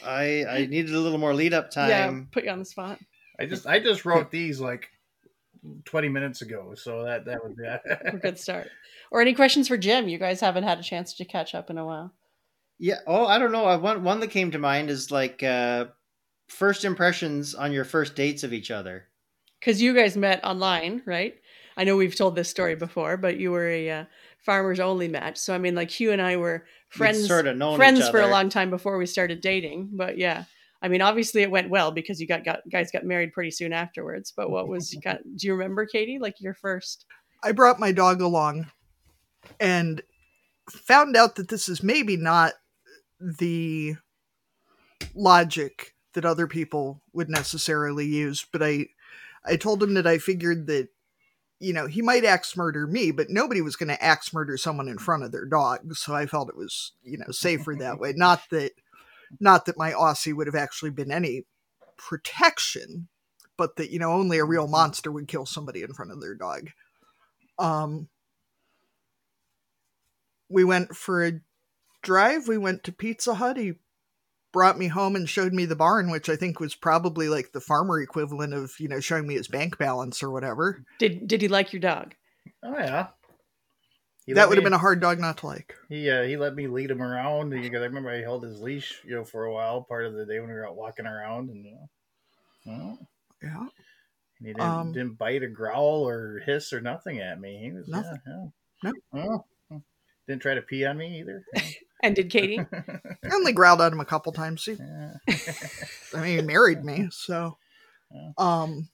uh, 0.05 0.07
I 0.07 0.45
I 0.45 0.67
needed 0.71 0.95
a 0.95 0.99
little 1.01 1.19
more 1.19 1.35
lead 1.35 1.55
up 1.55 1.71
time. 1.71 1.89
yeah, 1.91 2.07
time. 2.07 2.29
put 2.33 2.45
you 2.45 2.51
on 2.51 2.59
the 2.59 2.65
spot. 2.65 2.99
I 3.41 3.47
just 3.47 3.67
I 3.67 3.79
just 3.81 4.05
wrote 4.05 4.31
these 4.31 4.61
like 4.61 4.89
20 5.85 6.09
minutes 6.09 6.43
ago, 6.43 6.75
so 6.75 7.05
that 7.05 7.25
that 7.27 7.43
would 7.43 7.57
be 7.57 7.65
a 7.65 8.17
good 8.21 8.39
start. 8.39 8.69
Or 9.11 9.21
any 9.21 9.35
questions 9.35 9.69
for 9.69 9.77
Jim? 9.79 10.09
You 10.09 10.19
guys 10.19 10.41
haven't 10.41 10.65
had 10.65 10.79
a 10.79 10.83
chance 10.83 11.15
to 11.15 11.25
catch 11.25 11.55
up 11.55 11.71
in 11.71 11.79
a 11.79 11.85
while. 11.85 12.13
Yeah. 12.79 12.99
Oh, 13.07 13.27
I 13.27 13.39
don't 13.39 13.53
know. 13.53 13.65
I 13.65 13.77
one 13.77 14.03
one 14.05 14.21
that 14.21 14.31
came 14.31 14.51
to 14.53 14.59
mind 14.59 14.91
is 14.91 15.11
like 15.11 15.43
uh, 15.43 15.87
first 16.49 16.85
impressions 16.85 17.55
on 17.55 17.73
your 17.73 17.85
first 17.85 18.15
dates 18.17 18.43
of 18.45 18.53
each 18.53 18.71
other. 18.71 19.05
because 19.61 19.81
you 19.83 19.95
guys 19.95 20.17
met 20.17 20.45
online, 20.45 21.03
right? 21.07 21.35
I 21.79 21.85
know 21.85 21.97
we've 21.97 22.17
told 22.17 22.35
this 22.35 22.51
story 22.51 22.75
before, 22.75 23.17
but 23.17 23.39
you 23.39 23.53
were 23.53 23.69
a 23.69 23.91
uh, 23.91 24.05
farmers 24.41 24.81
only 24.81 25.07
match. 25.07 25.39
So 25.39 25.55
I 25.55 25.59
mean, 25.59 25.77
like 25.77 25.91
Hugh 25.91 26.11
and 26.11 26.21
I 26.21 26.37
were 26.37 26.67
friends, 26.89 27.29
sort 27.29 27.47
of 27.47 27.57
known 27.57 27.77
friends 27.77 28.09
for 28.09 28.21
a 28.21 28.27
long 28.27 28.49
time 28.49 28.69
before 28.69 28.99
we 28.99 29.07
started 29.07 29.41
dating. 29.41 29.91
But 29.93 30.19
yeah, 30.19 30.45
I 30.83 30.89
mean, 30.89 31.03
obviously 31.03 31.43
it 31.43 31.53
went 31.53 31.71
well 31.71 31.93
because 31.93 32.21
you 32.21 32.27
got, 32.27 32.45
got 32.45 32.61
guys 32.71 32.91
got 32.91 33.05
married 33.05 33.33
pretty 33.33 33.53
soon 33.53 33.73
afterwards. 33.73 34.33
But 34.37 34.51
what 34.51 34.67
was 34.67 34.93
got, 35.05 35.19
do 35.37 35.47
you 35.47 35.55
remember, 35.55 35.87
Katie? 35.87 36.19
Like 36.19 36.41
your 36.41 36.55
first? 36.55 37.07
I 37.45 37.53
brought 37.53 37.79
my 37.79 37.93
dog 37.93 38.21
along 38.21 38.67
and 39.61 40.03
found 40.69 41.17
out 41.17 41.37
that 41.37 41.49
this 41.49 41.69
is 41.69 41.81
maybe 41.81 42.17
not 42.17 42.55
the 43.21 43.95
logic 45.15 45.95
that 46.15 46.25
other 46.25 46.49
people 46.49 47.03
would 47.13 47.29
necessarily 47.29 48.07
use, 48.07 48.45
but 48.53 48.65
I 48.65 48.87
I 49.45 49.55
told 49.57 49.83
him 49.83 49.95
that 49.95 50.07
I 50.07 50.19
figured 50.19 50.67
that 50.67 50.89
you 51.61 51.73
know, 51.73 51.87
he 51.87 52.03
might 52.03 52.25
axe 52.25 52.57
murder 52.57 52.87
me, 52.87 53.11
but 53.11 53.31
nobody 53.31 53.61
was 53.61 53.77
going 53.77 53.89
to 53.89 54.03
axe 54.03 54.33
murder 54.33 54.57
someone 54.57 54.89
in 54.89 54.99
front 54.99 55.25
of 55.25 55.33
their 55.33 55.45
dog, 55.45 55.95
so 55.95 56.15
I 56.15 56.27
felt 56.27 56.49
it 56.49 56.57
was, 56.57 56.93
you 57.03 57.19
know, 57.19 57.31
safer 57.31 57.75
that 57.77 57.99
way. 57.99 58.13
Not 58.15 58.43
that 58.51 58.73
not 59.41 59.67
that 59.67 59.79
my 59.79 59.93
Aussie 59.93 60.35
would 60.35 60.47
have 60.47 60.55
actually 60.55 60.91
been 60.91 61.11
any 61.11 61.45
protection, 61.97 63.09
but 63.57 63.77
that, 63.77 63.91
you 63.91 63.99
know, 63.99 64.13
only 64.13 64.39
a 64.39 64.45
real 64.45 64.69
monster 64.69 65.13
would 65.13 65.29
kill 65.29 65.47
somebody 65.47 65.83
in 65.83 65.93
front 65.93 66.13
of 66.13 66.21
their 66.21 66.35
dog. 66.35 66.71
Um, 67.59 68.09
we 70.49 70.65
went 70.65 70.97
for 70.97 71.25
a 71.25 71.41
drive. 72.03 72.49
We 72.49 72.57
went 72.57 72.85
to 72.85 72.93
Pizza 72.93 73.35
Hut. 73.35 73.57
He 73.57 73.75
brought 74.53 74.79
me 74.79 74.89
home 74.89 75.15
and 75.17 75.29
showed 75.29 75.53
me 75.53 75.65
the 75.67 75.77
barn, 75.77 76.11
which 76.11 76.29
I 76.29 76.37
think 76.37 76.61
was 76.61 76.75
probably 76.75 77.29
like 77.29 77.53
the 77.53 77.61
farmer 77.61 78.01
equivalent 78.01 78.55
of, 78.55 78.73
you 78.79 78.89
know, 78.89 79.01
showing 79.01 79.27
me 79.27 79.35
his 79.35 79.49
bank 79.49 79.79
balance 79.79 80.23
or 80.23 80.31
whatever. 80.31 80.85
Did 80.99 81.27
did 81.29 81.43
he 81.43 81.49
like 81.49 81.73
your 81.73 81.81
dog? 81.81 82.15
Oh 82.63 82.79
yeah. 82.79 83.09
He 84.27 84.35
that 84.35 84.49
would 84.49 84.59
have 84.59 84.65
been 84.65 84.75
a 84.75 84.79
hard 84.79 85.01
dog 85.01 85.19
not 85.19 85.39
to 85.39 85.47
like. 85.47 85.75
He 85.89 86.11
uh, 86.11 86.23
he 86.23 86.37
let 86.37 86.55
me 86.55 86.67
lead 86.67 86.91
him 86.91 87.01
around 87.01 87.49
because 87.51 87.81
I 87.81 87.87
remember 87.87 88.11
I 88.11 88.21
held 88.21 88.45
his 88.45 88.61
leash, 88.61 89.01
you 89.05 89.15
know, 89.15 89.25
for 89.25 89.45
a 89.45 89.53
while, 89.53 89.83
part 89.83 90.05
of 90.05 90.13
the 90.13 90.27
day 90.27 90.39
when 90.39 90.49
we 90.51 90.55
were 90.55 90.69
out 90.69 90.77
walking 90.77 91.07
around, 91.07 91.49
and 91.49 91.65
you 91.65 91.73
know, 91.73 91.89
well, 92.67 93.09
Yeah. 93.43 93.61
and 93.61 94.47
he 94.47 94.53
didn't 94.53 94.61
Um, 94.61 94.93
didn't 94.93 95.19
bite 95.19 95.43
or 95.43 95.49
growl 95.49 96.07
or 96.07 96.41
hiss 96.45 96.75
or 96.75 96.81
nothing 96.83 97.21
at 97.21 97.41
me. 97.41 97.59
He 97.59 97.73
was 97.73 97.89
Nothing. 97.89 98.21
Yeah, 98.85 98.93
No. 99.15 99.45
Oh, 99.71 99.83
didn't 100.27 100.43
try 100.43 100.55
to 100.55 100.63
pee 100.63 100.85
on 100.85 100.99
me 100.99 101.21
either. 101.21 101.45
And 102.03 102.15
did 102.15 102.31
Katie? 102.31 102.61
I 102.61 103.35
only 103.35 103.53
growled 103.53 103.81
at 103.81 103.93
him 103.93 104.01
a 104.01 104.05
couple 104.05 104.33
times. 104.33 104.65
He. 104.65 104.77
I 106.15 106.21
mean, 106.21 106.39
he 106.39 106.43
married 106.43 106.85
me, 106.85 107.09
so. 107.11 107.59
Um, 108.37 108.89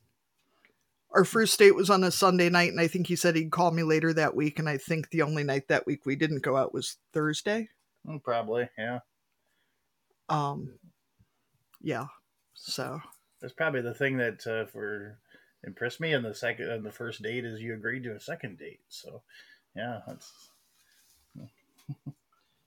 our 1.15 1.25
first 1.25 1.59
date 1.59 1.77
was 1.77 1.91
on 1.91 2.03
a 2.03 2.11
Sunday 2.11 2.49
night, 2.49 2.71
and 2.71 2.81
I 2.81 2.89
think 2.89 3.07
he 3.07 3.17
said 3.17 3.37
he'd 3.37 3.53
call 3.53 3.71
me 3.71 3.83
later 3.83 4.13
that 4.15 4.35
week. 4.35 4.59
And 4.59 4.69
I 4.69 4.79
think 4.79 5.11
the 5.11 5.23
only 5.23 5.45
night 5.45 5.69
that 5.69 5.87
week 5.87 6.05
we 6.05 6.17
didn't 6.17 6.43
go 6.43 6.57
out 6.57 6.75
was 6.75 6.97
Thursday. 7.13 7.69
Mm, 8.07 8.23
Probably, 8.23 8.69
yeah. 8.77 8.99
Um, 10.29 10.75
yeah. 11.81 12.07
So 12.55 13.01
That's 13.41 13.53
probably 13.53 13.83
the 13.83 13.95
thing 13.95 14.17
that 14.17 14.47
uh, 14.47 14.67
for 14.67 15.19
impressed 15.63 16.01
me 16.01 16.15
on 16.15 16.23
the 16.23 16.35
second 16.35 16.71
on 16.71 16.83
the 16.83 16.93
first 16.93 17.23
date 17.23 17.45
is 17.45 17.61
you 17.61 17.75
agreed 17.75 18.05
to 18.05 18.15
a 18.15 18.21
second 18.21 18.59
date. 18.59 18.81
So, 18.89 19.23
yeah, 19.77 20.01
that's 20.07 20.33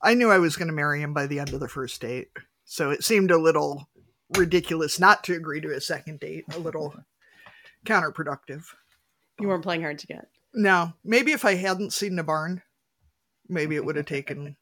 I 0.02 0.14
knew 0.14 0.30
I 0.30 0.38
was 0.38 0.56
going 0.56 0.68
to 0.68 0.74
marry 0.74 1.02
him 1.02 1.12
by 1.12 1.26
the 1.26 1.40
end 1.40 1.52
of 1.52 1.60
the 1.60 1.68
first 1.68 2.00
date. 2.00 2.28
So 2.64 2.90
it 2.90 3.04
seemed 3.04 3.30
a 3.30 3.38
little 3.38 3.88
ridiculous 4.36 5.00
not 5.00 5.24
to 5.24 5.34
agree 5.34 5.60
to 5.60 5.74
a 5.74 5.80
second 5.80 6.20
date, 6.20 6.44
a 6.54 6.58
little 6.58 6.94
counterproductive. 7.86 8.64
You 9.40 9.48
weren't 9.48 9.62
playing 9.62 9.82
hard 9.82 9.98
to 10.00 10.06
get. 10.06 10.28
No, 10.54 10.92
maybe 11.04 11.32
if 11.32 11.44
I 11.44 11.54
hadn't 11.54 11.92
seen 11.92 12.16
the 12.16 12.24
barn, 12.24 12.62
maybe 13.48 13.76
it 13.76 13.84
would 13.84 13.96
have 13.96 14.06
taken 14.06 14.56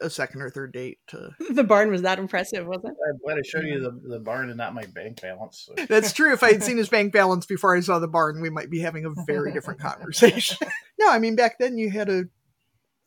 a 0.00 0.08
second 0.08 0.42
or 0.42 0.50
third 0.50 0.72
date 0.72 0.98
to. 1.08 1.30
The 1.50 1.64
barn 1.64 1.90
was 1.90 2.02
that 2.02 2.18
impressive, 2.18 2.66
wasn't 2.66 2.92
it? 2.92 2.96
I'm 3.08 3.18
glad 3.24 3.38
I 3.38 3.42
showed 3.42 3.64
you 3.64 3.80
the, 3.80 4.08
the 4.08 4.18
barn 4.18 4.48
and 4.48 4.56
not 4.56 4.74
my 4.74 4.84
bank 4.86 5.20
balance. 5.20 5.68
So. 5.68 5.84
That's 5.88 6.12
true. 6.12 6.32
If 6.32 6.42
I 6.42 6.52
had 6.52 6.62
seen 6.62 6.76
his 6.76 6.88
bank 6.88 7.12
balance 7.12 7.46
before 7.46 7.76
I 7.76 7.80
saw 7.80 7.98
the 7.98 8.08
barn, 8.08 8.40
we 8.40 8.50
might 8.50 8.70
be 8.70 8.80
having 8.80 9.04
a 9.04 9.10
very 9.26 9.52
different 9.52 9.80
conversation. 9.80 10.66
no, 10.98 11.10
I 11.10 11.18
mean, 11.18 11.36
back 11.36 11.58
then 11.58 11.78
you 11.78 11.90
had 11.90 12.08
a 12.08 12.24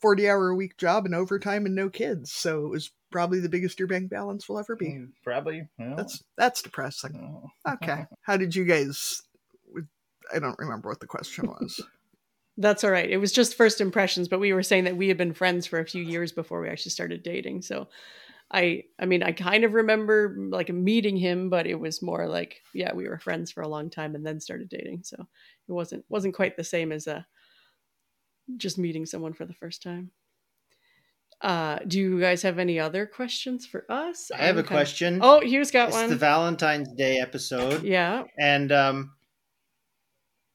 40 0.01 0.29
hour 0.29 0.49
a 0.49 0.55
week 0.55 0.77
job 0.77 1.05
and 1.05 1.15
overtime 1.15 1.65
and 1.65 1.75
no 1.75 1.89
kids. 1.89 2.31
So 2.31 2.65
it 2.65 2.69
was 2.69 2.91
probably 3.11 3.39
the 3.39 3.49
biggest 3.49 3.79
your 3.79 3.87
bank 3.87 4.09
balance 4.09 4.47
will 4.47 4.59
ever 4.59 4.75
be. 4.75 5.05
Probably. 5.23 5.67
Well, 5.79 5.95
That's 5.95 6.23
that's 6.37 6.61
depressing. 6.61 7.13
well, 7.65 7.73
Okay. 7.75 8.05
How 8.21 8.37
did 8.37 8.55
you 8.55 8.65
guys? 8.65 9.21
I 10.33 10.39
don't 10.39 10.59
remember 10.59 10.89
what 10.89 10.99
the 10.99 11.07
question 11.07 11.47
was. 11.47 11.81
That's 12.59 12.83
all 12.83 12.89
right. 12.91 13.09
It 13.09 13.17
was 13.17 13.31
just 13.31 13.55
first 13.55 13.81
impressions, 13.81 14.27
but 14.27 14.39
we 14.39 14.51
were 14.51 14.63
saying 14.63 14.85
that 14.85 14.97
we 14.97 15.07
had 15.09 15.17
been 15.17 15.33
friends 15.33 15.67
for 15.67 15.79
a 15.79 15.85
few 15.85 16.01
years 16.03 16.31
before 16.31 16.59
we 16.59 16.69
actually 16.69 16.89
started 16.89 17.21
dating. 17.21 17.61
So 17.61 17.87
I 18.51 18.83
I 18.99 19.05
mean, 19.05 19.21
I 19.23 19.31
kind 19.31 19.63
of 19.63 19.73
remember 19.73 20.35
like 20.49 20.69
meeting 20.69 21.17
him, 21.17 21.49
but 21.49 21.67
it 21.67 21.79
was 21.79 22.01
more 22.01 22.27
like, 22.27 22.61
yeah, 22.73 22.93
we 22.93 23.07
were 23.07 23.19
friends 23.19 23.51
for 23.51 23.61
a 23.61 23.67
long 23.67 23.89
time 23.91 24.15
and 24.15 24.25
then 24.25 24.39
started 24.39 24.69
dating. 24.69 25.03
So 25.03 25.17
it 25.67 25.71
wasn't 25.71 26.03
wasn't 26.09 26.33
quite 26.33 26.57
the 26.57 26.63
same 26.63 26.91
as 26.91 27.07
uh 27.07 27.21
just 28.55 28.77
meeting 28.77 29.05
someone 29.05 29.33
for 29.33 29.45
the 29.45 29.53
first 29.53 29.83
time. 29.83 30.11
Uh 31.41 31.77
do 31.87 31.99
you 31.99 32.19
guys 32.19 32.41
have 32.41 32.57
any 32.57 32.79
other 32.79 33.05
questions 33.05 33.65
for 33.65 33.85
us? 33.91 34.31
I 34.33 34.37
have 34.37 34.55
I'm 34.55 34.59
a 34.59 34.63
kind 34.63 34.65
of- 34.65 34.67
question. 34.69 35.19
Oh, 35.21 35.41
Hugh's 35.41 35.69
got 35.71 35.89
it's 35.89 35.97
one. 35.97 36.09
the 36.09 36.15
Valentine's 36.15 36.89
Day 36.93 37.19
episode. 37.19 37.83
yeah. 37.83 38.23
And 38.39 38.71
um, 38.71 39.11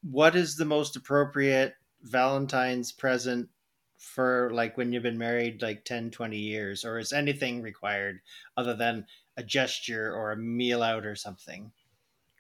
what 0.03 0.35
is 0.35 0.57
the 0.57 0.65
most 0.65 0.97
appropriate 0.97 1.75
Valentine's 2.03 2.91
present 2.91 3.49
for 3.97 4.51
like 4.53 4.77
when 4.77 4.93
you've 4.93 5.05
been 5.05 5.19
married 5.19 5.63
like 5.63 5.85
10, 5.85 6.11
20 6.11 6.37
years? 6.37 6.85
Or 6.85 6.99
is 6.99 7.13
anything 7.13 7.63
required 7.63 8.19
other 8.57 8.75
than 8.75 9.07
a 9.37 9.45
gesture 9.45 10.13
or 10.13 10.33
a 10.33 10.37
meal 10.37 10.83
out 10.83 11.07
or 11.07 11.15
something? 11.15 11.71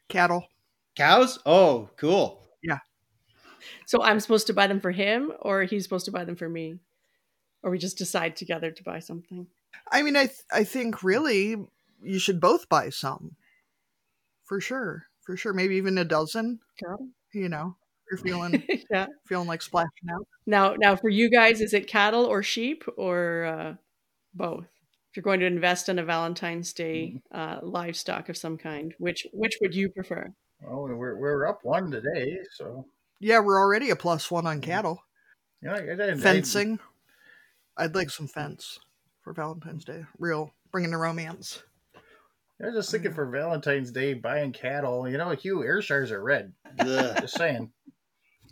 Cattle. 0.09 0.48
Cows? 0.96 1.38
Oh, 1.46 1.88
cool. 1.96 2.42
So 3.87 4.03
I'm 4.03 4.21
supposed 4.21 4.47
to 4.49 4.53
buy 4.53 4.67
them 4.67 4.81
for 4.81 4.91
him, 4.91 5.33
or 5.41 5.65
he's 5.65 5.85
supposed 5.85 6.05
to 6.07 6.13
buy 6.13 6.25
them 6.25 6.37
for 6.37 6.49
me, 6.49 6.79
or 7.63 7.71
we 7.71 7.79
just 7.79 7.99
decide 7.99 8.37
together 8.37 8.71
to 8.71 8.83
buy 8.83 8.99
something. 8.99 9.47
I 9.91 10.03
mean, 10.03 10.17
I 10.17 10.27
th- 10.27 10.45
I 10.53 10.65
think 10.65 11.03
really 11.03 11.57
you 12.03 12.19
should 12.19 12.41
both 12.41 12.69
buy 12.69 12.91
some, 12.91 13.37
for 14.45 14.61
sure, 14.61 15.07
for 15.23 15.37
sure. 15.37 15.53
Maybe 15.53 15.77
even 15.77 15.99
a 15.99 16.05
dozen. 16.05 16.61
Girl. 16.83 17.09
You 17.33 17.49
know, 17.49 17.77
you're 18.11 18.19
feeling 18.19 18.63
yeah. 18.91 19.07
feeling 19.27 19.49
like 19.49 19.63
splashing 19.63 20.11
out. 20.13 20.27
Now, 20.47 20.75
now 20.75 20.97
for 20.97 21.09
you 21.09 21.31
guys, 21.31 21.61
is 21.61 21.73
it 21.73 21.87
cattle 21.87 22.25
or 22.25 22.43
sheep 22.43 22.85
or 22.97 23.45
uh, 23.45 23.75
both? 24.35 24.67
If 25.11 25.17
you're 25.17 25.23
going 25.23 25.41
to 25.41 25.47
invest 25.47 25.89
in 25.91 25.99
a 25.99 26.05
Valentine's 26.05 26.73
Day 26.73 27.21
uh, 27.33 27.59
livestock 27.63 28.29
of 28.29 28.37
some 28.37 28.57
kind, 28.57 28.95
which 28.99 29.27
which 29.33 29.59
would 29.61 29.75
you 29.75 29.91
prefer? 29.91 30.33
Well, 30.63 30.83
we're 30.83 31.17
we're 31.17 31.47
up 31.47 31.61
one 31.65 31.91
today, 31.91 32.39
so 32.53 32.87
Yeah, 33.23 33.39
we're 33.39 33.59
already 33.59 33.91
a 33.91 33.97
plus 33.97 34.31
one 34.31 34.47
on 34.49 34.61
cattle. 34.61 35.03
you 35.62 35.68
know, 35.68 35.75
I, 35.77 35.79
I, 36.09 36.11
I- 36.11 36.14
Fencing. 36.16 36.79
I'd 37.77 37.95
like 37.95 38.11
some 38.11 38.27
fence 38.29 38.79
for 39.23 39.33
Valentine's 39.33 39.85
Day. 39.85 40.05
Real, 40.18 40.53
bringing 40.73 40.91
the 40.91 40.99
romance. 40.99 41.62
I 42.61 42.66
was 42.66 42.75
just 42.75 42.91
thinking 42.91 43.14
for 43.14 43.27
Valentine's 43.27 43.91
Day 43.93 44.14
buying 44.14 44.53
cattle. 44.53 45.09
You 45.09 45.18
know, 45.18 45.31
Hugh 45.31 45.62
Ayrshires 45.62 46.11
are 46.12 46.23
red. 46.23 46.53
Ugh. 46.81 47.16
Just 47.20 47.37
saying. 47.37 47.70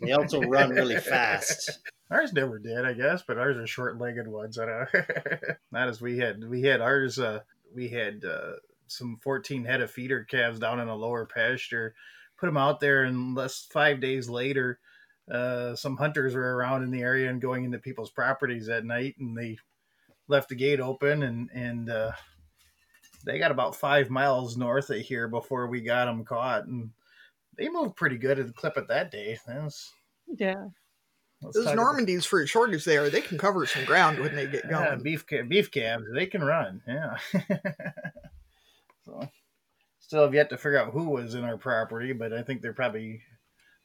They 0.01 0.13
also 0.13 0.39
run 0.41 0.69
really 0.71 0.97
fast. 0.97 1.79
Ours 2.11 2.33
never 2.33 2.57
did, 2.59 2.83
I 2.83 2.93
guess, 2.93 3.23
but 3.25 3.37
ours 3.37 3.55
are 3.55 3.65
short-legged 3.67 4.27
ones. 4.27 4.57
I 4.59 4.65
know. 4.65 4.85
Not 5.71 5.87
as 5.87 6.01
we 6.01 6.17
had. 6.17 6.43
We 6.43 6.61
had 6.63 6.81
ours. 6.81 7.17
Uh, 7.19 7.39
we 7.73 7.87
had 7.87 8.25
uh, 8.25 8.53
some 8.87 9.17
14 9.23 9.63
head 9.63 9.79
of 9.79 9.91
feeder 9.91 10.25
calves 10.25 10.59
down 10.59 10.81
in 10.81 10.89
a 10.89 10.95
lower 10.95 11.25
pasture. 11.25 11.93
Put 12.41 12.47
them 12.47 12.57
out 12.57 12.79
there, 12.81 13.03
and 13.03 13.35
less 13.35 13.67
five 13.71 14.01
days 14.01 14.27
later, 14.27 14.79
uh, 15.31 15.75
some 15.75 15.95
hunters 15.95 16.33
were 16.33 16.55
around 16.57 16.81
in 16.83 16.89
the 16.91 17.01
area 17.03 17.29
and 17.29 17.39
going 17.39 17.63
into 17.63 17.77
people's 17.77 18.09
properties 18.09 18.67
at 18.67 18.83
night, 18.83 19.15
and 19.19 19.37
they 19.37 19.57
left 20.27 20.49
the 20.49 20.55
gate 20.55 20.79
open, 20.79 21.21
and 21.23 21.49
and 21.53 21.89
uh, 21.89 22.11
they 23.23 23.37
got 23.37 23.51
about 23.51 23.75
five 23.75 24.09
miles 24.09 24.57
north 24.57 24.89
of 24.89 24.97
here 24.97 25.27
before 25.27 25.67
we 25.67 25.81
got 25.81 26.05
them 26.05 26.25
caught, 26.25 26.65
and 26.65 26.89
they 27.57 27.69
moved 27.69 27.95
pretty 27.95 28.17
good 28.17 28.39
at 28.39 28.47
the 28.47 28.53
clip 28.53 28.75
at 28.75 28.87
that 28.87 29.11
day. 29.11 29.37
That's, 29.45 29.93
Yeah. 30.25 30.65
let's 31.43 31.55
Those 31.55 31.65
talk 31.65 31.73
about- 31.75 31.85
Normandies, 31.95 32.25
for 32.25 32.41
as 32.41 32.49
short 32.49 32.73
as 32.73 32.83
they 32.85 32.97
are, 32.97 33.09
they 33.11 33.21
can 33.21 33.37
cover 33.37 33.67
some 33.67 33.85
ground 33.85 34.17
when 34.17 34.35
they 34.35 34.47
get 34.47 34.65
Yeah, 34.67 34.87
going. 34.89 35.03
beef 35.03 35.27
ca- 35.27 35.43
beef 35.43 35.69
calves, 35.69 36.05
they 36.11 36.25
can 36.25 36.43
run. 36.43 36.81
Yeah. 36.87 37.17
so, 39.05 39.29
still 40.11 40.23
have 40.23 40.33
yet 40.33 40.49
to 40.49 40.57
figure 40.57 40.77
out 40.77 40.91
who 40.91 41.05
was 41.05 41.35
in 41.35 41.45
our 41.45 41.55
property, 41.55 42.11
but 42.11 42.33
I 42.33 42.41
think 42.41 42.61
they're 42.61 42.73
probably 42.73 43.21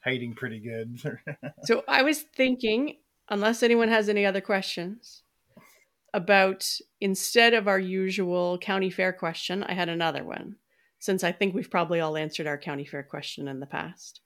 hiding 0.03 0.33
pretty 0.33 0.59
good. 0.59 0.99
So 1.63 1.85
I 1.87 2.01
was 2.03 2.21
thinking, 2.21 2.97
unless 3.29 3.63
anyone 3.63 3.87
has 3.87 4.09
any 4.09 4.25
other 4.25 4.41
questions, 4.41 5.23
about 6.13 6.69
instead 6.99 7.53
of 7.53 7.69
our 7.69 7.79
usual 7.79 8.57
county 8.57 8.89
fair 8.89 9.13
question, 9.13 9.63
I 9.63 9.73
had 9.73 9.87
another 9.87 10.25
one, 10.25 10.57
since 10.99 11.23
I 11.23 11.31
think 11.31 11.55
we've 11.55 11.71
probably 11.71 12.01
all 12.01 12.17
answered 12.17 12.45
our 12.45 12.57
county 12.57 12.83
fair 12.83 13.03
question 13.03 13.47
in 13.47 13.61
the 13.61 13.65
past. 13.65 14.19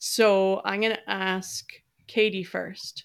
So 0.00 0.60
I'm 0.64 0.80
going 0.80 0.96
to 0.96 1.08
ask 1.10 1.66
Katie 2.08 2.42
first. 2.42 3.04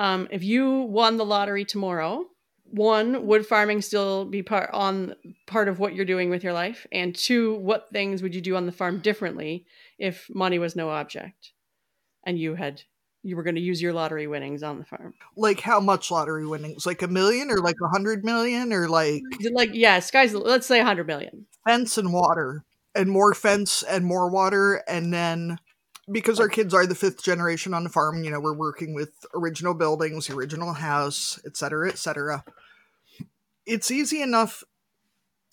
Um, 0.00 0.26
if 0.32 0.42
you 0.42 0.80
won 0.80 1.16
the 1.16 1.24
lottery 1.24 1.64
tomorrow, 1.64 2.24
one, 2.64 3.26
would 3.26 3.46
farming 3.46 3.82
still 3.82 4.24
be 4.24 4.42
part 4.42 4.70
on 4.72 5.14
part 5.46 5.68
of 5.68 5.78
what 5.78 5.94
you're 5.94 6.04
doing 6.04 6.30
with 6.30 6.42
your 6.42 6.52
life? 6.52 6.86
And 6.92 7.14
two, 7.14 7.54
what 7.56 7.88
things 7.92 8.22
would 8.22 8.34
you 8.34 8.40
do 8.40 8.56
on 8.56 8.66
the 8.66 8.72
farm 8.72 9.00
differently 9.00 9.66
if 9.98 10.28
money 10.32 10.58
was 10.58 10.74
no 10.74 10.90
object 10.90 11.52
and 12.24 12.38
you 12.38 12.54
had 12.54 12.82
you 13.22 13.36
were 13.36 13.42
going 13.42 13.54
to 13.54 13.60
use 13.60 13.80
your 13.80 13.92
lottery 13.92 14.26
winnings 14.26 14.62
on 14.62 14.78
the 14.78 14.84
farm? 14.84 15.14
Like 15.36 15.60
how 15.60 15.80
much 15.80 16.10
lottery 16.10 16.46
winnings? 16.46 16.84
Like 16.84 17.02
a 17.02 17.08
million 17.08 17.50
or 17.50 17.58
like 17.58 17.76
a 17.82 17.88
hundred 17.88 18.24
million 18.24 18.72
or 18.72 18.88
like 18.88 19.22
Like, 19.52 19.70
yeah, 19.72 20.00
sky's 20.00 20.34
let's 20.34 20.66
say 20.66 20.76
a 20.76 20.84
100 20.84 21.06
million. 21.06 21.46
fence 21.64 21.96
and 21.96 22.12
water 22.12 22.64
and 22.94 23.10
more 23.10 23.34
fence 23.34 23.82
and 23.82 24.04
more 24.04 24.30
water 24.30 24.82
and 24.86 25.12
then 25.12 25.58
because 26.10 26.38
our 26.38 26.48
kids 26.48 26.74
are 26.74 26.86
the 26.86 26.94
fifth 26.94 27.22
generation 27.22 27.72
on 27.74 27.84
the 27.84 27.90
farm 27.90 28.24
you 28.24 28.30
know 28.30 28.40
we're 28.40 28.52
working 28.52 28.94
with 28.94 29.24
original 29.34 29.74
buildings 29.74 30.28
original 30.30 30.72
house 30.72 31.40
et 31.46 31.56
cetera 31.56 31.88
et 31.88 31.98
cetera. 31.98 32.44
It's 33.66 33.90
easy 33.90 34.20
enough 34.20 34.64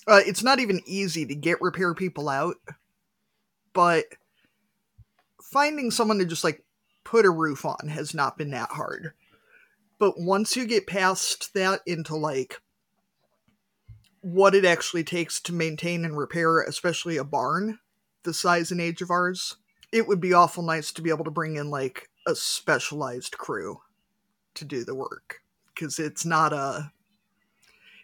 uh, 0.08 0.22
it's 0.26 0.44
not 0.44 0.60
even 0.60 0.82
easy 0.86 1.26
to 1.26 1.36
get 1.36 1.62
repair 1.62 1.94
people 1.94 2.28
out 2.28 2.58
but 3.74 4.06
finding 5.52 5.92
someone 5.92 6.18
to 6.20 6.26
just 6.26 6.44
like 6.44 6.64
put 7.04 7.26
a 7.26 7.30
roof 7.30 7.66
on 7.66 7.90
has 7.90 8.14
not 8.14 8.38
been 8.38 8.52
that 8.52 8.72
hard. 8.72 9.12
But 10.00 10.14
once 10.18 10.56
you 10.56 10.66
get 10.66 10.88
past 10.88 11.54
that 11.54 11.82
into 11.86 12.16
like 12.16 12.60
what 14.22 14.56
it 14.56 14.66
actually 14.66 15.04
takes 15.04 15.40
to 15.42 15.54
maintain 15.54 16.06
and 16.06 16.18
repair, 16.18 16.62
especially 16.62 17.18
a 17.18 17.24
barn 17.24 17.80
the 18.24 18.34
size 18.34 18.72
and 18.72 18.80
age 18.80 19.02
of 19.02 19.10
ours, 19.10 19.58
it 19.92 20.08
would 20.08 20.22
be 20.22 20.34
awful 20.34 20.64
nice 20.64 20.92
to 20.94 21.02
be 21.02 21.10
able 21.10 21.26
to 21.26 21.32
bring 21.32 21.58
in 21.58 21.70
like 21.70 22.10
a 22.28 22.36
specialized 22.36 23.38
crew 23.38 23.82
to 24.54 24.66
do 24.66 24.84
the 24.84 24.96
work 24.96 25.42
because 25.74 26.00
it's 26.00 26.26
not 26.26 26.54
a 26.54 26.92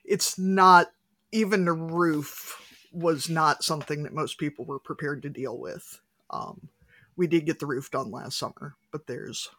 it's 0.03 0.37
not 0.37 0.87
even 1.31 1.65
the 1.65 1.73
roof 1.73 2.61
was 2.91 3.29
not 3.29 3.63
something 3.63 4.03
that 4.03 4.13
most 4.13 4.37
people 4.37 4.65
were 4.65 4.79
prepared 4.79 5.21
to 5.21 5.29
deal 5.29 5.57
with 5.57 5.99
um, 6.29 6.69
we 7.15 7.27
did 7.27 7.45
get 7.45 7.59
the 7.59 7.65
roof 7.65 7.91
done 7.91 8.11
last 8.11 8.37
summer 8.37 8.75
but 8.91 9.07
there's 9.07 9.49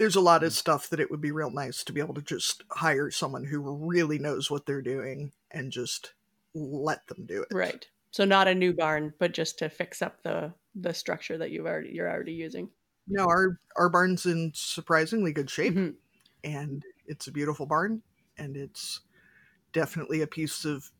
there's 0.00 0.16
a 0.16 0.20
lot 0.20 0.42
of 0.42 0.54
stuff 0.54 0.88
that 0.88 0.98
it 0.98 1.10
would 1.10 1.20
be 1.20 1.30
real 1.30 1.50
nice 1.50 1.84
to 1.84 1.92
be 1.92 2.00
able 2.00 2.14
to 2.14 2.22
just 2.22 2.62
hire 2.70 3.10
someone 3.10 3.44
who 3.44 3.60
really 3.60 4.18
knows 4.18 4.50
what 4.50 4.64
they're 4.64 4.80
doing 4.80 5.30
and 5.50 5.70
just 5.70 6.14
let 6.54 7.06
them 7.06 7.26
do 7.26 7.42
it. 7.42 7.54
Right. 7.54 7.86
So 8.12 8.24
not 8.24 8.48
a 8.48 8.54
new 8.54 8.72
barn, 8.72 9.14
but 9.18 9.32
just 9.32 9.58
to 9.60 9.68
fix 9.68 10.02
up 10.02 10.22
the 10.22 10.54
the 10.74 10.94
structure 10.94 11.36
that 11.38 11.50
you've 11.50 11.66
already 11.66 11.90
you're 11.92 12.10
already 12.10 12.32
using. 12.34 12.70
No, 13.06 13.24
our 13.26 13.58
our 13.76 13.88
barn's 13.88 14.26
in 14.26 14.52
surprisingly 14.54 15.32
good 15.32 15.50
shape 15.50 15.74
Mhm. 15.74 15.96
and 16.44 16.84
it's 17.06 17.26
a 17.26 17.32
beautiful 17.32 17.66
barn 17.66 18.02
and 18.38 18.56
it's 18.56 19.00
definitely 19.72 20.22
a 20.22 20.26
piece 20.28 20.64
of 20.64 20.92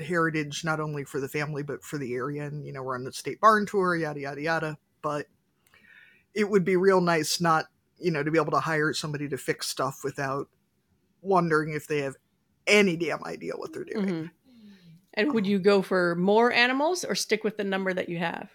heritage 0.00 0.64
not 0.64 0.80
only 0.80 1.04
for 1.04 1.20
the 1.20 1.28
family 1.28 1.62
but 1.62 1.84
for 1.84 1.98
the 1.98 2.14
area 2.14 2.44
and 2.46 2.66
you 2.66 2.72
know 2.72 2.82
we're 2.82 2.96
on 2.96 3.04
the 3.04 3.12
state 3.12 3.40
barn 3.40 3.66
tour 3.66 3.96
yada 3.96 4.20
yada 4.20 4.42
yada 4.42 4.78
but 5.02 5.28
it 6.34 6.48
would 6.48 6.64
be 6.64 6.76
real 6.76 7.00
nice 7.00 7.40
not 7.40 7.66
you 7.98 8.10
know 8.10 8.22
to 8.22 8.30
be 8.30 8.38
able 8.38 8.50
to 8.52 8.60
hire 8.60 8.92
somebody 8.92 9.28
to 9.28 9.36
fix 9.38 9.66
stuff 9.68 10.00
without 10.04 10.48
wondering 11.22 11.72
if 11.74 11.86
they 11.88 12.00
have 12.00 12.16
any 12.66 12.96
damn 12.96 13.24
idea 13.24 13.54
what 13.56 13.72
they're 13.72 13.84
doing 13.84 13.98
Mhm. 14.02 14.30
And 15.18 15.34
would 15.34 15.46
you 15.46 15.58
go 15.58 15.82
for 15.82 16.14
more 16.14 16.52
animals 16.52 17.04
or 17.04 17.14
stick 17.16 17.42
with 17.42 17.56
the 17.56 17.64
number 17.64 17.92
that 17.92 18.08
you 18.08 18.18
have? 18.18 18.50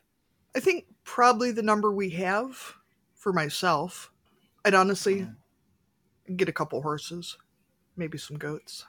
I 0.55 0.61
think 0.61 0.85
probably 1.03 1.51
the 1.51 1.61
number 1.61 1.91
we 1.91 2.11
have 2.11 2.75
for 3.15 3.33
myself. 3.33 4.11
I'd 4.63 4.73
honestly 4.73 5.27
get 6.35 6.47
a 6.47 6.53
couple 6.53 6.81
horses, 6.81 7.37
maybe 7.97 8.17
some 8.17 8.37
goats. 8.37 8.85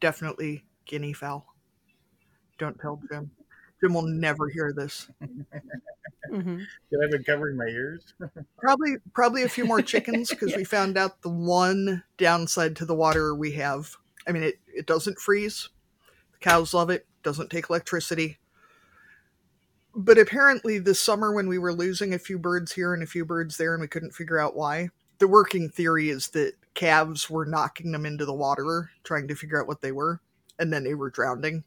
Definitely 0.00 0.64
guinea 0.86 1.12
fowl. 1.12 1.54
Don't 2.58 2.78
tell 2.80 3.00
Jim. 3.10 3.32
Jim 3.80 3.94
will 3.94 4.02
never 4.06 4.48
hear 4.48 4.72
this. 4.72 5.08
hmm 6.30 6.58
Should 6.90 7.04
I 7.04 7.10
been 7.10 7.24
covering 7.24 7.56
my 7.56 7.66
ears? 7.66 8.14
Probably 8.58 8.96
probably 9.12 9.42
a 9.42 9.48
few 9.48 9.64
more 9.64 9.82
chickens 9.92 10.30
because 10.30 10.54
we 10.54 10.64
found 10.64 10.96
out 10.96 11.22
the 11.22 11.30
one 11.30 12.04
downside 12.16 12.76
to 12.76 12.84
the 12.84 12.94
water 12.94 13.34
we 13.34 13.52
have. 13.52 13.96
I 14.26 14.32
mean 14.32 14.42
it, 14.44 14.60
it 14.72 14.86
doesn't 14.86 15.18
freeze. 15.18 15.68
Cows 16.40 16.74
love 16.74 16.90
it, 16.90 17.06
doesn't 17.22 17.50
take 17.50 17.70
electricity. 17.70 18.38
But 19.94 20.18
apparently 20.18 20.78
this 20.78 21.00
summer 21.00 21.32
when 21.32 21.48
we 21.48 21.58
were 21.58 21.72
losing 21.72 22.14
a 22.14 22.18
few 22.18 22.38
birds 22.38 22.72
here 22.72 22.94
and 22.94 23.02
a 23.02 23.06
few 23.06 23.24
birds 23.24 23.56
there 23.56 23.74
and 23.74 23.80
we 23.80 23.88
couldn't 23.88 24.14
figure 24.14 24.38
out 24.38 24.56
why, 24.56 24.90
the 25.18 25.26
working 25.28 25.68
theory 25.68 26.10
is 26.10 26.28
that 26.28 26.52
calves 26.74 27.28
were 27.28 27.44
knocking 27.46 27.90
them 27.92 28.06
into 28.06 28.24
the 28.24 28.34
water, 28.34 28.90
trying 29.02 29.26
to 29.28 29.34
figure 29.34 29.60
out 29.60 29.66
what 29.66 29.80
they 29.80 29.90
were, 29.92 30.20
and 30.58 30.72
then 30.72 30.84
they 30.84 30.94
were 30.94 31.10
drowning. 31.10 31.64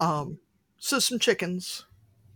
Um 0.00 0.40
so 0.78 0.98
some 0.98 1.18
chickens 1.18 1.86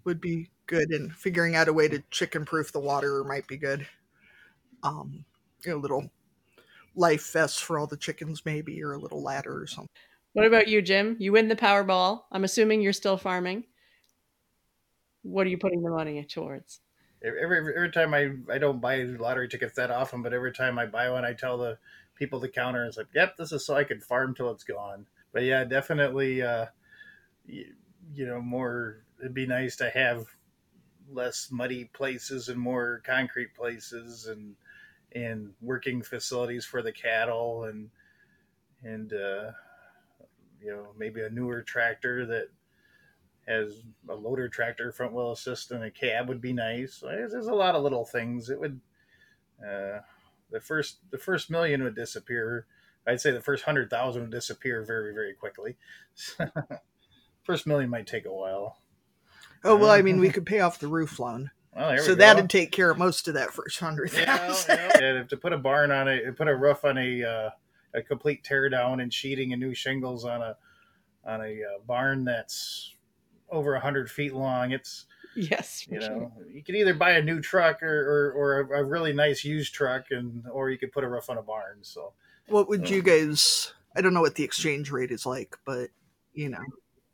would 0.05 0.20
be 0.20 0.51
good 0.66 0.90
and 0.90 1.14
figuring 1.14 1.57
out 1.57 1.68
a 1.68 1.72
way 1.74 1.88
to 1.88 2.03
chicken 2.11 2.45
proof 2.45 2.72
the 2.72 2.80
water 2.80 3.24
might 3.24 3.47
be 3.49 3.57
good 3.59 3.86
um 4.82 5.24
you 5.64 5.72
know 5.72 5.78
little 5.78 6.11
life 6.97 7.32
vests 7.32 7.61
for 7.61 7.78
all 7.78 7.86
the 7.86 7.97
chickens 7.97 8.45
maybe 8.45 8.82
or 8.82 8.92
a 8.95 8.99
little 8.99 9.22
ladder 9.22 9.61
or 9.62 9.66
something 9.66 9.88
What 10.35 10.47
about 10.47 10.68
you, 10.68 10.82
Jim? 10.82 11.16
You 11.20 11.32
win 11.32 11.49
the 11.49 11.57
Powerball. 11.57 12.22
I'm 12.32 12.45
assuming 12.45 12.82
you're 12.82 12.93
still 12.93 13.16
farming. 13.16 13.64
What 15.22 15.47
are 15.47 15.51
you 15.51 15.59
putting 15.59 15.82
the 15.82 15.91
money 15.91 16.24
towards? 16.24 16.80
Every, 17.24 17.74
every 17.74 17.91
time 17.91 18.12
I 18.12 18.32
I 18.53 18.59
don't 18.59 18.80
buy 18.80 19.03
lottery 19.05 19.49
tickets 19.49 19.76
that 19.76 19.91
often, 19.91 20.22
but 20.22 20.35
every 20.35 20.53
time 20.53 20.78
I 20.78 20.87
buy 20.87 21.09
one, 21.09 21.24
I 21.24 21.32
tell 21.32 21.57
the 21.57 21.78
people 22.16 22.41
the 22.41 22.49
counter, 22.49 22.85
it's 22.85 22.99
like, 22.99 23.07
"Yep, 23.14 23.37
this 23.37 23.53
is 23.53 23.64
so 23.64 23.74
I 23.74 23.85
can 23.85 24.01
farm 24.01 24.35
till 24.35 24.51
it's 24.51 24.64
gone." 24.64 25.07
But 25.32 25.45
yeah, 25.45 25.64
definitely, 25.64 26.43
uh, 26.43 26.66
you, 27.47 27.72
you 28.12 28.26
know, 28.26 28.43
more 28.43 29.05
it'd 29.20 29.35
be 29.35 29.47
nice 29.47 29.76
to 29.76 29.89
have 29.91 30.26
less 31.09 31.49
muddy 31.51 31.85
places 31.93 32.49
and 32.49 32.59
more 32.59 33.03
concrete 33.07 33.55
places 33.55 34.26
and 34.26 34.57
and 35.12 35.55
working 35.62 36.03
facilities 36.03 36.64
for 36.64 36.82
the 36.82 36.93
cattle 36.93 37.64
and 37.64 37.91
and 38.82 39.12
uh, 39.12 39.53
you 40.65 40.71
know 40.71 40.89
maybe 40.99 41.21
a 41.23 41.31
newer 41.31 41.62
tractor 41.62 42.27
that 42.27 42.49
has 43.47 43.83
a 44.09 44.15
loader 44.15 44.49
tractor 44.49 44.91
front 44.91 45.12
wheel 45.12 45.33
assist 45.33 45.71
and 45.71 45.85
a 45.85 45.91
cab 45.91 46.29
would 46.29 46.41
be 46.41 46.53
nice. 46.53 47.01
There's, 47.01 47.33
there's 47.33 47.47
a 47.47 47.55
lot 47.55 47.75
of 47.75 47.83
little 47.83 48.05
things. 48.05 48.49
It 48.49 48.59
would 48.59 48.81
uh, 49.61 50.01
the 50.51 50.61
first 50.61 50.99
the 51.11 51.19
first 51.19 51.51
million 51.51 51.83
would 51.83 51.95
disappear. 51.95 52.67
I'd 53.07 53.21
say 53.21 53.33
the 53.33 53.41
first 53.41 53.65
hundred 53.65 53.91
thousand 53.91 54.23
would 54.23 54.31
disappear 54.31 54.83
very 54.83 55.12
very 55.12 55.35
quickly. 55.35 55.77
First 57.43 57.67
million 57.67 57.91
might 57.91 58.07
take 58.07 58.25
a 58.25 58.33
while. 58.33 58.79
Oh 59.62 59.77
well, 59.77 59.91
I 59.91 60.01
mean, 60.01 60.19
we 60.19 60.31
could 60.31 60.47
pay 60.47 60.61
off 60.61 60.79
the 60.79 60.89
roof 60.89 61.19
loan, 61.19 61.51
well, 61.77 61.99
so 61.99 62.15
that'd 62.15 62.49
take 62.49 62.71
care 62.71 62.91
of 62.91 62.99
most 62.99 63.29
of 63.29 63.35
that 63.35 63.53
first 63.53 63.81
hundred 63.81 64.12
thousand. 64.12 64.77
Yeah, 64.77 64.91
yeah. 64.99 65.07
And 65.07 65.29
to 65.29 65.37
put 65.37 65.53
a 65.53 65.59
barn 65.59 65.91
on 65.91 66.09
it, 66.09 66.37
put 66.37 66.49
a 66.49 66.57
roof 66.57 66.85
on 66.85 66.97
a 66.99 67.23
uh, 67.23 67.51
a 67.95 68.03
complete 68.03 68.45
tear 68.45 68.68
down 68.68 69.01
and 69.01 69.12
sheeting 69.12 69.53
and 69.53 69.61
new 69.61 69.74
shingles 69.74 70.24
on 70.24 70.42
a 70.42 70.57
on 71.24 71.40
a 71.40 71.53
uh, 71.53 71.78
barn 71.86 72.24
that's 72.24 72.95
over 73.51 73.78
hundred 73.78 74.11
feet 74.11 74.34
long. 74.34 74.72
It's 74.72 75.07
Yes, 75.36 75.82
for 75.82 75.95
you 75.95 76.01
sure. 76.01 76.11
know 76.16 76.32
you 76.53 76.62
could 76.62 76.76
either 76.76 76.95
buy 76.95 77.12
a 77.12 77.22
new 77.22 77.40
truck 77.40 77.82
or 77.82 77.88
or, 77.88 78.32
or 78.32 78.61
a, 78.61 78.80
a 78.80 78.84
really 78.84 79.12
nice 79.12 79.45
used 79.45 79.74
truck, 79.74 80.07
and 80.11 80.45
or 80.51 80.70
you 80.70 80.78
could 80.78 80.92
put 80.92 81.05
a 81.05 81.09
roof 81.09 81.28
on 81.28 81.38
a 81.38 81.42
barn. 81.42 81.78
So 81.82 82.12
What 82.49 82.68
would 82.68 82.88
you 82.88 83.03
guys? 83.03 83.72
I 83.97 84.01
don't 84.01 84.14
know 84.14 84.20
what 84.20 84.34
the 84.34 84.45
exchange 84.45 84.90
rate 84.90 85.11
is 85.11 85.26
like, 85.26 85.57
but 85.64 85.90
you 86.32 86.49
know, 86.49 86.59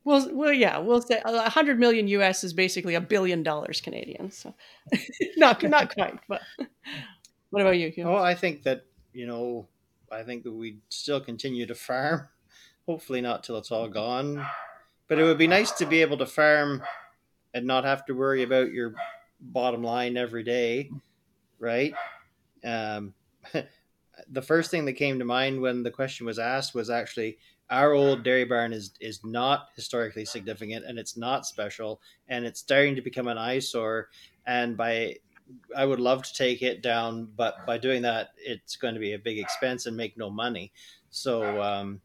Well, 0.05 0.29
well, 0.33 0.53
yeah, 0.53 0.79
we'll 0.79 1.03
say 1.03 1.21
a 1.25 1.51
hundred 1.51 1.79
million 1.79 2.09
US 2.09 2.45
is 2.45 2.53
basically 2.53 2.95
a 2.95 3.01
billion 3.01 3.43
dollars 3.43 3.81
Canadian. 3.81 4.31
So, 4.31 4.55
not 5.37 5.63
not 5.63 5.95
quite, 5.95 6.19
but 6.29 6.43
what 7.51 7.63
about 7.63 7.79
you? 7.79 7.89
Hugh? 7.91 8.05
Oh, 8.05 8.17
I 8.17 8.35
think 8.35 8.63
that 8.65 8.85
you 9.13 9.27
know, 9.27 9.67
I 10.11 10.23
think 10.23 10.45
that 10.45 10.53
we'd 10.53 10.81
still 10.89 11.21
continue 11.21 11.67
to 11.67 11.75
farm. 11.75 12.29
Hopefully, 12.87 13.21
not 13.21 13.45
till 13.45 13.57
it's 13.57 13.71
all 13.71 13.89
gone. 13.89 14.45
But 15.09 15.19
it 15.19 15.25
would 15.25 15.39
be 15.39 15.47
nice 15.47 15.73
to 15.73 15.87
be 15.87 16.03
able 16.03 16.19
to 16.19 16.27
farm 16.27 16.83
and 17.55 17.67
not 17.67 17.85
have 17.85 18.05
to 18.07 18.15
worry 18.15 18.43
about 18.43 18.73
your 18.73 18.95
bottom 19.41 19.83
line 19.83 20.17
every 20.17 20.43
day, 20.43 20.91
right? 21.59 21.95
Um, 22.65 23.15
the 24.31 24.43
first 24.43 24.71
thing 24.71 24.85
that 24.85 24.95
came 24.95 25.19
to 25.19 25.25
mind 25.25 25.61
when 25.61 25.83
the 25.83 25.91
question 25.91 26.27
was 26.27 26.39
asked 26.39 26.75
was 26.75 26.91
actually 26.91 27.39
our 27.71 27.93
old 27.93 28.25
dairy 28.25 28.45
barn 28.45 28.73
is 28.73 28.93
is 29.01 29.21
not 29.25 29.69
historically 29.77 30.25
significant 30.25 30.85
and 30.85 30.99
it's 30.99 31.17
not 31.17 31.47
special 31.47 32.01
and 32.29 32.45
it's 32.45 32.61
starting 32.61 32.97
to 32.97 33.03
become 33.03 33.29
an 33.29 33.39
eyesore 33.39 34.09
and 34.47 34.77
by 34.77 35.15
I 35.77 35.85
would 35.85 36.01
love 36.01 36.23
to 36.23 36.35
take 36.35 36.63
it 36.63 36.83
down, 36.83 37.29
but 37.37 37.67
by 37.67 37.79
doing 37.79 38.03
that, 38.03 38.31
it's 38.37 38.77
going 38.77 38.95
to 38.95 39.01
be 39.01 39.13
a 39.15 39.19
big 39.19 39.39
expense 39.39 39.87
and 39.87 39.97
make 39.97 40.17
no 40.17 40.31
money. 40.31 40.73
So 41.11 41.63
um, 41.63 42.01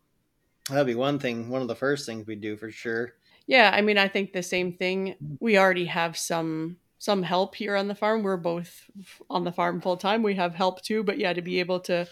that'd 0.70 0.88
be 0.88 0.96
one 0.96 1.20
thing, 1.20 1.50
one 1.50 1.62
of 1.62 1.68
the 1.68 1.76
first 1.76 2.06
things 2.06 2.28
we 2.28 2.36
do 2.36 2.58
for 2.58 2.72
sure. 2.72 3.14
Yeah, 3.48 3.72
I 3.74 3.82
mean, 3.82 3.98
I 3.98 4.08
think 4.08 4.34
the 4.34 4.43
same 4.43 4.74
thing. 4.74 5.16
We 5.39 5.58
already 5.58 5.86
have 5.86 6.18
some 6.18 6.78
some 6.98 7.22
help 7.22 7.54
here 7.56 7.76
on 7.76 7.88
the 7.88 7.96
farm. 7.96 8.24
We're 8.24 8.38
both 8.38 8.89
on 9.30 9.43
the 9.43 9.52
farm 9.52 9.82
full 9.82 9.98
time. 9.98 10.24
We 10.24 10.36
have 10.36 10.56
help 10.56 10.82
too, 10.82 11.04
but 11.04 11.20
yeah, 11.20 11.34
to 11.34 11.41
be 11.41 11.60
able 11.60 11.80
to 11.82 12.08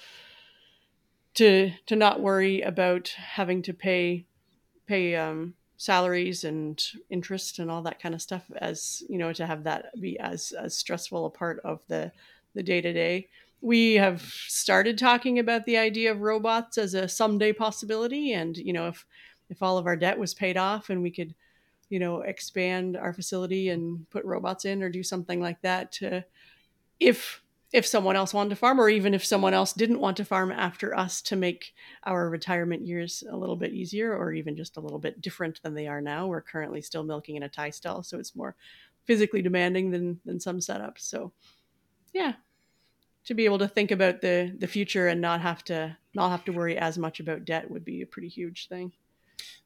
to 1.36 1.72
to 1.88 1.96
not 1.96 2.22
worry 2.22 2.62
about 2.62 3.08
having 3.08 3.64
to 3.64 3.74
pay 3.74 4.26
pay 4.86 5.16
um, 5.16 5.56
salaries 5.78 6.44
and 6.44 6.84
interest 7.10 7.60
and 7.60 7.70
all 7.70 7.82
that 7.84 8.00
kind 8.02 8.16
of 8.16 8.22
stuff, 8.22 8.50
as 8.58 9.04
you 9.10 9.18
know, 9.18 9.34
to 9.34 9.46
have 9.46 9.64
that 9.64 10.00
be 10.00 10.20
as 10.20 10.52
as 10.52 10.76
stressful 10.76 11.26
a 11.26 11.30
part 11.30 11.60
of 11.64 11.82
the 11.88 12.12
the 12.54 12.64
day 12.64 12.82
to 12.82 12.94
day. 12.94 13.30
We 13.62 13.94
have 13.96 14.22
started 14.22 14.98
talking 14.98 15.40
about 15.40 15.66
the 15.66 15.78
idea 15.78 16.12
of 16.12 16.22
robots 16.22 16.78
as 16.78 16.94
a 16.94 17.08
someday 17.08 17.54
possibility, 17.54 18.34
and 18.34 18.58
you 18.58 18.74
know, 18.74 18.88
if 18.88 19.06
if 19.50 19.62
all 19.62 19.78
of 19.78 19.86
our 19.86 19.96
debt 19.96 20.18
was 20.18 20.34
paid 20.34 20.58
off 20.58 20.90
and 20.90 21.02
we 21.02 21.12
could 21.12 21.36
you 21.90 22.00
know 22.00 22.22
expand 22.22 22.98
our 22.98 23.14
facility 23.14 23.70
and 23.70 24.10
put 24.10 24.26
robots 24.26 24.66
in 24.66 24.82
or 24.84 24.90
do 24.90 25.04
something 25.04 25.40
like 25.40 25.62
that 25.62 25.92
to 25.94 26.26
if 27.00 27.43
if 27.74 27.86
someone 27.86 28.16
else 28.16 28.34
wanted 28.34 28.52
to 28.52 28.56
farm 28.56 28.80
or 28.80 28.88
even 28.88 29.14
if 29.14 29.26
someone 29.26 29.54
else 29.54 29.74
didn't 29.74 30.00
want 30.00 30.16
to 30.18 30.26
farm 30.26 30.52
after 30.52 30.96
us 30.96 31.22
to 31.24 31.36
make 31.36 31.74
our 32.06 32.30
retirement 32.30 32.86
years 32.86 33.24
a 33.30 33.36
little 33.36 33.56
bit 33.56 33.74
easier 33.74 34.16
or 34.16 34.32
even 34.32 34.56
just 34.56 34.78
a 34.78 34.80
little 34.80 35.00
bit 35.00 35.20
different 35.20 35.60
than 35.64 35.74
they 35.74 35.88
are 35.88 36.00
now. 36.00 36.28
We're 36.28 36.42
currently 36.42 36.82
still 36.82 37.04
milking 37.04 37.36
in 37.36 37.44
a 37.44 37.50
tie 37.50 37.72
stall 37.72 38.04
so 38.04 38.20
it's 38.20 38.36
more 38.36 38.56
physically 39.06 39.42
demanding 39.42 39.92
than 39.92 40.20
than 40.26 40.40
some 40.40 40.60
setups 40.60 41.00
so 41.02 41.32
yeah 42.14 42.34
to 43.26 43.34
be 43.34 43.46
able 43.46 43.60
to 43.60 43.68
think 43.68 43.92
about 43.92 44.22
the 44.22 44.56
the 44.58 44.68
future 44.68 45.08
and 45.08 45.22
not 45.22 45.42
have 45.42 45.64
to 45.64 45.96
not 46.14 46.30
have 46.30 46.46
to 46.46 46.54
worry 46.54 46.78
as 46.78 46.98
much 46.98 47.20
about 47.20 47.46
debt 47.46 47.70
would 47.70 47.84
be 47.84 48.02
a 48.02 48.08
pretty 48.08 48.30
huge 48.30 48.68
thing 48.68 48.92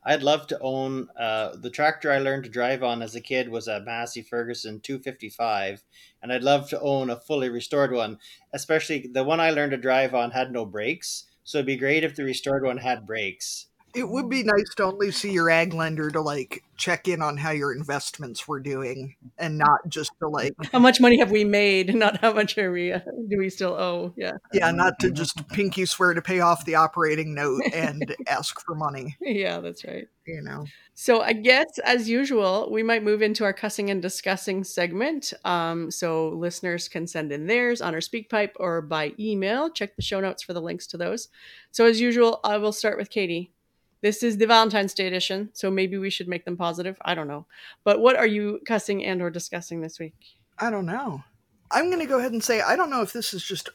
I'd 0.04 0.24
love 0.24 0.48
to 0.48 0.60
own 0.60 1.10
uh, 1.20 1.56
the 1.58 1.70
tractor 1.70 2.12
I 2.12 2.20
learned 2.20 2.46
to 2.46 2.50
drive 2.50 2.84
on 2.84 3.02
as 3.02 3.16
a 3.16 3.22
kid 3.22 3.50
was 3.50 3.68
a 3.68 3.82
Massey 3.82 4.22
Ferguson 4.22 4.80
255, 4.80 5.84
and 6.22 6.32
I'd 6.32 6.44
love 6.44 6.70
to 6.70 6.80
own 6.80 7.10
a 7.10 7.20
fully 7.20 7.50
restored 7.50 7.92
one. 7.92 8.20
Especially 8.54 9.08
the 9.12 9.24
one 9.24 9.40
I 9.40 9.52
learned 9.52 9.72
to 9.72 9.78
drive 9.78 10.16
on 10.16 10.32
had 10.32 10.52
no 10.52 10.66
brakes, 10.66 11.26
so 11.44 11.58
it'd 11.60 11.68
be 11.68 11.78
great 11.78 12.04
if 12.04 12.16
the 12.16 12.24
restored 12.24 12.64
one 12.64 12.78
had 12.78 13.06
brakes. 13.06 13.67
It 13.98 14.08
would 14.08 14.30
be 14.30 14.44
nice 14.44 14.74
to 14.76 14.84
only 14.84 15.12
see 15.12 15.32
your 15.32 15.50
ag 15.50 15.74
lender 15.74 16.12
to 16.12 16.22
like 16.22 16.64
check 16.78 17.08
in 17.08 17.24
on 17.24 17.38
how 17.38 17.50
your 17.50 17.74
investments 17.74 18.48
were 18.48 18.60
doing, 18.60 19.16
and 19.40 19.58
not 19.58 19.80
just 19.88 20.12
to 20.20 20.28
like 20.28 20.54
how 20.72 20.80
much 20.80 21.02
money 21.02 21.18
have 21.18 21.32
we 21.32 21.44
made 21.44 21.96
not 21.96 22.18
how 22.22 22.32
much 22.32 22.58
are 22.58 22.72
we 22.72 22.94
uh, 22.94 23.00
do 23.28 23.38
we 23.38 23.50
still 23.50 23.74
owe? 23.74 24.14
Yeah. 24.16 24.34
Yeah, 24.54 24.72
not 24.72 25.00
to 25.00 25.12
just 25.12 25.48
pinky 25.50 25.86
swear 25.86 26.14
to 26.14 26.22
pay 26.22 26.40
off 26.40 26.66
the 26.66 26.76
operating 26.76 27.34
note 27.34 27.62
and 27.74 28.16
ask 28.28 28.60
for 28.62 28.76
money. 28.76 29.18
yeah 29.20 29.60
that's 29.60 29.84
right. 29.84 30.08
You 30.28 30.42
know, 30.42 30.66
so 30.94 31.22
i 31.22 31.32
guess 31.32 31.80
as 31.86 32.10
usual 32.10 32.68
we 32.70 32.84
might 32.84 33.02
move 33.02 33.22
into 33.22 33.46
our 33.46 33.54
cussing 33.54 33.90
and 33.90 34.02
discussing 34.02 34.64
segment. 34.64 35.34
Um, 35.44 35.90
so 35.90 36.30
listeners 36.30 36.88
can 36.88 37.08
send 37.08 37.32
in 37.32 37.48
theirs 37.48 37.82
on 37.82 37.94
our 37.96 38.02
speak 38.02 38.30
pipe 38.30 38.56
or 38.60 38.82
by 38.82 39.14
email. 39.18 39.70
Check 39.70 39.96
the 39.96 40.02
show 40.02 40.20
notes 40.20 40.44
for 40.44 40.54
the 40.54 40.62
links 40.62 40.86
to 40.88 40.98
those. 40.98 41.30
So 41.72 41.86
as 41.86 42.00
usual 42.00 42.40
i 42.44 42.58
will 42.58 42.72
start 42.72 42.98
with 42.98 43.10
katie 43.10 43.54
this 44.02 44.24
is 44.24 44.38
the 44.38 44.48
valentine's 44.48 44.94
day 44.94 45.08
edition 45.08 45.50
so 45.54 45.70
maybe 45.72 45.98
we 45.98 46.10
should 46.10 46.28
make 46.28 46.46
them 46.46 46.58
positive 46.58 46.98
i 47.04 47.16
don't 47.16 47.28
know 47.28 47.46
but 47.84 48.00
what 48.00 48.16
are 48.16 48.28
you 48.28 48.60
cussing 48.66 49.04
and 49.04 49.22
or 49.22 49.30
discussing 49.30 49.82
this 49.82 50.00
week 50.00 50.16
I 50.60 50.70
don't 50.70 50.86
know. 50.86 51.24
I'm 51.70 51.88
going 51.88 52.00
to 52.00 52.06
go 52.06 52.20
ahead 52.20 52.32
and 52.32 52.44
say 52.44 52.62
I 52.62 52.76
don't 52.76 52.90
know 52.90 53.02
if 53.02 53.14
this 53.14 53.34
is 53.34 53.44
just 53.44 53.70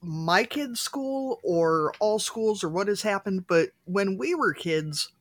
my 0.00 0.44
kids' 0.44 0.80
school 0.80 1.40
or 1.42 1.92
all 2.00 2.18
schools 2.18 2.64
or 2.64 2.68
what 2.68 2.88
has 2.88 3.02
happened, 3.02 3.46
but 3.46 3.70
when 3.84 4.16
we 4.16 4.34
were 4.34 4.52
kids, 4.52 5.12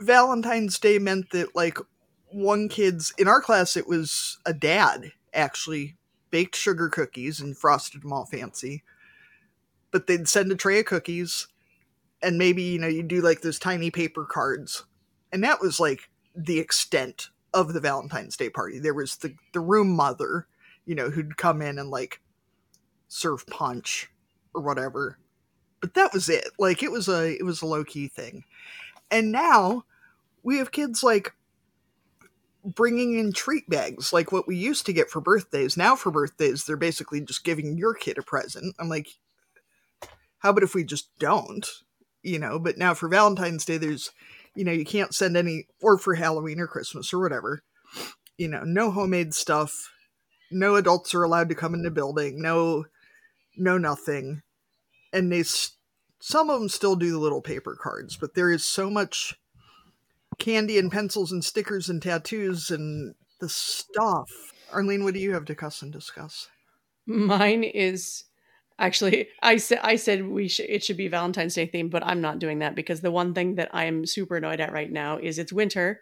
Valentine's 0.00 0.78
Day 0.78 0.98
meant 0.98 1.30
that 1.30 1.54
like 1.54 1.78
one 2.30 2.68
kid's 2.68 3.12
in 3.18 3.28
our 3.28 3.40
class 3.40 3.76
it 3.76 3.88
was 3.88 4.38
a 4.44 4.52
dad 4.52 5.12
actually 5.32 5.96
baked 6.30 6.56
sugar 6.56 6.88
cookies 6.88 7.40
and 7.40 7.56
frosted 7.56 8.02
them 8.02 8.12
all 8.12 8.26
fancy. 8.26 8.82
But 9.90 10.06
they'd 10.06 10.28
send 10.28 10.52
a 10.52 10.56
tray 10.56 10.80
of 10.80 10.86
cookies 10.86 11.48
and 12.22 12.38
maybe 12.38 12.62
you 12.62 12.78
know 12.78 12.88
you 12.88 13.02
do 13.02 13.20
like 13.20 13.40
those 13.40 13.58
tiny 13.58 13.90
paper 13.90 14.24
cards. 14.24 14.84
And 15.32 15.44
that 15.44 15.60
was 15.60 15.78
like 15.78 16.10
the 16.34 16.58
extent 16.58 17.28
of 17.52 17.72
the 17.72 17.80
Valentine's 17.80 18.36
Day 18.36 18.50
party. 18.50 18.78
There 18.78 18.94
was 18.94 19.16
the 19.16 19.34
the 19.52 19.60
room 19.60 19.88
mother, 19.88 20.46
you 20.84 20.94
know, 20.94 21.10
who'd 21.10 21.36
come 21.36 21.62
in 21.62 21.78
and 21.78 21.90
like 21.90 22.20
serve 23.08 23.46
punch 23.46 24.10
or 24.54 24.62
whatever. 24.62 25.18
But 25.80 25.94
that 25.94 26.12
was 26.12 26.28
it. 26.28 26.48
Like 26.58 26.82
it 26.82 26.90
was 26.90 27.08
a 27.08 27.36
it 27.36 27.44
was 27.44 27.62
a 27.62 27.66
low 27.66 27.84
key 27.84 28.08
thing. 28.08 28.44
And 29.10 29.32
now 29.32 29.84
we 30.42 30.58
have 30.58 30.72
kids 30.72 31.02
like 31.02 31.34
bringing 32.64 33.18
in 33.18 33.32
treat 33.32 33.68
bags 33.70 34.12
like 34.12 34.30
what 34.30 34.46
we 34.46 34.56
used 34.56 34.84
to 34.86 34.92
get 34.92 35.10
for 35.10 35.20
birthdays. 35.20 35.76
Now 35.76 35.96
for 35.96 36.10
birthdays 36.10 36.64
they're 36.64 36.76
basically 36.76 37.20
just 37.20 37.44
giving 37.44 37.78
your 37.78 37.94
kid 37.94 38.18
a 38.18 38.22
present. 38.22 38.74
I'm 38.78 38.88
like 38.88 39.08
how 40.40 40.50
about 40.50 40.62
if 40.62 40.74
we 40.74 40.84
just 40.84 41.16
don't? 41.18 41.66
You 42.28 42.38
know, 42.38 42.58
but 42.58 42.78
now 42.78 42.94
for 42.94 43.08
Valentine's 43.08 43.64
Day 43.64 43.78
there's 43.78 44.10
you 44.58 44.64
know, 44.64 44.72
you 44.72 44.84
can't 44.84 45.14
send 45.14 45.36
any, 45.36 45.68
or 45.80 45.98
for 45.98 46.16
Halloween 46.16 46.58
or 46.58 46.66
Christmas 46.66 47.14
or 47.14 47.20
whatever, 47.20 47.62
you 48.36 48.48
know, 48.48 48.64
no 48.64 48.90
homemade 48.90 49.32
stuff. 49.32 49.72
No 50.50 50.74
adults 50.74 51.14
are 51.14 51.22
allowed 51.22 51.48
to 51.50 51.54
come 51.54 51.74
in 51.74 51.82
the 51.82 51.92
building. 51.92 52.42
No, 52.42 52.86
no 53.56 53.78
nothing. 53.78 54.42
And 55.12 55.30
they, 55.30 55.44
some 55.44 56.50
of 56.50 56.58
them 56.58 56.68
still 56.68 56.96
do 56.96 57.12
the 57.12 57.18
little 57.18 57.40
paper 57.40 57.78
cards, 57.80 58.16
but 58.16 58.34
there 58.34 58.50
is 58.50 58.64
so 58.64 58.90
much 58.90 59.38
candy 60.40 60.76
and 60.76 60.90
pencils 60.90 61.30
and 61.30 61.44
stickers 61.44 61.88
and 61.88 62.02
tattoos 62.02 62.68
and 62.68 63.14
the 63.40 63.48
stuff. 63.48 64.28
Arlene, 64.72 65.04
what 65.04 65.14
do 65.14 65.20
you 65.20 65.34
have 65.34 65.44
to 65.44 65.54
cuss 65.54 65.82
and 65.82 65.92
discuss? 65.92 66.48
Mine 67.06 67.62
is 67.62 68.24
actually 68.78 69.28
I 69.42 69.56
said 69.56 69.80
I 69.82 69.96
said 69.96 70.26
we 70.26 70.48
should 70.48 70.66
it 70.68 70.84
should 70.84 70.96
be 70.96 71.08
Valentine's 71.08 71.54
Day 71.54 71.66
theme, 71.66 71.88
but 71.88 72.04
I'm 72.04 72.20
not 72.20 72.38
doing 72.38 72.60
that 72.60 72.74
because 72.74 73.00
the 73.00 73.10
one 73.10 73.34
thing 73.34 73.56
that 73.56 73.70
I'm 73.74 74.06
super 74.06 74.36
annoyed 74.36 74.60
at 74.60 74.72
right 74.72 74.90
now 74.90 75.18
is 75.18 75.38
it's 75.38 75.52
winter 75.52 76.00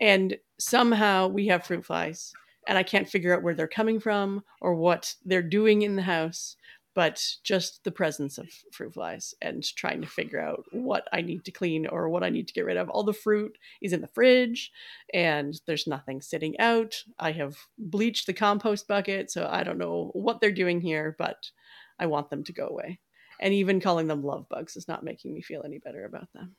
And 0.00 0.38
somehow 0.58 1.28
we 1.28 1.48
have 1.48 1.66
fruit 1.66 1.86
flies, 1.86 2.32
and 2.68 2.78
I 2.78 2.84
can't 2.84 3.08
figure 3.08 3.34
out 3.36 3.42
where 3.44 3.54
they're 3.54 3.68
coming 3.68 4.00
from 4.00 4.44
or 4.60 4.74
what 4.76 5.16
they're 5.24 5.42
doing 5.42 5.82
in 5.82 5.96
the 5.96 6.02
house, 6.02 6.56
but 6.94 7.22
just 7.44 7.84
the 7.84 7.92
presence 7.92 8.38
of 8.38 8.48
fruit 8.72 8.94
flies 8.94 9.34
and 9.42 9.64
trying 9.76 10.00
to 10.02 10.08
figure 10.08 10.40
out 10.40 10.64
what 10.72 11.08
I 11.12 11.22
need 11.22 11.44
to 11.46 11.52
clean 11.52 11.86
or 11.86 12.08
what 12.08 12.24
I 12.24 12.30
need 12.30 12.48
to 12.48 12.54
get 12.54 12.64
rid 12.66 12.76
of. 12.76 12.88
All 12.88 13.04
the 13.04 13.12
fruit 13.12 13.58
is 13.82 13.92
in 13.92 14.00
the 14.00 14.08
fridge, 14.08 14.72
and 15.12 15.54
there's 15.66 15.86
nothing 15.86 16.20
sitting 16.20 16.58
out. 16.60 17.04
I 17.18 17.32
have 17.32 17.56
bleached 17.78 18.26
the 18.26 18.32
compost 18.34 18.88
bucket, 18.88 19.30
so 19.30 19.48
I 19.50 19.64
don't 19.64 19.78
know 19.78 20.10
what 20.14 20.40
they're 20.40 20.52
doing 20.52 20.80
here, 20.80 21.16
but 21.18 21.50
I 21.98 22.06
want 22.06 22.30
them 22.30 22.44
to 22.44 22.52
go 22.52 22.68
away. 22.68 23.00
And 23.40 23.52
even 23.52 23.80
calling 23.80 24.06
them 24.06 24.22
love 24.22 24.48
bugs 24.48 24.76
is 24.76 24.88
not 24.88 25.04
making 25.04 25.34
me 25.34 25.42
feel 25.42 25.62
any 25.64 25.78
better 25.78 26.04
about 26.04 26.32
them. 26.32 26.54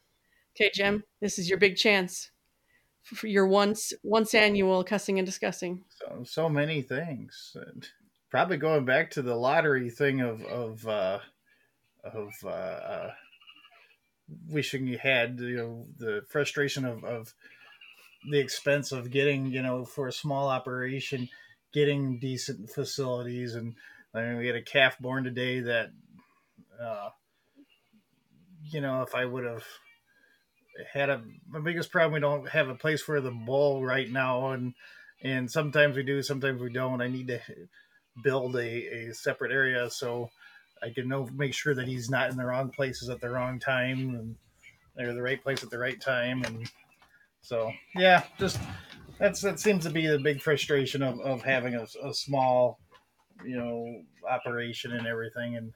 Okay, 0.55 0.71
Jim, 0.73 1.03
this 1.21 1.39
is 1.39 1.49
your 1.49 1.57
big 1.57 1.75
chance 1.75 2.31
for 3.03 3.27
your 3.27 3.47
once 3.47 3.93
once 4.03 4.33
annual 4.33 4.83
cussing 4.83 5.19
and 5.19 5.25
discussing. 5.25 5.83
So 5.89 6.23
so 6.25 6.49
many 6.49 6.81
things. 6.81 7.55
And 7.55 7.87
probably 8.29 8.57
going 8.57 8.85
back 8.85 9.11
to 9.11 9.21
the 9.21 9.35
lottery 9.35 9.89
thing 9.89 10.21
of 10.21 10.43
of 10.45 10.87
uh, 10.87 11.19
of 12.03 12.33
uh, 12.43 12.49
uh, 12.49 13.11
wishing 14.49 14.87
you 14.87 14.97
had 14.97 15.39
you 15.39 15.57
know 15.57 15.85
the 15.97 16.21
frustration 16.29 16.85
of 16.85 17.03
of 17.03 17.33
the 18.29 18.39
expense 18.39 18.91
of 18.91 19.11
getting 19.11 19.47
you 19.47 19.61
know 19.61 19.85
for 19.85 20.07
a 20.07 20.13
small 20.13 20.47
operation 20.47 21.29
getting 21.73 22.17
decent 22.19 22.69
facilities 22.69 23.55
and 23.55 23.75
I 24.15 24.21
mean 24.21 24.37
we 24.37 24.47
had 24.47 24.55
a 24.55 24.61
calf 24.61 24.97
born 24.99 25.23
today 25.23 25.59
that 25.61 25.89
uh, 26.81 27.09
you 28.63 28.81
know 28.81 29.01
if 29.01 29.15
I 29.15 29.25
would 29.25 29.45
have 29.45 29.63
had 30.93 31.09
a 31.09 31.21
my 31.47 31.59
biggest 31.59 31.91
problem 31.91 32.13
we 32.13 32.19
don't 32.19 32.49
have 32.49 32.69
a 32.69 32.75
place 32.75 33.01
for 33.01 33.21
the 33.21 33.31
bull 33.31 33.85
right 33.85 34.09
now. 34.09 34.51
And 34.51 34.73
and 35.23 35.49
sometimes 35.49 35.95
we 35.95 36.03
do 36.03 36.21
sometimes 36.21 36.61
we 36.61 36.71
don't. 36.71 37.01
I 37.01 37.07
need 37.07 37.27
to 37.27 37.39
build 38.23 38.55
a, 38.55 39.09
a 39.09 39.13
separate 39.13 39.51
area 39.51 39.89
so 39.89 40.29
i 40.81 40.89
can 40.89 41.09
know 41.09 41.27
make 41.35 41.53
sure 41.53 41.75
that 41.75 41.85
he's 41.85 42.09
not 42.09 42.29
in 42.29 42.37
the 42.37 42.45
wrong 42.45 42.69
places 42.69 43.09
at 43.09 43.19
the 43.19 43.29
wrong 43.29 43.59
time 43.59 44.15
and 44.15 44.35
they're 44.95 45.13
the 45.13 45.21
right 45.21 45.41
place 45.43 45.63
at 45.63 45.69
the 45.69 45.77
right 45.77 45.99
time. 45.99 46.43
And 46.43 46.69
so 47.41 47.71
yeah 47.95 48.23
just 48.39 48.59
that's 49.19 49.41
that 49.41 49.59
seems 49.59 49.83
to 49.83 49.91
be 49.91 50.07
the 50.07 50.19
big 50.19 50.41
frustration 50.41 51.03
of, 51.03 51.19
of 51.19 51.43
having 51.43 51.75
a, 51.75 51.85
a 52.03 52.13
small 52.13 52.79
you 53.43 53.57
know 53.57 54.01
operation 54.29 54.93
and 54.93 55.07
everything 55.07 55.55
and 55.55 55.73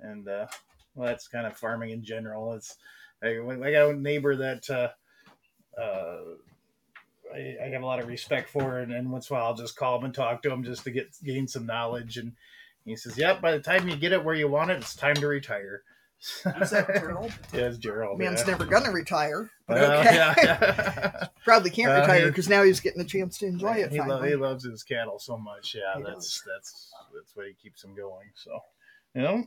and 0.00 0.28
uh 0.28 0.46
well 0.94 1.08
that's 1.08 1.28
kind 1.28 1.46
of 1.46 1.56
farming 1.56 1.90
in 1.90 2.02
general 2.02 2.54
it's 2.54 2.76
I, 3.22 3.38
I 3.38 3.70
got 3.70 3.90
a 3.90 3.94
neighbor 3.94 4.36
that 4.36 4.68
uh, 4.68 5.80
uh, 5.80 6.18
I, 7.32 7.56
I, 7.62 7.68
have 7.68 7.82
a 7.82 7.86
lot 7.86 8.00
of 8.00 8.08
respect 8.08 8.50
for, 8.50 8.78
and, 8.78 8.92
and 8.92 9.10
once 9.10 9.30
in 9.30 9.36
a 9.36 9.38
while 9.38 9.48
I'll 9.48 9.54
just 9.54 9.76
call 9.76 9.98
him 9.98 10.04
and 10.04 10.14
talk 10.14 10.42
to 10.42 10.50
him 10.50 10.64
just 10.64 10.84
to 10.84 10.90
get 10.90 11.16
gain 11.22 11.46
some 11.46 11.66
knowledge. 11.66 12.16
And 12.16 12.32
he 12.84 12.96
says, 12.96 13.16
"Yep, 13.16 13.40
by 13.40 13.52
the 13.52 13.60
time 13.60 13.88
you 13.88 13.96
get 13.96 14.12
it 14.12 14.24
where 14.24 14.34
you 14.34 14.48
want 14.48 14.70
it, 14.70 14.78
it's 14.78 14.96
time 14.96 15.14
to 15.16 15.26
retire." 15.26 15.82
Is 16.60 16.70
that 16.70 16.86
Gerald? 16.94 17.32
yeah, 17.52 17.60
it's 17.62 17.78
Gerald. 17.78 18.18
Man's 18.18 18.40
yeah. 18.40 18.46
never 18.52 18.64
gonna 18.64 18.92
retire, 18.92 19.50
but 19.66 19.78
okay. 19.78 20.18
Uh, 20.18 20.34
yeah. 20.42 21.26
Probably 21.44 21.70
can't 21.70 21.90
uh, 21.90 22.00
retire 22.00 22.28
because 22.28 22.48
now 22.48 22.62
he's 22.62 22.78
getting 22.78 23.00
a 23.00 23.04
chance 23.04 23.38
to 23.38 23.46
enjoy 23.46 23.74
it. 23.74 23.90
He, 23.90 24.00
lo- 24.00 24.22
he 24.22 24.36
loves 24.36 24.64
his 24.64 24.84
cattle 24.84 25.18
so 25.18 25.36
much. 25.36 25.74
Yeah, 25.74 25.96
he 25.96 26.04
that's 26.04 26.40
does. 26.40 26.42
that's 26.46 26.92
that's 27.14 27.36
what 27.36 27.46
he 27.46 27.54
keeps 27.54 27.82
him 27.82 27.96
going. 27.96 28.28
So, 28.34 28.60
you 29.14 29.22
know. 29.22 29.44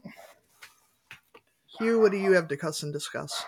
Hugh, 1.80 2.00
what 2.00 2.12
do 2.12 2.18
you 2.18 2.34
have 2.34 2.48
to 2.50 2.58
cuss 2.58 2.84
and 2.84 2.92
discuss? 2.92 3.46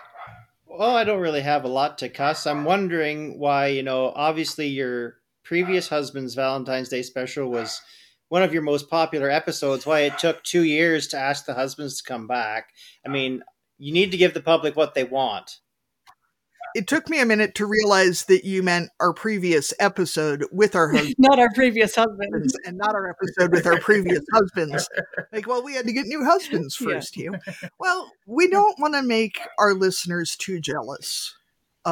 Well, 0.66 0.96
I 0.96 1.04
don't 1.04 1.20
really 1.20 1.40
have 1.40 1.64
a 1.64 1.68
lot 1.68 1.98
to 1.98 2.08
cuss. 2.08 2.46
I'm 2.46 2.64
wondering 2.64 3.38
why, 3.38 3.68
you 3.68 3.82
know, 3.82 4.12
obviously 4.14 4.66
your 4.66 5.16
previous 5.42 5.88
husband's 5.88 6.34
Valentine's 6.34 6.90
Day 6.90 7.02
special 7.02 7.50
was 7.50 7.80
one 8.28 8.42
of 8.42 8.52
your 8.52 8.62
most 8.62 8.90
popular 8.90 9.30
episodes. 9.30 9.86
Why 9.86 10.00
it 10.00 10.18
took 10.18 10.42
two 10.42 10.62
years 10.62 11.08
to 11.08 11.18
ask 11.18 11.46
the 11.46 11.54
husbands 11.54 12.00
to 12.00 12.08
come 12.08 12.26
back. 12.26 12.70
I 13.04 13.08
mean, 13.08 13.42
you 13.78 13.92
need 13.92 14.10
to 14.10 14.16
give 14.16 14.34
the 14.34 14.40
public 14.40 14.76
what 14.76 14.94
they 14.94 15.04
want 15.04 15.58
it 16.74 16.86
took 16.86 17.08
me 17.08 17.20
a 17.20 17.26
minute 17.26 17.54
to 17.56 17.66
realize 17.66 18.24
that 18.24 18.44
you 18.44 18.62
meant 18.62 18.90
our 19.00 19.12
previous 19.12 19.72
episode 19.78 20.44
with 20.52 20.74
our 20.74 20.90
husbands. 20.90 21.16
not 21.18 21.38
our 21.38 21.50
previous 21.54 21.94
husbands. 21.94 22.56
And 22.64 22.78
not 22.78 22.94
our 22.94 23.10
episode 23.10 23.52
with 23.52 23.66
our 23.66 23.80
previous 23.80 24.24
husbands. 24.32 24.88
Like, 25.32 25.46
well, 25.46 25.62
we 25.62 25.74
had 25.74 25.86
to 25.86 25.92
get 25.92 26.06
new 26.06 26.24
husbands 26.24 26.76
first, 26.76 27.16
yeah. 27.16 27.30
Hugh. 27.30 27.70
Well, 27.78 28.10
we 28.26 28.48
don't 28.48 28.78
want 28.78 28.94
to 28.94 29.02
make 29.02 29.40
our 29.58 29.74
listeners 29.74 30.36
too 30.36 30.60
jealous 30.60 31.34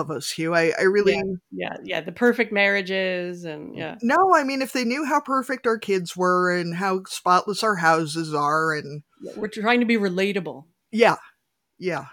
of 0.01 0.11
us, 0.11 0.31
Hugh. 0.31 0.55
I, 0.55 0.73
I 0.79 0.83
really. 0.83 1.15
Yeah, 1.15 1.23
yeah, 1.51 1.77
yeah. 1.85 2.01
The 2.01 2.13
perfect 2.13 2.53
marriages 2.53 3.45
and 3.45 3.77
yeah. 3.77 3.97
No, 4.03 4.35
I 4.35 4.45
mean, 4.45 4.63
if 4.63 4.73
they 4.73 4.85
knew 4.85 5.05
how 5.05 5.21
perfect 5.21 5.67
our 5.67 5.79
kids 5.79 6.17
were 6.17 6.55
and 6.57 6.75
how 6.75 7.03
spotless 7.09 7.63
our 7.63 7.77
houses 7.77 8.35
are 8.35 8.75
and. 8.75 9.03
We're 9.35 9.49
trying 9.49 9.81
to 9.81 9.87
be 9.87 9.97
relatable. 9.97 10.65
Yeah. 10.93 11.17
Yeah 11.79 12.07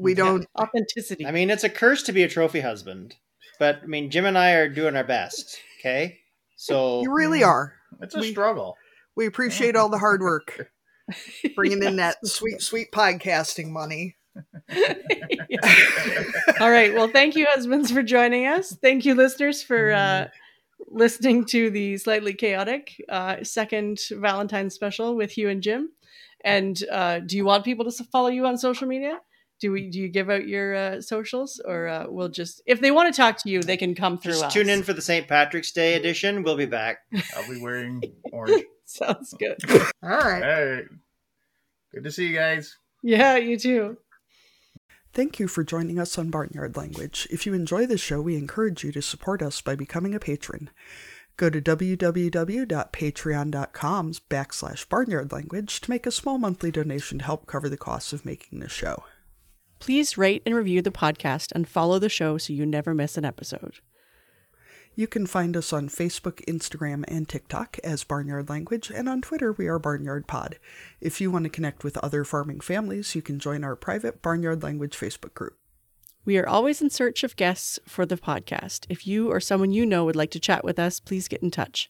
we 0.00 0.14
don't 0.14 0.46
authenticity. 0.58 1.26
I 1.26 1.30
mean, 1.30 1.50
it's 1.50 1.64
a 1.64 1.68
curse 1.68 2.02
to 2.04 2.12
be 2.12 2.22
a 2.22 2.28
trophy 2.28 2.60
husband, 2.60 3.16
but 3.58 3.80
I 3.82 3.86
mean, 3.86 4.10
Jim 4.10 4.24
and 4.24 4.38
I 4.38 4.52
are 4.52 4.68
doing 4.68 4.96
our 4.96 5.04
best. 5.04 5.58
Okay, 5.78 6.18
so 6.56 7.02
you 7.02 7.12
really 7.12 7.40
mm. 7.40 7.46
are. 7.46 7.74
It's 8.00 8.14
a 8.14 8.20
we, 8.20 8.30
struggle. 8.30 8.76
We 9.16 9.26
appreciate 9.26 9.76
all 9.76 9.88
the 9.88 9.98
hard 9.98 10.22
work, 10.22 10.70
bringing 11.54 11.82
in 11.82 11.96
that 11.96 12.16
sweet, 12.26 12.62
sweet 12.62 12.92
podcasting 12.92 13.70
money. 13.70 14.16
all 16.60 16.70
right. 16.70 16.94
Well, 16.94 17.08
thank 17.08 17.36
you, 17.36 17.46
husbands, 17.50 17.90
for 17.90 18.02
joining 18.02 18.46
us. 18.46 18.76
Thank 18.80 19.04
you, 19.04 19.14
listeners, 19.14 19.62
for 19.62 19.92
uh, 19.92 20.28
listening 20.88 21.44
to 21.46 21.70
the 21.70 21.98
slightly 21.98 22.34
chaotic 22.34 22.94
uh, 23.08 23.42
second 23.42 23.98
Valentine's 24.10 24.74
special 24.74 25.16
with 25.16 25.32
Hugh 25.32 25.48
and 25.48 25.62
Jim. 25.62 25.90
And 26.44 26.82
uh, 26.90 27.20
do 27.20 27.36
you 27.36 27.44
want 27.44 27.64
people 27.64 27.90
to 27.90 28.04
follow 28.04 28.28
you 28.28 28.46
on 28.46 28.56
social 28.56 28.86
media? 28.86 29.18
do 29.60 29.70
we 29.70 29.88
do 29.88 30.00
you 30.00 30.08
give 30.08 30.30
out 30.30 30.48
your 30.48 30.74
uh, 30.74 31.00
socials 31.00 31.60
or 31.64 31.86
uh, 31.86 32.06
we'll 32.08 32.28
just 32.28 32.62
if 32.66 32.80
they 32.80 32.90
want 32.90 33.14
to 33.14 33.16
talk 33.16 33.36
to 33.36 33.48
you 33.48 33.62
they 33.62 33.76
can 33.76 33.94
come 33.94 34.18
through 34.18 34.32
just 34.32 34.44
us. 34.44 34.52
tune 34.52 34.68
in 34.68 34.82
for 34.82 34.92
the 34.92 35.02
st 35.02 35.28
patrick's 35.28 35.70
day 35.70 35.94
edition 35.94 36.42
we'll 36.42 36.56
be 36.56 36.66
back 36.66 36.98
i'll 37.36 37.48
be 37.48 37.60
wearing 37.60 38.02
orange 38.32 38.64
sounds 38.86 39.34
good 39.38 39.56
all 40.02 40.10
right 40.10 40.42
all 40.42 40.66
right 40.66 40.84
good 41.92 42.04
to 42.04 42.10
see 42.10 42.26
you 42.26 42.34
guys 42.34 42.76
yeah 43.02 43.36
you 43.36 43.56
too 43.56 43.96
Thank 45.12 45.40
you 45.40 45.48
for 45.48 45.64
joining 45.64 45.98
us 45.98 46.16
on 46.18 46.30
Barnyard 46.30 46.76
Language. 46.76 47.26
If 47.30 47.44
you 47.44 47.52
enjoy 47.52 47.84
this 47.84 48.00
show, 48.00 48.20
we 48.20 48.36
encourage 48.36 48.84
you 48.84 48.92
to 48.92 49.02
support 49.02 49.42
us 49.42 49.60
by 49.60 49.74
becoming 49.74 50.14
a 50.14 50.20
patron. 50.20 50.70
Go 51.36 51.50
to 51.50 51.60
www.patreon.com 51.60 54.12
backslash 54.30 54.88
barnyard 54.88 55.32
language 55.32 55.80
to 55.80 55.90
make 55.90 56.06
a 56.06 56.12
small 56.12 56.38
monthly 56.38 56.70
donation 56.70 57.18
to 57.18 57.24
help 57.24 57.46
cover 57.46 57.68
the 57.68 57.76
costs 57.76 58.12
of 58.12 58.24
making 58.24 58.60
this 58.60 58.70
show. 58.70 59.02
Please 59.80 60.16
rate 60.18 60.42
and 60.44 60.54
review 60.54 60.82
the 60.82 60.90
podcast 60.90 61.52
and 61.52 61.66
follow 61.66 61.98
the 61.98 62.08
show 62.08 62.38
so 62.38 62.52
you 62.52 62.66
never 62.66 62.94
miss 62.94 63.16
an 63.16 63.24
episode. 63.24 63.80
You 64.96 65.06
can 65.06 65.26
find 65.26 65.56
us 65.56 65.72
on 65.72 65.88
Facebook, 65.88 66.44
Instagram, 66.46 67.04
and 67.06 67.28
TikTok 67.28 67.78
as 67.84 68.02
Barnyard 68.02 68.48
Language, 68.48 68.90
and 68.90 69.08
on 69.08 69.20
Twitter 69.22 69.52
we 69.52 69.68
are 69.68 69.78
Barnyard 69.78 70.26
Pod. 70.26 70.58
If 71.00 71.20
you 71.20 71.30
want 71.30 71.44
to 71.44 71.50
connect 71.50 71.84
with 71.84 71.96
other 71.98 72.24
farming 72.24 72.60
families, 72.60 73.14
you 73.14 73.22
can 73.22 73.38
join 73.38 73.62
our 73.62 73.76
private 73.76 74.20
Barnyard 74.20 74.62
Language 74.62 74.98
Facebook 74.98 75.32
group. 75.32 75.56
We 76.24 76.38
are 76.38 76.48
always 76.48 76.82
in 76.82 76.90
search 76.90 77.22
of 77.22 77.36
guests 77.36 77.78
for 77.86 78.04
the 78.04 78.16
podcast. 78.16 78.84
If 78.88 79.06
you 79.06 79.30
or 79.30 79.40
someone 79.40 79.72
you 79.72 79.86
know 79.86 80.04
would 80.04 80.16
like 80.16 80.32
to 80.32 80.40
chat 80.40 80.64
with 80.64 80.78
us, 80.78 81.00
please 81.00 81.28
get 81.28 81.42
in 81.42 81.50
touch. 81.50 81.88